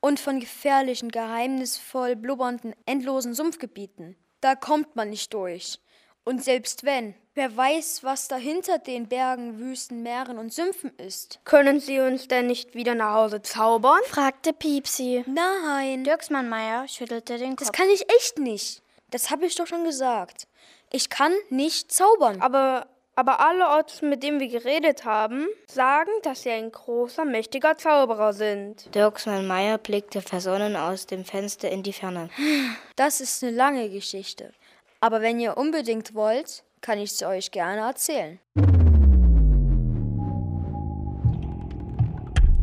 und 0.00 0.18
von 0.18 0.40
gefährlichen, 0.40 1.10
geheimnisvoll 1.10 2.16
blubbernden, 2.16 2.74
endlosen 2.86 3.34
Sumpfgebieten. 3.34 4.16
Da 4.40 4.54
kommt 4.54 4.96
man 4.96 5.10
nicht 5.10 5.34
durch. 5.34 5.78
Und 6.24 6.44
selbst 6.44 6.84
wenn, 6.84 7.14
wer 7.34 7.56
weiß, 7.56 8.04
was 8.04 8.28
da 8.28 8.36
hinter 8.36 8.78
den 8.78 9.08
Bergen, 9.08 9.58
Wüsten, 9.58 10.02
Meeren 10.02 10.38
und 10.38 10.52
Sümpfen 10.52 10.92
ist. 10.98 11.40
Können 11.44 11.80
Sie 11.80 11.98
uns 11.98 12.28
denn 12.28 12.46
nicht 12.46 12.74
wieder 12.74 12.94
nach 12.94 13.14
Hause 13.14 13.42
zaubern? 13.42 14.00
fragte 14.06 14.52
Piepsi. 14.52 15.24
Nein. 15.26 16.04
Dirksmann 16.04 16.48
Meier 16.48 16.86
schüttelte 16.88 17.38
den 17.38 17.56
Kopf. 17.56 17.66
Das 17.68 17.72
kann 17.72 17.88
ich 17.88 18.04
echt 18.16 18.38
nicht. 18.38 18.82
Das 19.10 19.30
habe 19.30 19.46
ich 19.46 19.54
doch 19.54 19.66
schon 19.66 19.84
gesagt. 19.84 20.46
Ich 20.92 21.08
kann 21.08 21.32
nicht 21.48 21.92
zaubern. 21.92 22.40
Aber, 22.42 22.86
aber 23.14 23.40
alle 23.40 23.66
Orts, 23.68 24.02
mit 24.02 24.22
denen 24.22 24.40
wir 24.40 24.48
geredet 24.48 25.04
haben, 25.04 25.46
sagen, 25.66 26.10
dass 26.22 26.42
Sie 26.42 26.50
ein 26.50 26.70
großer, 26.70 27.24
mächtiger 27.24 27.76
Zauberer 27.76 28.32
sind. 28.32 28.94
Dirksmann 28.94 29.46
Meier 29.46 29.78
blickte 29.78 30.20
versonnen 30.20 30.76
aus 30.76 31.06
dem 31.06 31.24
Fenster 31.24 31.70
in 31.70 31.82
die 31.82 31.92
Ferne. 31.92 32.28
Das 32.96 33.20
ist 33.20 33.42
eine 33.42 33.52
lange 33.52 33.88
Geschichte. 33.88 34.52
Aber 35.02 35.22
wenn 35.22 35.40
ihr 35.40 35.56
unbedingt 35.56 36.14
wollt, 36.14 36.62
kann 36.82 36.98
ich 36.98 37.12
sie 37.12 37.24
euch 37.24 37.50
gerne 37.50 37.80
erzählen. 37.80 38.38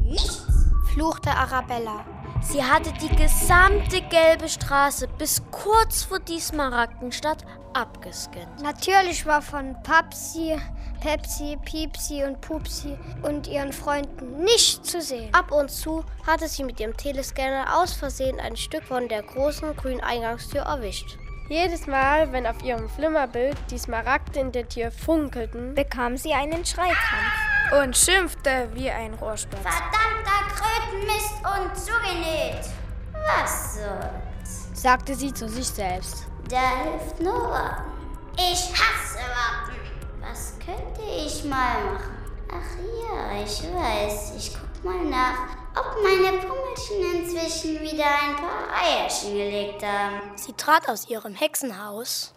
Nichts, 0.03 0.45
fluchte 0.93 1.31
Arabella. 1.31 2.05
Sie 2.41 2.63
hatte 2.63 2.93
die 3.01 3.15
gesamte 3.15 4.01
gelbe 4.01 4.47
Straße 4.47 5.07
bis 5.17 5.41
kurz 5.49 6.03
vor 6.03 6.19
die 6.19 6.39
Smaragdenstadt 6.39 7.43
abgescannt. 7.73 8.61
Natürlich 8.61 9.25
war 9.25 9.41
von 9.41 9.75
Papsi, 9.81 10.55
Pepsi, 11.01 11.57
Piepsi 11.65 12.23
und 12.23 12.39
Pupsi 12.41 12.95
und 13.23 13.47
ihren 13.47 13.73
Freunden 13.73 14.43
nichts 14.43 14.91
zu 14.91 15.01
sehen. 15.01 15.33
Ab 15.33 15.51
und 15.51 15.71
zu 15.71 16.05
hatte 16.25 16.47
sie 16.47 16.63
mit 16.63 16.79
ihrem 16.79 16.95
Telescanner 16.95 17.79
aus 17.81 17.93
Versehen 17.93 18.39
ein 18.39 18.55
Stück 18.55 18.83
von 18.83 19.07
der 19.07 19.23
großen 19.23 19.75
grünen 19.75 20.01
Eingangstür 20.01 20.61
erwischt. 20.61 21.17
Jedes 21.49 21.87
Mal, 21.87 22.31
wenn 22.33 22.45
auf 22.45 22.61
ihrem 22.61 22.89
Flimmerbild 22.89 23.55
die 23.71 23.77
Smaragde 23.77 24.41
in 24.41 24.51
der 24.51 24.67
Tür 24.67 24.91
funkelten, 24.91 25.75
bekam 25.75 26.17
sie 26.17 26.33
einen 26.33 26.65
Schreikrampf 26.65 27.81
und 27.81 27.95
schimpfte 27.95 28.67
wie 28.73 28.89
ein 28.89 29.13
Rohrspatz. 29.13 29.61
Verdammter 29.61 30.53
Krötenmist 30.53 31.35
und 31.43 31.77
zugenäht! 31.77 32.69
Was 33.13 33.75
soll's? 33.75 34.67
sagte 34.73 35.15
sie 35.15 35.33
zu 35.33 35.47
sich 35.47 35.67
selbst. 35.67 36.27
Da 36.49 36.83
hilft 36.83 37.21
nur 37.21 37.49
warten. 37.49 37.91
Ich 38.35 38.69
hasse 38.73 39.19
warten. 39.19 39.77
Was 40.19 40.53
könnte 40.59 41.01
ich 41.09 41.45
mal 41.45 41.81
machen? 41.93 42.17
Ach 42.51 43.35
ja, 43.37 43.41
ich 43.41 43.63
weiß. 43.63 44.33
Ich 44.37 44.53
guck 44.53 44.83
mal 44.83 45.03
nach, 45.05 45.66
ob 45.77 46.03
meine 46.03 46.37
Pummelchen 46.39 47.21
inzwischen 47.21 47.81
wieder 47.81 48.05
ein 48.05 48.35
paar 48.35 48.67
Eierchen 48.81 49.33
gelegt 49.33 49.83
haben. 49.83 50.21
Sie 50.35 50.53
trat 50.53 50.89
aus 50.89 51.09
ihrem 51.09 51.35
Hexenhaus 51.35 52.33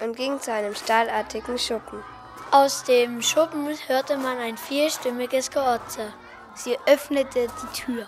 und 0.00 0.16
ging 0.16 0.40
zu 0.40 0.52
einem 0.52 0.74
stahlartigen 0.74 1.58
Schuppen. 1.58 2.02
Aus 2.50 2.84
dem 2.84 3.20
Schuppen 3.20 3.68
hörte 3.86 4.16
man 4.16 4.38
ein 4.38 4.56
vierstimmiges 4.56 5.50
Geotze. 5.50 6.12
Sie 6.54 6.78
öffnete 6.86 7.48
die 7.48 7.80
Tür. 7.80 8.06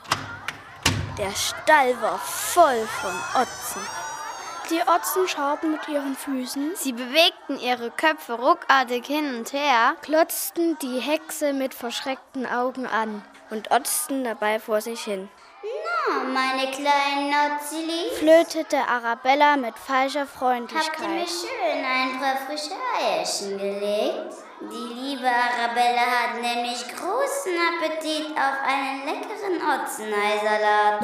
Der 1.19 1.33
Stall 1.33 2.01
war 2.01 2.19
voll 2.19 2.87
von 3.01 3.15
Otzen. 3.41 3.81
Die 4.71 4.81
Otzen 4.89 5.29
schauten 5.29 5.73
mit 5.73 5.89
ihren 5.89 6.17
Füßen. 6.17 6.73
Sie 6.77 6.93
bewegten 6.93 7.59
ihre 7.59 7.91
Köpfe 7.91 8.35
ruckartig 8.35 9.07
hin 9.07 9.37
und 9.37 9.53
her, 9.53 9.97
klotzten 10.03 10.77
die 10.81 11.01
Hexe 11.01 11.53
mit 11.53 11.73
verschreckten 11.73 12.47
Augen 12.47 12.87
an 12.87 13.23
und 13.51 13.71
otzten 13.71 14.25
dabei 14.25 14.59
vor 14.59 14.81
sich 14.81 15.03
hin. 15.03 15.29
Na, 16.09 16.25
meine 16.25 16.71
kleinen 16.71 17.31
Notzili, 17.31 18.11
flötete 18.19 18.79
Arabella 18.79 19.57
mit 19.57 19.79
falscher 19.79 20.27
Freundlichkeit. 20.27 20.93
Habt 20.93 21.03
ihr 21.03 21.09
mir 21.09 21.27
schön 21.27 21.85
ein 21.85 22.19
paar 22.21 22.37
frische 22.47 22.75
Eierchen 22.99 23.59
gelegt? 23.59 24.35
Die 24.61 24.95
liebe 24.95 25.29
Arabella 25.29 26.01
hat 26.01 26.41
nämlich 26.41 26.89
großen 26.89 27.59
Appetit 27.69 28.35
auf 28.37 28.59
einen 28.67 29.05
leckeren 29.05 29.61
Otzeneisalat. 29.61 31.03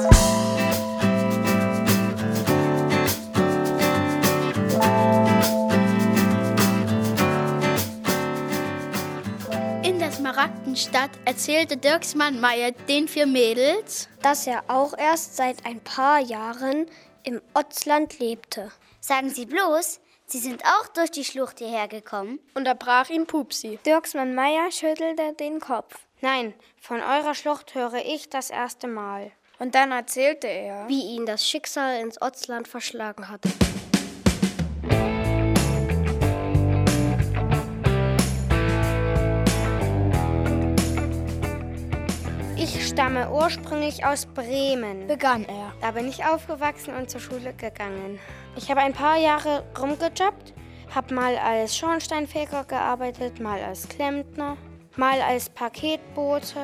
Smaragdenstadt 10.42 11.10
erzählte 11.24 11.76
Dirksmann 11.76 12.40
Meyer 12.40 12.72
den 12.72 13.06
vier 13.06 13.26
Mädels, 13.26 14.08
dass 14.22 14.44
er 14.48 14.64
auch 14.66 14.98
erst 14.98 15.36
seit 15.36 15.64
ein 15.64 15.78
paar 15.78 16.18
Jahren 16.18 16.86
im 17.22 17.40
Otzland 17.54 18.18
lebte. 18.18 18.72
Sagen 19.00 19.30
Sie 19.30 19.46
bloß, 19.46 20.00
Sie 20.26 20.40
sind 20.40 20.64
auch 20.64 20.88
durch 20.88 21.12
die 21.12 21.24
Schlucht 21.24 21.60
hierher 21.60 21.86
gekommen? 21.86 22.40
Unterbrach 22.54 23.08
ihn 23.08 23.28
Pupsi. 23.28 23.78
Dirksmann 23.86 24.34
Meyer 24.34 24.72
schüttelte 24.72 25.32
den 25.38 25.60
Kopf. 25.60 25.94
Nein, 26.20 26.54
von 26.80 27.00
eurer 27.00 27.36
Schlucht 27.36 27.76
höre 27.76 28.04
ich 28.04 28.28
das 28.28 28.50
erste 28.50 28.88
Mal. 28.88 29.30
Und 29.60 29.76
dann 29.76 29.92
erzählte 29.92 30.48
er, 30.48 30.88
wie 30.88 31.14
ihn 31.14 31.24
das 31.24 31.48
Schicksal 31.48 32.00
ins 32.00 32.20
Otzland 32.20 32.66
verschlagen 32.66 33.28
hatte. 33.28 33.48
Ich 42.62 42.86
stamme 42.86 43.28
ursprünglich 43.28 44.04
aus 44.04 44.24
Bremen, 44.24 45.08
begann 45.08 45.44
er. 45.46 45.72
Da 45.80 45.90
bin 45.90 46.08
ich 46.08 46.24
aufgewachsen 46.24 46.94
und 46.94 47.10
zur 47.10 47.20
Schule 47.20 47.52
gegangen. 47.54 48.20
Ich 48.54 48.70
habe 48.70 48.82
ein 48.82 48.92
paar 48.92 49.16
Jahre 49.16 49.64
rumgejobbt, 49.76 50.54
habe 50.94 51.12
mal 51.12 51.36
als 51.38 51.76
Schornsteinfeger 51.76 52.62
gearbeitet, 52.62 53.40
mal 53.40 53.60
als 53.60 53.88
Klempner, 53.88 54.56
mal 54.94 55.20
als 55.22 55.50
Paketbote, 55.50 56.60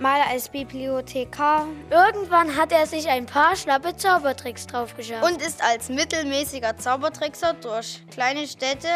mal 0.00 0.20
als 0.28 0.48
Bibliothekar. 0.48 1.68
Irgendwann 1.90 2.56
hat 2.56 2.72
er 2.72 2.84
sich 2.88 3.08
ein 3.08 3.26
paar 3.26 3.54
schlappe 3.54 3.94
Zaubertricks 3.96 4.66
draufgeschafft. 4.66 5.30
Und 5.30 5.40
ist 5.40 5.62
als 5.62 5.90
mittelmäßiger 5.90 6.76
Zaubertrickser 6.76 7.54
durch 7.54 8.02
kleine 8.10 8.48
Städte 8.48 8.88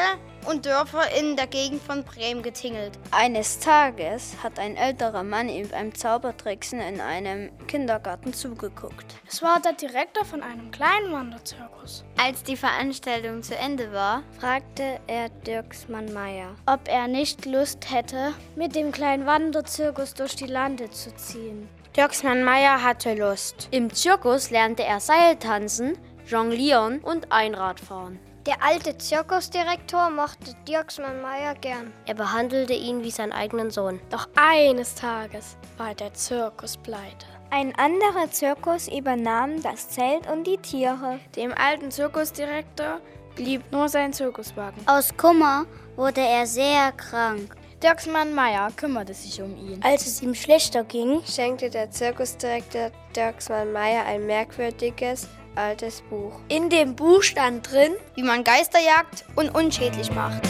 und 0.47 0.67
Dörfer 0.67 1.03
in 1.19 1.37
der 1.37 1.47
Gegend 1.47 1.83
von 1.83 2.05
Bremen 2.05 2.43
getingelt. 2.43 2.99
Eines 3.11 3.59
Tages 3.59 4.35
hat 4.43 4.59
ein 4.59 4.77
älterer 4.77 5.23
Mann 5.23 5.49
ihm 5.49 5.69
beim 5.69 5.95
Zaubertricksen 5.95 6.81
in 6.81 7.01
einem 7.01 7.51
Kindergarten 7.67 8.33
zugeguckt. 8.33 9.15
Es 9.29 9.43
war 9.43 9.61
der 9.61 9.73
Direktor 9.73 10.25
von 10.25 10.43
einem 10.43 10.71
kleinen 10.71 11.13
Wanderzirkus. 11.13 12.05
Als 12.17 12.43
die 12.43 12.57
Veranstaltung 12.57 13.43
zu 13.43 13.57
Ende 13.57 13.93
war, 13.93 14.23
fragte 14.39 15.01
er 15.07 15.29
Dirksmann 15.29 16.13
Meyer, 16.13 16.55
ob 16.67 16.89
er 16.89 17.09
nicht 17.09 17.47
Lust 17.47 17.91
hätte, 17.91 18.33
mit 18.57 18.75
dem 18.75 18.93
kleinen 18.93 19.27
Wanderzirkus 19.27 20.15
durch 20.15 20.37
die 20.37 20.47
Lande 20.47 20.91
zu 20.91 21.15
ziehen. 21.17 21.69
Dirksmann 21.97 22.45
Meyer 22.45 22.85
hatte 22.85 23.15
Lust. 23.15 23.69
Im 23.71 23.93
Zirkus 23.93 24.51
lernte 24.51 24.85
er 24.85 25.01
Seiltanzen, 25.01 25.99
Jonglieren 26.27 27.01
und 27.01 27.33
Einradfahren. 27.33 28.21
Der 28.47 28.63
alte 28.63 28.97
Zirkusdirektor 28.97 30.11
mochte 30.11 30.55
Dirksmann 30.67 31.21
Meyer 31.21 31.55
gern. 31.55 31.93
Er 32.07 32.15
behandelte 32.15 32.73
ihn 32.73 33.03
wie 33.03 33.11
seinen 33.11 33.33
eigenen 33.33 33.71
Sohn. 33.71 34.01
Doch 34.11 34.29
eines 34.37 34.95
Tages 34.95 35.57
war 35.77 35.95
der 35.95 36.15
Zirkus 36.15 36.77
pleite. 36.77 37.27
Ein 37.51 37.75
anderer 37.77 38.31
Zirkus 38.31 38.89
übernahm 38.89 39.63
das 39.63 39.91
Zelt 39.91 40.31
und 40.31 40.47
die 40.47 40.59
Tiere. 40.59 41.19
Dem 41.35 41.53
alten 41.53 41.91
Zirkusdirektor 41.91 43.01
blieb 43.35 43.63
nur 43.73 43.89
sein 43.89 44.13
Zirkuswagen. 44.13 44.87
Aus 44.87 45.17
Kummer 45.17 45.67
wurde 45.97 46.21
er 46.21 46.47
sehr 46.47 46.93
krank. 46.93 47.55
Dirksmann 47.83 48.35
Meyer 48.35 48.71
kümmerte 48.77 49.15
sich 49.15 49.41
um 49.41 49.57
ihn. 49.57 49.81
Als 49.83 50.07
es 50.07 50.21
ihm 50.21 50.35
schlechter 50.35 50.85
ging, 50.85 51.23
schenkte 51.25 51.71
der 51.71 51.91
Zirkusdirektor 51.91 52.91
Dirksmann 53.15 53.73
Meyer 53.73 54.05
ein 54.05 54.27
merkwürdiges, 54.27 55.29
altes 55.59 56.03
Buch. 56.03 56.33
In 56.49 56.71
dem 56.71 56.95
Buch 56.95 57.23
stand 57.23 57.71
drin, 57.71 57.93
wie 58.15 58.23
man 58.23 58.45
Geister 58.45 58.79
jagt 58.79 59.25
und 59.35 59.55
unschädlich 59.55 60.11
macht. 60.13 60.43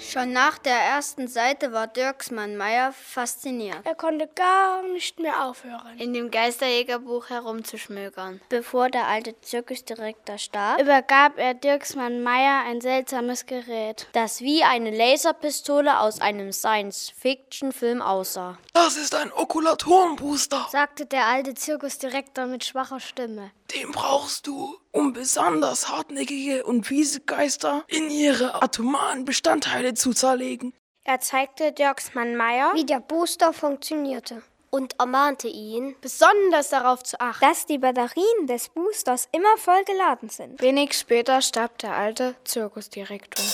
Schon 0.00 0.32
nach 0.32 0.58
der 0.58 0.76
ersten 0.76 1.26
Seite 1.26 1.72
war 1.72 1.86
Dirksmann 1.88 2.56
Meyer 2.56 2.92
fasziniert. 2.92 3.78
Er 3.84 3.94
konnte 3.94 4.28
gar 4.28 4.82
nicht 4.82 5.18
mehr 5.18 5.44
aufhören, 5.44 5.98
in 5.98 6.14
dem 6.14 6.30
Geisterjägerbuch 6.30 7.30
herumzuschmökern. 7.30 8.40
Bevor 8.48 8.90
der 8.90 9.06
alte 9.06 9.38
Zirkusdirektor 9.40 10.38
starb, 10.38 10.80
übergab 10.80 11.38
er 11.38 11.54
Dirksmann 11.54 12.22
Meyer 12.22 12.64
ein 12.66 12.80
seltsames 12.80 13.46
Gerät, 13.46 14.06
das 14.12 14.40
wie 14.40 14.62
eine 14.62 14.96
Laserpistole 14.96 15.98
aus 15.98 16.20
einem 16.20 16.52
Science-Fiction-Film 16.52 18.00
aussah. 18.00 18.56
Das 18.72 18.96
ist 18.96 19.14
ein 19.14 19.32
Okulatorenbooster, 19.32 20.68
sagte 20.70 21.06
der 21.06 21.26
alte 21.26 21.54
Zirkusdirektor 21.54 22.46
mit 22.46 22.64
schwacher 22.64 23.00
Stimme. 23.00 23.50
Den 23.74 23.92
brauchst 23.92 24.46
du, 24.46 24.76
um 24.92 25.12
besonders 25.12 25.88
hartnäckige 25.88 26.64
und 26.64 26.86
fiese 26.86 27.20
Geister 27.20 27.84
in 27.88 28.10
ihre 28.10 28.62
atomaren 28.62 29.24
Bestandteile 29.24 29.94
zu 29.94 30.14
zerlegen. 30.14 30.72
Er 31.04 31.20
zeigte 31.20 31.72
Dirksmann 31.72 32.36
Meyer, 32.36 32.72
wie 32.74 32.84
der 32.84 33.00
Booster 33.00 33.52
funktionierte 33.52 34.42
und 34.70 34.98
ermahnte 34.98 35.48
ihn, 35.48 35.96
besonders 36.00 36.70
darauf 36.70 37.02
zu 37.02 37.20
achten, 37.20 37.44
dass 37.44 37.66
die 37.66 37.78
Batterien 37.78 38.46
des 38.46 38.68
Boosters 38.70 39.28
immer 39.32 39.56
voll 39.56 39.82
geladen 39.84 40.28
sind. 40.28 40.60
Wenig 40.60 40.94
später 40.94 41.40
starb 41.40 41.78
der 41.78 41.96
alte 41.96 42.34
Zirkusdirektor. 42.44 43.44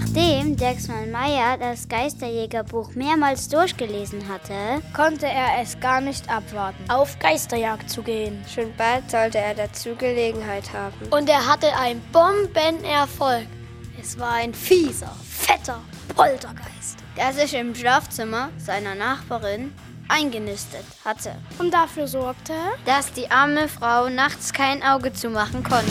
Nachdem 0.00 0.56
Dexman 0.56 1.10
Meyer 1.10 1.58
das 1.58 1.88
Geisterjägerbuch 1.88 2.94
mehrmals 2.94 3.48
durchgelesen 3.48 4.28
hatte, 4.28 4.80
konnte 4.94 5.26
er 5.26 5.60
es 5.60 5.80
gar 5.80 6.00
nicht 6.00 6.30
abwarten, 6.30 6.88
auf 6.88 7.18
Geisterjagd 7.18 7.90
zu 7.90 8.02
gehen. 8.02 8.44
Schon 8.48 8.72
bald 8.76 9.10
sollte 9.10 9.38
er 9.38 9.54
dazu 9.54 9.96
Gelegenheit 9.96 10.72
haben. 10.72 10.94
Und 11.10 11.28
er 11.28 11.44
hatte 11.44 11.76
einen 11.76 12.00
Bombenerfolg. 12.12 13.48
Es 14.00 14.16
war 14.20 14.34
ein 14.34 14.54
fieser, 14.54 15.10
fetter 15.28 15.80
Poltergeist, 16.14 16.98
der 17.16 17.32
sich 17.32 17.54
im 17.54 17.74
Schlafzimmer 17.74 18.50
seiner 18.56 18.94
Nachbarin 18.94 19.72
eingenistet 20.08 20.84
hatte. 21.04 21.32
Und 21.58 21.74
dafür 21.74 22.06
sorgte, 22.06 22.54
dass 22.86 23.12
die 23.12 23.32
arme 23.32 23.66
Frau 23.66 24.08
nachts 24.08 24.52
kein 24.52 24.80
Auge 24.84 25.12
zumachen 25.12 25.64
konnte. 25.64 25.90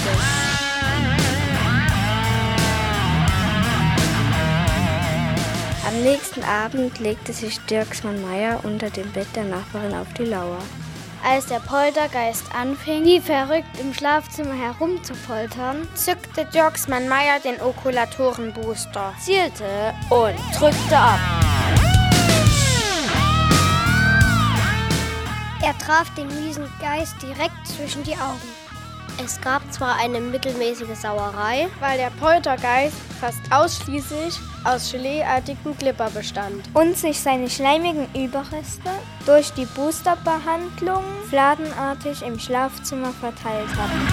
Am 5.87 6.03
nächsten 6.03 6.43
Abend 6.43 6.99
legte 6.99 7.31
sich 7.31 7.61
Dirksmann 7.61 8.21
Meier 8.21 8.59
unter 8.63 8.89
dem 8.89 9.09
Bett 9.13 9.27
der 9.37 9.45
Nachbarin 9.45 9.95
auf 9.95 10.11
die 10.17 10.25
Lauer. 10.25 10.59
Als 11.23 11.45
der 11.45 11.61
Poltergeist 11.61 12.43
anfing, 12.53 13.05
wie 13.05 13.21
verrückt 13.21 13.79
im 13.79 13.93
Schlafzimmer 13.93 14.53
herumzupoltern, 14.53 15.87
zückte 15.95 16.43
Dirksmann 16.43 17.07
Meier 17.07 17.39
den 17.39 17.61
Okulatorenbooster, 17.61 19.13
zielte 19.17 19.93
und 20.09 20.35
drückte 20.59 20.97
ab. 20.97 21.19
Er 25.63 25.77
traf 25.77 26.13
den 26.15 26.27
miesen 26.27 26.67
Geist 26.81 27.15
direkt 27.21 27.65
zwischen 27.65 28.03
die 28.03 28.15
Augen. 28.15 28.66
Es 29.23 29.41
gab 29.41 29.63
zwar 29.73 29.95
eine 29.95 30.21
mittelmäßige 30.21 30.95
Sauerei, 30.95 31.67
weil 31.79 31.97
der 31.97 32.11
Poltergeist 32.19 32.95
fast 33.19 33.39
ausschließlich 33.51 34.37
aus 34.63 34.91
Geleeartigen 34.91 35.75
Glipper 35.75 36.11
bestand 36.11 36.69
und 36.75 36.95
sich 36.95 37.19
seine 37.19 37.49
schleimigen 37.49 38.07
Überreste 38.13 38.91
durch 39.25 39.51
die 39.53 39.65
Boosterbehandlung 39.65 41.03
fladenartig 41.29 42.21
im 42.21 42.37
Schlafzimmer 42.37 43.11
verteilt 43.11 43.69
hatten. 43.75 44.07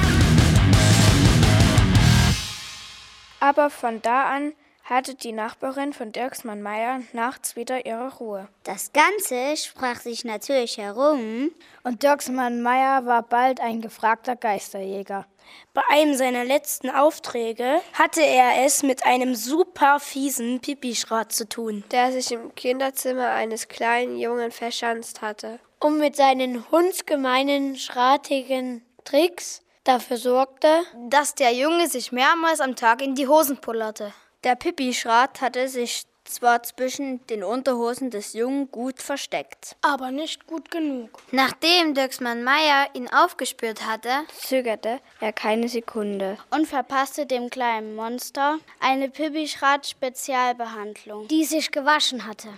Aber 3.41 3.69
von 3.69 4.01
da 4.01 4.25
an 4.35 4.53
hatte 4.85 5.15
die 5.15 5.33
Nachbarin 5.33 5.95
von 5.95 6.13
Dirksmann 6.13 6.61
Meier 6.61 7.01
nachts 7.13 7.57
wieder 7.57 7.87
ihre 7.87 8.15
Ruhe. 8.17 8.49
Das 8.65 8.93
Ganze 8.93 9.57
sprach 9.57 10.01
sich 10.01 10.25
natürlich 10.25 10.77
herum. 10.77 11.51
Und 11.83 12.03
Dirksmann 12.03 12.61
Meier 12.61 13.07
war 13.07 13.23
bald 13.23 13.61
ein 13.61 13.81
gefragter 13.81 14.37
Geisterjäger. 14.37 15.27
Bei 15.73 15.83
einem 15.89 16.15
seiner 16.15 16.45
letzten 16.45 16.91
Aufträge 16.91 17.81
hatte 17.95 18.23
er 18.23 18.65
es 18.65 18.83
mit 18.83 19.05
einem 19.07 19.35
super 19.35 20.01
fiesen 20.01 20.61
Pipischrat 20.61 21.33
zu 21.33 21.49
tun, 21.49 21.85
der 21.91 22.13
sich 22.13 22.33
im 22.33 22.55
Kinderzimmer 22.55 23.31
eines 23.31 23.69
kleinen 23.69 24.19
Jungen 24.19 24.51
verschanzt 24.51 25.23
hatte. 25.23 25.59
Und 25.81 25.99
mit 25.99 26.17
seinen 26.17 26.71
hundsgemeinen, 26.71 27.77
schratigen 27.77 28.83
Tricks 29.05 29.63
dafür 29.85 30.17
sorgte, 30.17 30.83
dass 31.09 31.35
der 31.35 31.53
Junge 31.53 31.89
sich 31.89 32.13
mehrmals 32.13 32.61
am 32.61 32.77
Tag 32.77 33.03
in 33.03 33.15
die 33.15 33.29
Hosen 33.29 33.59
pullerte. 33.59 34.13
Der 34.45 34.55
Pipi-Schrat 34.57 35.41
hatte 35.41 35.69
sich 35.69 36.03
zwar 36.25 36.63
zwischen 36.63 37.27
den 37.29 37.43
Unterhosen 37.43 38.11
des 38.11 38.35
Jungen 38.35 38.71
gut 38.71 39.01
versteckt, 39.01 39.75
aber 39.81 40.11
nicht 40.11 40.47
gut 40.47 40.71
genug. 40.71 41.09
Nachdem 41.31 41.95
Dirksmann 41.95 42.45
Meier 42.45 42.89
ihn 42.93 43.11
aufgespürt 43.11 43.87
hatte, 43.87 44.11
zögerte 44.39 45.01
er 45.21 45.33
keine 45.33 45.71
Sekunde 45.71 46.37
und 46.51 46.67
verpasste 46.67 47.25
dem 47.25 47.49
kleinen 47.49 47.95
Monster 47.95 48.59
eine 48.81 49.09
Pipi-Schrat-Spezialbehandlung, 49.09 51.27
die 51.29 51.45
sich 51.45 51.71
gewaschen 51.71 52.27
hatte. 52.27 52.51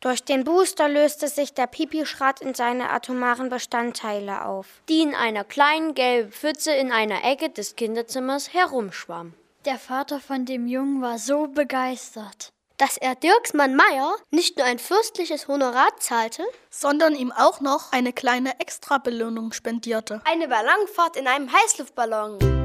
Durch 0.00 0.24
den 0.24 0.44
Booster 0.44 0.88
löste 0.88 1.28
sich 1.28 1.52
der 1.52 1.66
Pipi-Schrat 1.66 2.40
in 2.40 2.54
seine 2.54 2.88
atomaren 2.88 3.50
Bestandteile 3.50 4.46
auf, 4.46 4.80
die 4.88 5.02
in 5.02 5.14
einer 5.14 5.44
kleinen 5.44 5.94
gelben 5.94 6.32
Pfütze 6.32 6.72
in 6.72 6.90
einer 6.90 7.22
Ecke 7.22 7.50
des 7.50 7.76
Kinderzimmers 7.76 8.54
herumschwamm. 8.54 9.34
Der 9.68 9.78
Vater 9.78 10.18
von 10.18 10.46
dem 10.46 10.66
Jungen 10.66 11.02
war 11.02 11.18
so 11.18 11.46
begeistert, 11.46 12.54
dass 12.78 12.96
er 12.96 13.14
Dirksmann 13.14 13.76
Meier 13.76 14.16
nicht 14.30 14.56
nur 14.56 14.64
ein 14.64 14.78
fürstliches 14.78 15.46
Honorar 15.46 15.94
zahlte, 15.98 16.42
sondern 16.70 17.14
ihm 17.14 17.32
auch 17.32 17.60
noch 17.60 17.92
eine 17.92 18.14
kleine 18.14 18.58
Extrabelohnung 18.60 19.52
spendierte. 19.52 20.22
Eine 20.24 20.48
Ballonfahrt 20.48 21.18
in 21.18 21.26
einem 21.26 21.52
Heißluftballon. 21.52 22.57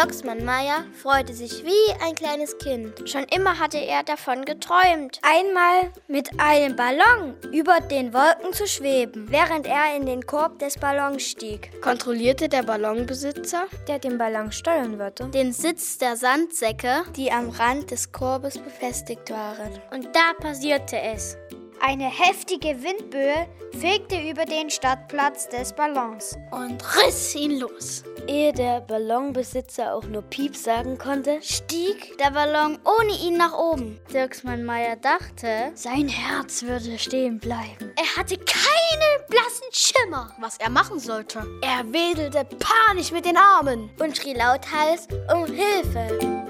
Dirksmann 0.00 0.46
Meier 0.46 0.86
freute 0.94 1.34
sich 1.34 1.62
wie 1.62 1.92
ein 2.02 2.14
kleines 2.14 2.56
Kind. 2.56 3.06
Schon 3.06 3.24
immer 3.24 3.58
hatte 3.58 3.76
er 3.76 4.02
davon 4.02 4.46
geträumt, 4.46 5.20
einmal 5.20 5.92
mit 6.08 6.40
einem 6.40 6.74
Ballon 6.74 7.34
über 7.52 7.80
den 7.80 8.14
Wolken 8.14 8.54
zu 8.54 8.66
schweben, 8.66 9.26
während 9.30 9.66
er 9.66 9.94
in 9.94 10.06
den 10.06 10.24
Korb 10.24 10.58
des 10.58 10.78
Ballons 10.78 11.22
stieg. 11.22 11.82
Kontrollierte 11.82 12.48
der 12.48 12.62
Ballonbesitzer, 12.62 13.66
der 13.88 13.98
den 13.98 14.16
Ballon 14.16 14.50
steuern 14.52 14.98
würde, 14.98 15.26
den 15.26 15.52
Sitz 15.52 15.98
der 15.98 16.16
Sandsäcke, 16.16 17.02
die 17.14 17.30
am 17.30 17.50
Rand 17.50 17.90
des 17.90 18.10
Korbes 18.10 18.56
befestigt 18.56 19.28
waren. 19.28 19.78
Und 19.90 20.08
da 20.16 20.32
passierte 20.40 20.98
es. 20.98 21.36
Eine 21.82 22.10
heftige 22.10 22.82
Windböe 22.82 23.46
fegte 23.78 24.20
über 24.28 24.44
den 24.44 24.68
Stadtplatz 24.68 25.48
des 25.48 25.72
Ballons 25.72 26.36
und 26.50 26.82
riss 26.96 27.34
ihn 27.34 27.58
los. 27.58 28.04
Ehe 28.26 28.52
der 28.52 28.82
Ballonbesitzer 28.82 29.94
auch 29.94 30.04
nur 30.04 30.20
Piep 30.22 30.54
sagen 30.54 30.98
konnte, 30.98 31.40
stieg 31.40 32.18
der 32.18 32.32
Ballon 32.32 32.78
ohne 32.84 33.12
ihn 33.26 33.38
nach 33.38 33.56
oben. 33.56 33.98
Dirksmann 34.12 34.62
Meier 34.62 34.96
dachte, 34.96 35.72
sein 35.74 36.08
Herz 36.08 36.62
würde 36.62 36.98
stehen 36.98 37.38
bleiben. 37.38 37.92
Er 37.96 38.20
hatte 38.20 38.36
keinen 38.36 39.26
blassen 39.28 39.68
Schimmer, 39.72 40.34
was 40.38 40.58
er 40.58 40.70
machen 40.70 40.98
sollte. 40.98 41.38
Er 41.62 41.90
wedelte 41.90 42.44
panisch 42.44 43.10
mit 43.10 43.24
den 43.24 43.38
Armen 43.38 43.88
und 43.98 44.16
schrie 44.16 44.34
lauthals 44.34 45.08
um 45.32 45.46
Hilfe. 45.46 46.49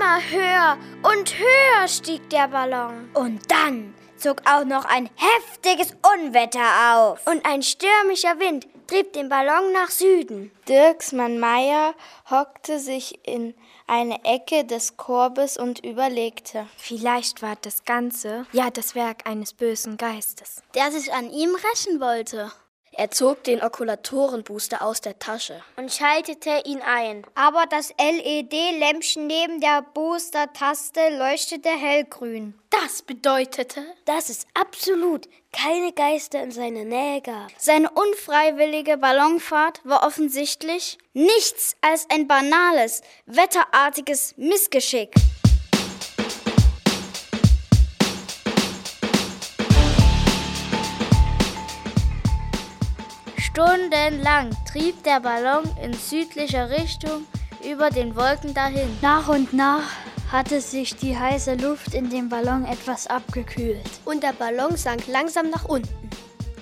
Immer 0.00 0.30
höher 0.30 0.78
und 1.02 1.38
höher 1.38 1.86
stieg 1.86 2.30
der 2.30 2.48
Ballon. 2.48 3.10
Und 3.12 3.50
dann 3.50 3.92
zog 4.16 4.40
auch 4.46 4.64
noch 4.64 4.86
ein 4.86 5.10
heftiges 5.14 5.94
Unwetter 6.14 6.94
auf. 6.94 7.26
Und 7.26 7.44
ein 7.44 7.62
stürmischer 7.62 8.38
Wind 8.40 8.66
trieb 8.86 9.12
den 9.12 9.28
Ballon 9.28 9.74
nach 9.74 9.90
Süden. 9.90 10.52
Dirksmann 10.66 11.38
Meier 11.38 11.94
hockte 12.30 12.78
sich 12.78 13.20
in 13.28 13.52
eine 13.86 14.24
Ecke 14.24 14.64
des 14.64 14.96
Korbes 14.96 15.58
und 15.58 15.84
überlegte. 15.84 16.66
Vielleicht 16.78 17.42
war 17.42 17.56
das 17.60 17.84
Ganze 17.84 18.46
ja 18.52 18.70
das 18.70 18.94
Werk 18.94 19.28
eines 19.28 19.52
bösen 19.52 19.98
Geistes, 19.98 20.62
der 20.74 20.90
sich 20.92 21.12
an 21.12 21.28
ihm 21.30 21.54
rächen 21.54 22.00
wollte. 22.00 22.50
Er 23.00 23.10
zog 23.10 23.44
den 23.44 23.62
Okulatorenbooster 23.62 24.82
aus 24.82 25.00
der 25.00 25.18
Tasche 25.18 25.62
und 25.76 25.90
schaltete 25.90 26.60
ihn 26.66 26.82
ein. 26.82 27.24
Aber 27.34 27.64
das 27.64 27.94
LED-Lämpchen 27.98 29.26
neben 29.26 29.58
der 29.62 29.80
Booster-Taste 29.94 31.16
leuchtete 31.16 31.70
hellgrün. 31.70 32.52
Das 32.68 33.00
bedeutete, 33.00 33.82
dass 34.04 34.28
es 34.28 34.46
absolut 34.52 35.30
keine 35.50 35.94
Geister 35.94 36.42
in 36.42 36.50
seiner 36.50 36.84
Nähe 36.84 37.22
gab. 37.22 37.50
Seine 37.56 37.88
unfreiwillige 37.88 38.98
Ballonfahrt 38.98 39.80
war 39.84 40.06
offensichtlich 40.06 40.98
nichts 41.14 41.76
als 41.80 42.06
ein 42.10 42.28
banales, 42.28 43.00
wetterartiges 43.24 44.34
Missgeschick. 44.36 45.14
Stundenlang 53.60 54.48
trieb 54.64 55.02
der 55.04 55.20
Ballon 55.20 55.64
in 55.84 55.92
südlicher 55.92 56.70
Richtung 56.70 57.26
über 57.62 57.90
den 57.90 58.16
Wolken 58.16 58.54
dahin. 58.54 58.88
Nach 59.02 59.28
und 59.28 59.52
nach 59.52 59.82
hatte 60.32 60.62
sich 60.62 60.96
die 60.96 61.18
heiße 61.18 61.56
Luft 61.56 61.92
in 61.92 62.08
dem 62.08 62.30
Ballon 62.30 62.64
etwas 62.64 63.06
abgekühlt. 63.06 63.82
Und 64.06 64.22
der 64.22 64.32
Ballon 64.32 64.78
sank 64.78 65.06
langsam 65.08 65.50
nach 65.50 65.66
unten. 65.66 65.99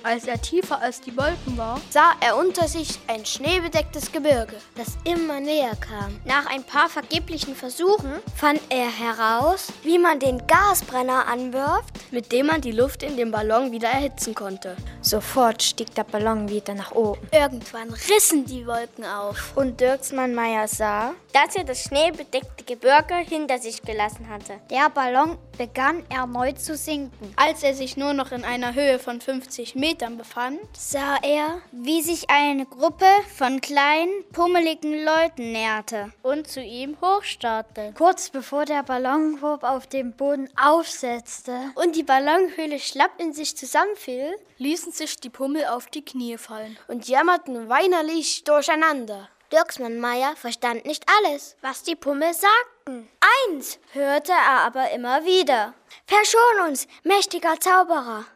Als 0.03 0.27
er 0.27 0.41
tiefer 0.41 0.81
als 0.81 1.01
die 1.01 1.17
Wolken 1.17 1.57
war, 1.57 1.81
sah 1.91 2.13
er 2.21 2.37
unter 2.37 2.69
sich 2.69 2.99
ein 3.09 3.25
schneebedecktes 3.27 4.13
Gebirge, 4.13 4.55
das 4.77 4.97
immer 5.05 5.41
näher 5.41 5.77
kam. 5.77 6.21
Nach 6.25 6.47
ein 6.47 6.63
paar 6.63 6.89
vergeblichen 6.89 7.55
Versuchen 7.55 8.13
fand 8.37 8.61
er 8.69 8.87
heraus, 8.91 9.73
wie 9.83 9.99
man 9.99 10.21
den 10.21 10.47
Gasbrenner 10.47 11.27
anwirft, 11.27 12.13
mit 12.13 12.31
dem 12.33 12.47
man 12.47 12.61
die 12.61 12.73
Luft 12.73 13.03
in 13.03 13.17
dem 13.17 13.31
Ballon 13.31 13.73
wieder 13.73 13.89
erhitzen 13.89 14.35
konnte. 14.35 14.77
Sofort 15.01 15.63
stieg 15.63 15.95
der 15.95 16.05
Ballon 16.05 16.49
wieder 16.49 16.75
nach 16.75 16.93
oben. 16.93 17.21
Irgendwann 17.33 17.91
rissen 17.91 18.45
die 18.45 18.67
Wolken 18.67 19.05
auf. 19.05 19.53
Und 19.57 19.81
Dirksmann 19.81 20.35
Meier 20.35 20.69
sah, 20.69 21.13
dass 21.33 21.57
er 21.57 21.65
das 21.65 21.83
schneebedeckte 21.83 22.65
Gebirge 22.65 23.15
hinter 23.15 23.59
sich 23.59 23.83
gelassen 23.83 24.29
hatte. 24.29 24.55
Der 24.71 24.91
Ballon 24.91 25.39
begann 25.57 26.05
erneut 26.09 26.61
zu 26.61 26.77
sinken. 26.77 27.33
Als 27.37 27.63
er 27.63 27.75
sich 27.75 27.97
nur 27.97 28.13
noch 28.13 28.33
in 28.33 28.45
einer 28.45 28.75
Höhe 28.75 28.99
von 28.99 29.21
50 29.21 29.75
Metern 29.75 29.88
befand, 29.95 30.61
sah 30.77 31.17
er, 31.23 31.63
wie 31.73 32.03
sich 32.03 32.29
eine 32.29 32.67
Gruppe 32.67 33.07
von 33.37 33.61
kleinen, 33.61 34.25
pummeligen 34.33 35.05
Leuten 35.05 35.53
näherte 35.53 36.13
und 36.23 36.47
zu 36.47 36.61
ihm 36.61 36.97
hochstarrte. 37.01 37.95
Kurz 37.97 38.29
bevor 38.29 38.67
der 38.67 38.83
Ballonkorb 38.83 39.65
auf 39.65 39.87
dem 39.87 40.13
Boden 40.13 40.51
aufsetzte 40.61 41.73
und 41.75 41.97
die 41.97 42.03
Ballonhöhle 42.03 42.79
schlapp 42.79 43.13
in 43.19 43.33
sich 43.33 43.57
zusammenfiel, 43.57 44.37
ließen 44.59 44.93
sich 44.93 45.17
die 45.17 45.31
Pummel 45.31 45.65
auf 45.67 45.87
die 45.87 46.05
Knie 46.05 46.37
fallen 46.37 46.79
und 46.89 47.09
jammerten 47.09 47.69
weinerlich 47.69 48.45
durcheinander. 48.45 49.29
Dirksmann 49.51 49.99
Meier 49.99 50.37
verstand 50.37 50.85
nicht 50.85 51.05
alles, 51.19 51.57
was 51.63 51.83
die 51.83 51.97
Pummel 51.97 52.35
sagten. 52.35 53.09
Eins 53.49 53.79
hörte 53.93 54.33
er 54.33 54.67
aber 54.67 54.91
immer 54.91 55.25
wieder. 55.25 55.73
Verschon 56.07 56.69
uns, 56.69 56.87
mächtiger 57.03 57.59
Zauberer. 57.59 58.27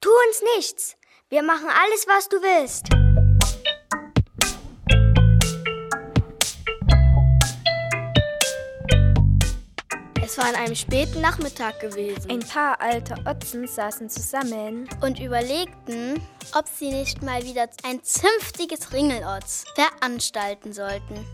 Tu 0.00 0.10
uns 0.28 0.42
nichts. 0.56 0.97
Wir 1.30 1.42
machen 1.42 1.68
alles, 1.68 2.06
was 2.06 2.26
du 2.30 2.36
willst. 2.38 2.86
Es 10.24 10.38
war 10.38 10.46
an 10.46 10.54
einem 10.54 10.74
späten 10.74 11.20
Nachmittag 11.20 11.80
gewesen. 11.80 12.30
Ein 12.30 12.40
paar 12.40 12.80
alte 12.80 13.14
Otzen 13.26 13.66
saßen 13.66 14.08
zusammen 14.08 14.88
und 15.02 15.20
überlegten, 15.20 16.18
ob 16.54 16.66
sie 16.66 16.90
nicht 16.90 17.22
mal 17.22 17.44
wieder 17.44 17.68
ein 17.84 18.02
zünftiges 18.02 18.94
Ringelotz 18.94 19.66
veranstalten 19.74 20.72
sollten. 20.72 21.26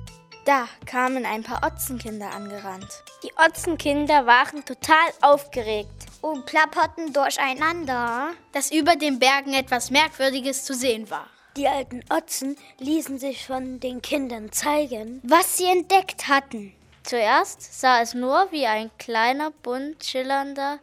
Da 0.45 0.67
kamen 0.87 1.25
ein 1.25 1.45
paar 1.45 1.65
Otzenkinder 1.65 2.33
angerannt. 2.33 3.05
Die 3.23 3.33
Otzenkinder 3.37 4.27
waren 4.27 4.65
total 4.65 5.07
aufgeregt 5.21 6.04
und 6.25 6.47
plapperten 6.47 7.13
durcheinander, 7.13 8.31
dass 8.53 8.73
über 8.73 8.97
den 8.97 9.19
Bergen 9.19 9.53
etwas 9.53 9.91
Merkwürdiges 9.91 10.65
zu 10.65 10.73
sehen 10.73 11.11
war. 11.11 11.27
Die 11.59 11.69
alten 11.69 12.03
Otzen 12.09 12.57
ließen 12.79 13.19
sich 13.19 13.47
von 13.47 13.79
den 13.79 14.01
Kindern 14.01 14.51
zeigen, 14.51 15.21
was 15.23 15.59
sie 15.59 15.67
entdeckt 15.67 16.27
hatten. 16.27 16.73
Zuerst 17.03 17.79
sah 17.79 18.01
es 18.01 18.15
nur 18.15 18.49
wie 18.51 18.67
ein 18.67 18.91
kleiner, 18.99 19.51
bunt 19.51 20.03
schillernder, 20.03 20.79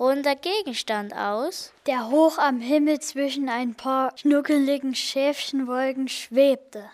runder 0.00 0.34
Gegenstand 0.34 1.14
aus, 1.14 1.74
der 1.86 2.08
hoch 2.08 2.38
am 2.38 2.60
Himmel 2.60 2.98
zwischen 3.00 3.50
ein 3.50 3.74
paar 3.74 4.16
schnuckeligen 4.16 4.94
Schäfchenwolken 4.94 6.08
schwebte. 6.08 6.88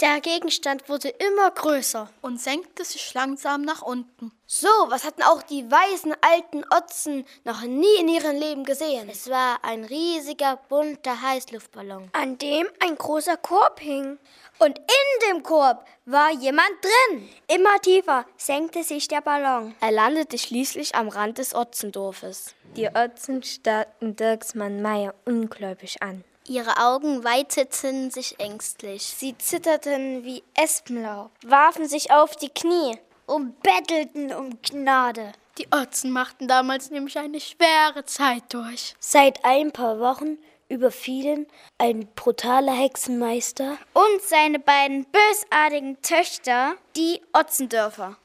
Der 0.00 0.22
Gegenstand 0.22 0.88
wurde 0.88 1.08
immer 1.08 1.50
größer 1.50 2.08
und 2.22 2.40
senkte 2.40 2.86
sich 2.86 3.12
langsam 3.12 3.60
nach 3.60 3.82
unten. 3.82 4.32
So, 4.46 4.68
was 4.88 5.04
hatten 5.04 5.22
auch 5.22 5.42
die 5.42 5.70
weisen 5.70 6.14
alten 6.22 6.64
Otzen 6.74 7.26
noch 7.44 7.60
nie 7.62 8.00
in 8.00 8.08
ihrem 8.08 8.38
Leben 8.38 8.64
gesehen? 8.64 9.10
Es 9.10 9.28
war 9.28 9.62
ein 9.62 9.84
riesiger, 9.84 10.58
bunter 10.70 11.20
Heißluftballon, 11.20 12.08
an 12.14 12.38
dem 12.38 12.66
ein 12.82 12.96
großer 12.96 13.36
Korb 13.36 13.78
hing. 13.80 14.18
Und 14.58 14.78
in 14.78 15.28
dem 15.28 15.42
Korb 15.42 15.86
war 16.06 16.30
jemand 16.30 16.72
drin. 16.80 17.28
Immer 17.48 17.78
tiefer 17.82 18.24
senkte 18.38 18.82
sich 18.82 19.06
der 19.06 19.20
Ballon. 19.20 19.74
Er 19.80 19.92
landete 19.92 20.38
schließlich 20.38 20.94
am 20.94 21.08
Rand 21.08 21.36
des 21.36 21.54
Otzendorfes. 21.54 22.54
Die 22.74 22.88
Otzen 22.88 23.42
starrten 23.42 24.16
Dirksmann 24.16 24.80
Meier 24.80 25.14
ungläubig 25.26 26.00
an. 26.02 26.24
Ihre 26.50 26.78
Augen 26.78 27.22
weiteten 27.22 28.10
sich 28.10 28.40
ängstlich. 28.40 29.04
Sie 29.04 29.38
zitterten 29.38 30.24
wie 30.24 30.42
Espenlaub, 30.60 31.30
warfen 31.46 31.86
sich 31.86 32.10
auf 32.10 32.34
die 32.34 32.48
Knie 32.48 32.98
und 33.24 33.62
bettelten 33.62 34.34
um 34.34 34.60
Gnade. 34.60 35.30
Die 35.58 35.68
Otzen 35.70 36.10
machten 36.10 36.48
damals 36.48 36.90
nämlich 36.90 37.16
eine 37.20 37.38
schwere 37.38 38.04
Zeit 38.04 38.42
durch. 38.48 38.96
Seit 38.98 39.44
ein 39.44 39.70
paar 39.70 40.00
Wochen 40.00 40.38
überfielen 40.68 41.46
ein 41.78 42.08
brutaler 42.16 42.72
Hexenmeister 42.72 43.78
und 43.94 44.22
seine 44.22 44.58
beiden 44.58 45.06
bösartigen 45.06 46.02
Töchter 46.02 46.74
die 46.96 47.20
Otzendörfer. 47.32 48.16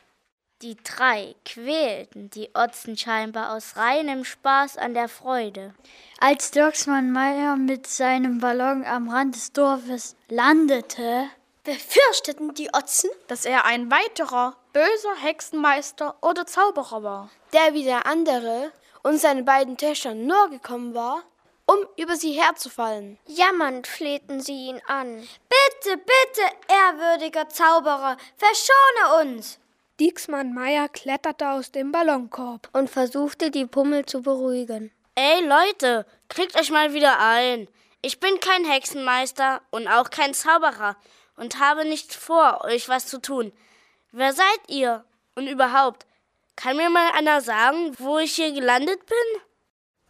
Die 0.62 0.78
drei 0.82 1.36
quälten 1.44 2.30
die 2.30 2.50
Otzen 2.54 2.98
scheinbar 2.98 3.52
aus 3.54 3.76
reinem 3.76 4.24
Spaß 4.24 4.78
an 4.78 4.94
der 4.94 5.10
Freude. 5.10 5.74
Als 6.22 6.52
Dirksmann 6.52 7.12
Meier 7.12 7.58
mit 7.58 7.88
seinem 7.88 8.40
Ballon 8.40 8.86
am 8.86 9.10
Rand 9.10 9.36
des 9.36 9.52
Dorfes 9.52 10.16
landete, 10.30 11.28
befürchteten 11.66 12.54
die 12.54 12.70
Otzen, 12.74 13.10
dass 13.28 13.44
er 13.44 13.66
ein 13.66 13.92
weiterer 13.92 14.56
böser 14.72 15.16
Hexenmeister 15.22 16.16
oder 16.22 16.48
Zauberer 16.48 17.04
war, 17.04 17.30
der 17.52 17.74
wie 17.74 17.84
der 17.84 18.06
andere 18.06 18.72
und 19.04 19.20
seine 19.20 19.44
beiden 19.44 19.76
Töchter 19.76 20.14
nur 20.16 20.50
gekommen 20.50 20.94
war, 20.94 21.24
um 21.66 21.80
über 21.98 22.16
sie 22.16 22.32
herzufallen. 22.32 23.20
Jammernd 23.28 23.88
flehten 23.88 24.40
sie 24.40 24.70
ihn 24.70 24.82
an. 24.88 25.28
Bitte, 25.50 25.98
bitte, 25.98 26.50
ehrwürdiger 26.70 27.50
Zauberer, 27.50 28.16
verschone 28.38 29.22
uns! 29.22 29.60
Dieksmann 29.98 30.54
Meier 30.54 30.90
kletterte 30.90 31.52
aus 31.52 31.72
dem 31.72 31.94
Ballonkorb 31.94 32.68
und 32.74 32.90
versuchte, 32.90 33.50
die 33.50 33.66
Pummel 33.66 34.06
zu 34.06 34.22
beruhigen. 34.22 34.92
Ey 35.16 35.42
Leute, 35.48 36.06
kriegt 36.28 36.60
euch 36.60 36.70
mal 36.70 36.94
wieder 36.94 37.18
ein. 37.22 37.70
Ich 38.02 38.20
bin 38.20 38.42
kein 38.42 38.66
Hexenmeister 38.66 39.62
und 39.72 39.88
auch 39.88 40.10
kein 40.10 40.34
Zauberer 40.34 40.98
und 41.38 41.62
habe 41.62 41.86
nicht 41.86 42.14
vor, 42.14 42.66
euch 42.66 42.90
was 42.90 43.06
zu 43.06 43.22
tun. 43.22 43.54
Wer 44.12 44.34
seid 44.34 44.60
ihr? 44.68 45.06
Und 45.34 45.48
überhaupt, 45.48 46.06
kann 46.58 46.76
mir 46.76 46.90
mal 46.90 47.12
einer 47.14 47.40
sagen, 47.40 47.96
wo 47.98 48.18
ich 48.18 48.36
hier 48.36 48.52
gelandet 48.52 49.00
bin? 49.06 49.42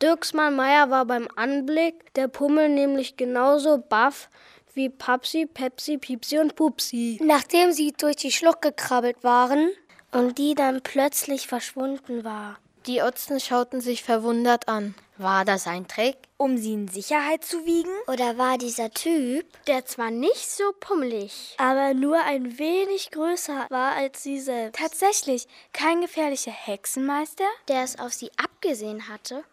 Dirksmann 0.02 0.56
Meier 0.56 0.90
war 0.90 1.06
beim 1.06 1.28
Anblick 1.36 2.12
der 2.16 2.28
Pummel 2.28 2.70
nämlich 2.70 3.18
genauso 3.18 3.78
baff 3.78 4.30
wie 4.76 4.90
Papsi, 4.90 5.46
Pepsi, 5.46 5.98
Piepsi 5.98 6.38
und 6.38 6.56
Pupsi. 6.56 7.20
Nachdem 7.24 7.72
sie 7.72 7.94
durch 7.94 8.18
die 8.18 8.32
Schlucht 8.32 8.62
gekrabbelt 8.62 9.24
waren 9.24 9.70
und 10.12 10.38
die 10.38 10.56
dann 10.56 10.82
plötzlich 10.82 11.48
verschwunden 11.48 12.24
war. 12.24 12.58
Die 12.86 13.02
Otzen 13.02 13.40
schauten 13.40 13.82
sich 13.82 14.04
verwundert 14.04 14.68
an. 14.68 14.94
War 15.18 15.44
das 15.44 15.66
ein 15.66 15.88
Trick, 15.88 16.18
um 16.38 16.58
sie 16.58 16.74
in 16.74 16.88
Sicherheit 16.88 17.44
zu 17.44 17.66
wiegen? 17.66 17.90
Oder 18.08 18.38
war 18.38 18.58
dieser 18.58 18.92
Typ, 18.92 19.46
der 19.66 19.86
zwar 19.86 20.12
nicht 20.12 20.50
so 20.50 20.64
pummelig, 20.80 21.56
aber 21.58 21.94
nur 21.94 22.22
ein 22.22 22.60
wenig 22.60 23.10
größer 23.12 23.66
war 23.70 23.94
als 23.94 24.22
sie 24.22 24.40
selbst, 24.40 24.80
tatsächlich 24.80 25.48
kein 25.74 26.02
gefährlicher 26.02 26.52
Hexenmeister, 26.52 27.46
der 27.70 27.84
es 27.84 27.98
auf 27.98 28.14
sie 28.14 28.30
abgesehen 28.38 29.08
hatte? 29.08 29.44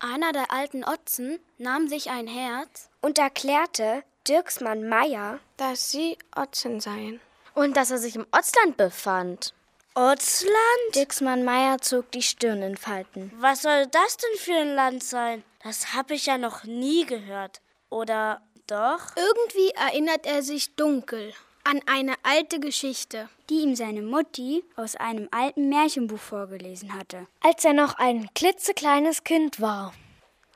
Einer 0.00 0.32
der 0.32 0.50
alten 0.50 0.82
Otzen 0.82 1.38
nahm 1.58 1.86
sich 1.86 2.10
ein 2.10 2.26
Herz 2.26 2.88
und 3.02 3.18
erklärte 3.18 4.02
Dirksmann 4.28 4.88
Meier, 4.88 5.40
dass 5.56 5.90
sie 5.90 6.16
Otzen 6.36 6.80
seien. 6.80 7.20
Und 7.54 7.76
dass 7.76 7.90
er 7.90 7.98
sich 7.98 8.14
im 8.16 8.26
Otzland 8.32 8.76
befand. 8.76 9.52
Otzland? 9.94 10.94
Dirksmann 10.94 11.44
Meier 11.44 11.78
zog 11.78 12.10
die 12.12 12.22
Stirn 12.22 12.62
in 12.62 12.76
Falten. 12.76 13.32
Was 13.40 13.62
soll 13.62 13.86
das 13.88 14.16
denn 14.16 14.38
für 14.38 14.54
ein 14.54 14.74
Land 14.74 15.02
sein? 15.02 15.42
Das 15.62 15.92
habe 15.92 16.14
ich 16.14 16.26
ja 16.26 16.38
noch 16.38 16.64
nie 16.64 17.04
gehört. 17.04 17.60
Oder 17.90 18.42
doch? 18.68 19.16
Irgendwie 19.16 19.70
erinnert 19.70 20.24
er 20.24 20.42
sich 20.42 20.76
dunkel 20.76 21.34
an 21.64 21.80
eine 21.86 22.14
alte 22.22 22.58
Geschichte, 22.60 23.28
die 23.50 23.60
ihm 23.60 23.76
seine 23.76 24.02
Mutti 24.02 24.64
aus 24.76 24.96
einem 24.96 25.28
alten 25.30 25.68
Märchenbuch 25.68 26.18
vorgelesen 26.18 26.94
hatte, 26.94 27.26
als 27.40 27.64
er 27.64 27.72
noch 27.72 27.98
ein 27.98 28.28
klitzekleines 28.34 29.24
Kind 29.24 29.60
war. 29.60 29.92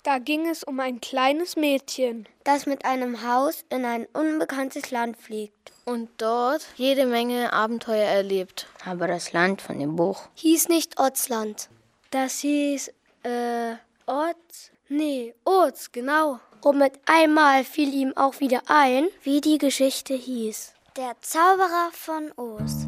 Da 0.07 0.21
ging 0.21 0.49
es 0.49 0.63
um 0.63 0.79
ein 0.79 1.01
kleines 1.01 1.57
Mädchen, 1.57 2.29
das 2.45 2.67
mit 2.67 2.85
einem 2.85 3.27
Haus 3.27 3.65
in 3.71 3.85
ein 3.85 4.07
unbekanntes 4.13 4.93
Land 4.93 5.17
fliegt 5.17 5.73
und 5.85 6.09
dort 6.19 6.65
jede 6.77 7.07
Menge 7.07 7.53
Abenteuer 7.53 8.09
erlebt. 8.09 8.69
Aber 8.85 9.09
das 9.09 9.33
Land 9.33 9.63
von 9.63 9.81
dem 9.81 9.97
Buch 9.97 10.29
hieß 10.35 10.69
nicht 10.69 11.01
Otzland. 11.01 11.71
Das 12.13 12.39
hieß, 12.39 12.93
äh, 13.25 13.73
Otz? 14.07 14.71
Nee, 14.89 15.35
Oz, 15.45 15.91
genau. 15.91 16.39
Und 16.63 16.79
mit 16.79 16.93
einmal 17.07 17.65
fiel 17.65 17.93
ihm 17.93 18.17
auch 18.17 18.39
wieder 18.39 18.63
ein, 18.69 19.09
wie 19.25 19.41
die 19.41 19.59
Geschichte 19.59 20.15
hieß. 20.15 20.73
Der 20.97 21.17
Zauberer 21.21 21.91
von 21.91 22.31
Oz. 22.37 22.87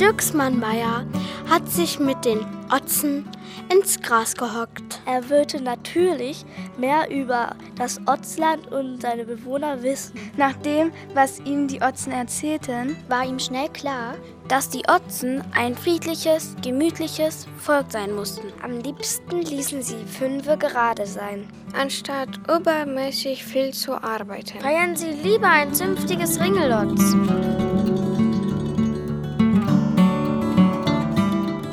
Dirksmann 0.00 0.60
Meier 0.60 1.06
hat 1.48 1.70
sich 1.70 1.98
mit 1.98 2.24
den 2.26 2.40
Otzen 2.70 3.26
ins 3.70 4.00
Gras 4.00 4.34
gehockt. 4.34 5.00
Er 5.06 5.30
würde 5.30 5.62
natürlich 5.62 6.44
mehr 6.76 7.10
über 7.10 7.56
das 7.76 7.98
Otzland 8.06 8.70
und 8.70 9.00
seine 9.00 9.24
Bewohner 9.24 9.82
wissen. 9.82 10.18
Nach 10.36 10.52
dem, 10.52 10.92
was 11.14 11.40
ihm 11.40 11.66
die 11.66 11.80
Otzen 11.80 12.12
erzählten, 12.12 12.96
war 13.08 13.24
ihm 13.24 13.38
schnell 13.38 13.68
klar, 13.70 14.16
dass 14.48 14.68
die 14.68 14.82
Otzen 14.86 15.42
ein 15.54 15.74
friedliches, 15.74 16.54
gemütliches 16.62 17.46
Volk 17.58 17.86
sein 17.88 18.14
mussten. 18.14 18.52
Am 18.62 18.78
liebsten 18.80 19.40
ließen 19.40 19.82
sie 19.82 20.04
Fünfe 20.04 20.58
gerade 20.58 21.06
sein, 21.06 21.48
anstatt 21.78 22.28
übermäßig 22.54 23.44
viel 23.44 23.72
zu 23.72 23.94
arbeiten. 23.94 24.60
Feiern 24.60 24.94
sie 24.94 25.10
lieber 25.10 25.48
ein 25.48 25.72
zünftiges 25.72 26.38
Ringelotz. 26.38 27.16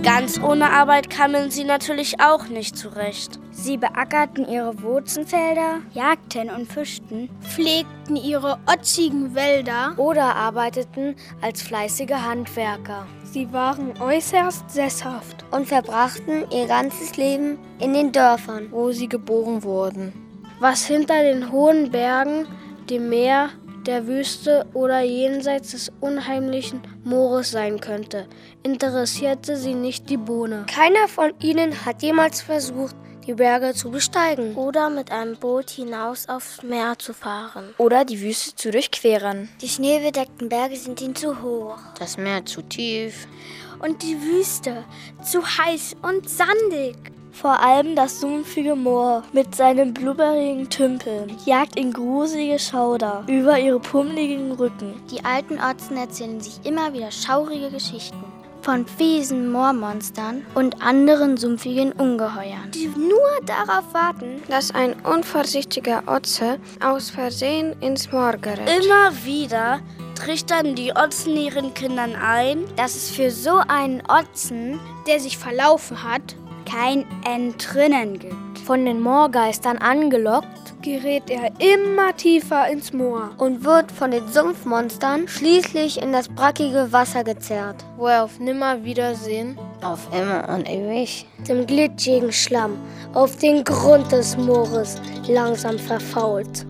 Ganz 0.04 0.38
ohne 0.38 0.70
Arbeit 0.70 1.10
kamen 1.10 1.50
sie 1.50 1.64
natürlich 1.64 2.20
auch 2.20 2.50
nicht 2.50 2.78
zurecht. 2.78 3.40
Sie 3.52 3.78
beackerten 3.78 4.46
ihre 4.46 4.82
Wurzenfelder, 4.82 5.80
jagten 5.94 6.50
und 6.50 6.70
fischten, 6.70 7.30
pflegten 7.40 8.18
ihre 8.18 8.60
otzigen 8.68 9.34
Wälder 9.34 9.94
oder 9.96 10.36
arbeiteten 10.36 11.16
als 11.42 11.62
fleißige 11.62 12.16
Handwerker. 12.16 13.08
Sie 13.24 13.54
waren 13.54 13.94
äußerst 14.02 14.70
sesshaft 14.70 15.46
und 15.52 15.68
verbrachten 15.68 16.44
ihr 16.52 16.68
ganzes 16.68 17.16
Leben 17.16 17.58
in 17.80 17.94
den 17.94 18.12
Dörfern, 18.12 18.68
wo 18.72 18.92
sie 18.92 19.08
geboren 19.08 19.64
wurden. 19.64 20.12
Was 20.60 20.86
hinter 20.86 21.24
den 21.24 21.50
hohen 21.50 21.92
Bergen, 21.92 22.46
dem 22.90 23.08
Meer, 23.08 23.52
der 23.86 24.08
Wüste 24.08 24.66
oder 24.74 25.02
jenseits 25.02 25.72
des 25.72 25.92
unheimlichen 26.00 26.82
Moores 27.04 27.52
sein 27.52 27.80
könnte, 27.80 28.28
interessierte 28.64 29.58
sie 29.58 29.76
nicht 29.76 30.10
die 30.10 30.18
Bohne. 30.18 30.66
Keiner 30.68 31.08
von 31.08 31.34
ihnen 31.40 31.86
hat 31.86 32.02
jemals 32.02 32.42
versucht, 32.42 32.96
die 33.28 33.34
Berge 33.34 33.74
zu 33.74 33.90
besteigen 33.90 34.56
oder 34.56 34.90
mit 34.90 35.12
einem 35.12 35.38
Boot 35.38 35.70
hinaus 35.70 36.28
aufs 36.28 36.62
Meer 36.62 36.96
zu 36.98 37.14
fahren 37.14 37.74
oder 37.78 38.04
die 38.06 38.22
Wüste 38.22 38.56
zu 38.56 38.72
durchqueren. 38.72 39.50
Die 39.62 39.70
schneebedeckten 39.70 40.50
Berge 40.50 40.76
sind 40.76 41.02
ihnen 41.02 41.16
zu 41.16 41.42
hoch, 41.42 41.78
das 41.98 42.18
Meer 42.18 42.46
zu 42.46 42.62
tief 42.62 43.28
und 43.80 44.04
die 44.04 44.22
Wüste 44.22 44.84
zu 45.24 45.42
heiß 45.42 45.96
und 46.02 46.30
sandig. 46.30 46.96
Vor 47.34 47.60
allem 47.60 47.96
das 47.96 48.22
sumpfige 48.22 48.76
Moor 48.76 49.24
mit 49.34 49.56
seinen 49.56 49.94
blubberigen 49.94 50.70
Tümpeln 50.70 51.36
jagt 51.46 51.76
in 51.76 51.92
gruselige 51.92 52.60
Schauder 52.60 53.24
über 53.28 53.60
ihre 53.60 53.80
pummeligen 53.80 54.52
Rücken. 54.52 54.94
Die 55.10 55.26
alten 55.26 55.60
Otzen 55.60 55.98
erzählen 55.98 56.40
sich 56.40 56.64
immer 56.64 56.94
wieder 56.94 57.12
schaurige 57.12 57.72
Geschichten 57.72 58.24
von 58.62 58.86
fiesen 58.88 59.52
Moormonstern 59.52 60.46
und 60.56 60.82
anderen 60.82 61.36
sumpfigen 61.36 61.92
Ungeheuern, 61.92 62.72
die 62.74 62.88
nur 62.88 63.20
darauf 63.46 63.94
warten, 63.94 64.42
dass 64.48 64.72
ein 64.72 64.94
unvorsichtiger 65.02 66.04
Otze 66.06 66.60
aus 66.82 67.10
Versehen 67.10 67.76
ins 67.82 68.10
Moor 68.12 68.38
gerät. 68.38 68.70
Immer 68.84 69.12
wieder 69.26 69.82
trichtern 70.16 70.76
die 70.76 70.94
Otzen 70.96 71.36
ihren 71.36 71.74
Kindern 71.74 72.16
ein, 72.16 72.64
dass 72.78 72.96
es 72.96 73.10
für 73.10 73.32
so 73.32 73.60
einen 73.68 74.02
Otzen, 74.08 74.80
der 75.08 75.20
sich 75.20 75.38
verlaufen 75.38 76.04
hat, 76.04 76.38
kein 76.66 77.06
Entrinnen 77.26 78.20
gibt. 78.20 78.60
Von 78.66 78.86
den 78.86 79.02
Moorgeistern 79.02 79.78
angelockt, 79.78 80.82
gerät 80.82 81.30
er 81.30 81.52
immer 81.60 82.16
tiefer 82.16 82.68
ins 82.70 82.94
Moor 82.94 83.32
und 83.38 83.64
wird 83.64 83.92
von 83.92 84.12
den 84.12 84.28
Sumpfmonstern 84.28 85.28
schließlich 85.28 86.02
in 86.02 86.12
das 86.12 86.30
brackige 86.30 86.92
Wasser 86.92 87.24
gezerrt, 87.24 87.84
wo 87.98 88.08
er 88.08 88.24
auf 88.24 88.40
Nimmerwiedersehen, 88.40 89.58
auf 89.82 90.08
immer 90.14 90.48
und 90.50 90.70
ewig, 90.70 91.26
dem 91.48 91.66
glitschigen 91.66 92.32
Schlamm 92.32 92.78
auf 93.14 93.38
den 93.38 93.64
Grund 93.64 94.12
des 94.12 94.38
Moores 94.38 95.02
langsam 95.28 95.80
verfault. 95.80 96.66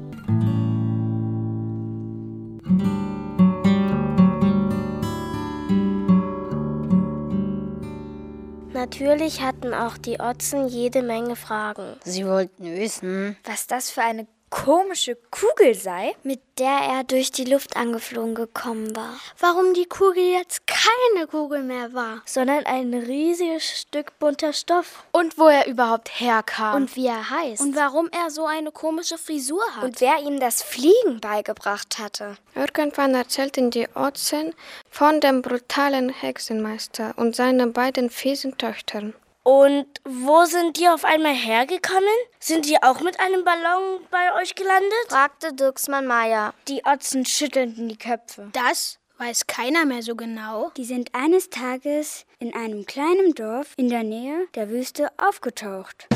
Natürlich 8.94 9.42
hatten 9.42 9.74
auch 9.74 9.98
die 9.98 10.20
Otzen 10.20 10.68
jede 10.68 11.02
Menge 11.02 11.36
Fragen. 11.36 11.96
Sie 12.04 12.28
wollten 12.28 12.64
wissen, 12.64 13.36
was 13.44 13.66
das 13.66 13.90
für 13.90 14.02
eine 14.02 14.28
komische 14.54 15.18
Kugel 15.32 15.74
sei, 15.74 16.16
mit 16.22 16.40
der 16.60 16.68
er 16.68 17.04
durch 17.04 17.32
die 17.32 17.44
Luft 17.44 17.76
angeflogen 17.76 18.36
gekommen 18.36 18.96
war. 18.96 19.18
Warum 19.40 19.74
die 19.74 19.88
Kugel 19.88 20.24
jetzt 20.24 20.62
keine 20.68 21.26
Kugel 21.26 21.64
mehr 21.64 21.94
war, 21.94 22.22
sondern 22.26 22.64
ein 22.68 22.94
riesiges 22.94 23.64
Stück 23.64 24.18
bunter 24.20 24.54
Stoff. 24.54 25.06
Und 25.12 25.40
wo 25.40 25.48
er 25.48 25.66
überhaupt 25.66 26.20
herkam. 26.20 26.76
Und 26.76 26.96
wie 26.96 27.08
er 27.08 27.32
heißt. 27.32 27.64
Und 27.64 27.76
warum 27.76 28.10
er 28.12 28.30
so 28.30 28.46
eine 28.46 28.72
komische 28.72 29.18
Frisur 29.18 29.64
hat. 29.76 29.84
Und 29.84 30.00
wer 30.02 30.20
ihm 30.20 30.40
das 30.40 30.62
Fliegen 30.62 31.20
beigebracht 31.20 31.98
hatte. 31.98 32.38
Irgendwann 32.54 33.16
erzählten 33.16 33.72
die 33.72 33.88
Otzen 33.96 34.54
von 34.88 35.20
dem 35.20 35.42
brutalen 35.42 36.10
Hexenmeister 36.10 37.16
und 37.16 37.36
seinen 37.36 37.74
beiden 37.74 38.12
fiesen 38.12 38.56
Töchtern. 38.60 39.16
Und 39.44 39.86
wo 40.06 40.46
sind 40.46 40.78
die 40.78 40.88
auf 40.88 41.04
einmal 41.04 41.36
hergekommen? 41.36 42.04
Sind 42.40 42.66
die 42.66 42.82
auch 42.82 43.02
mit 43.02 43.20
einem 43.20 43.44
Ballon 43.44 44.00
bei 44.10 44.42
euch 44.42 44.56
gelandet? 44.56 44.94
fragte 45.10 45.54
Dirksmann 45.54 46.08
Meier. 46.08 46.54
Die 46.70 46.86
Otzen 46.86 47.26
schüttelten 47.26 47.90
die 47.90 47.98
Köpfe. 47.98 48.50
Das 48.54 49.00
weiß 49.18 49.48
keiner 49.48 49.86
mehr 49.86 50.02
so 50.02 50.16
genau. 50.16 50.72
Die 50.78 50.86
sind 50.86 51.14
eines 51.14 51.50
Tages 51.50 52.26
in 52.40 52.56
einem 52.56 52.86
kleinen 52.86 53.34
Dorf 53.36 53.74
in 53.76 53.90
der 53.90 54.04
Nähe 54.04 54.48
der 54.56 54.70
Wüste 54.70 55.10
aufgetaucht. 55.18 56.08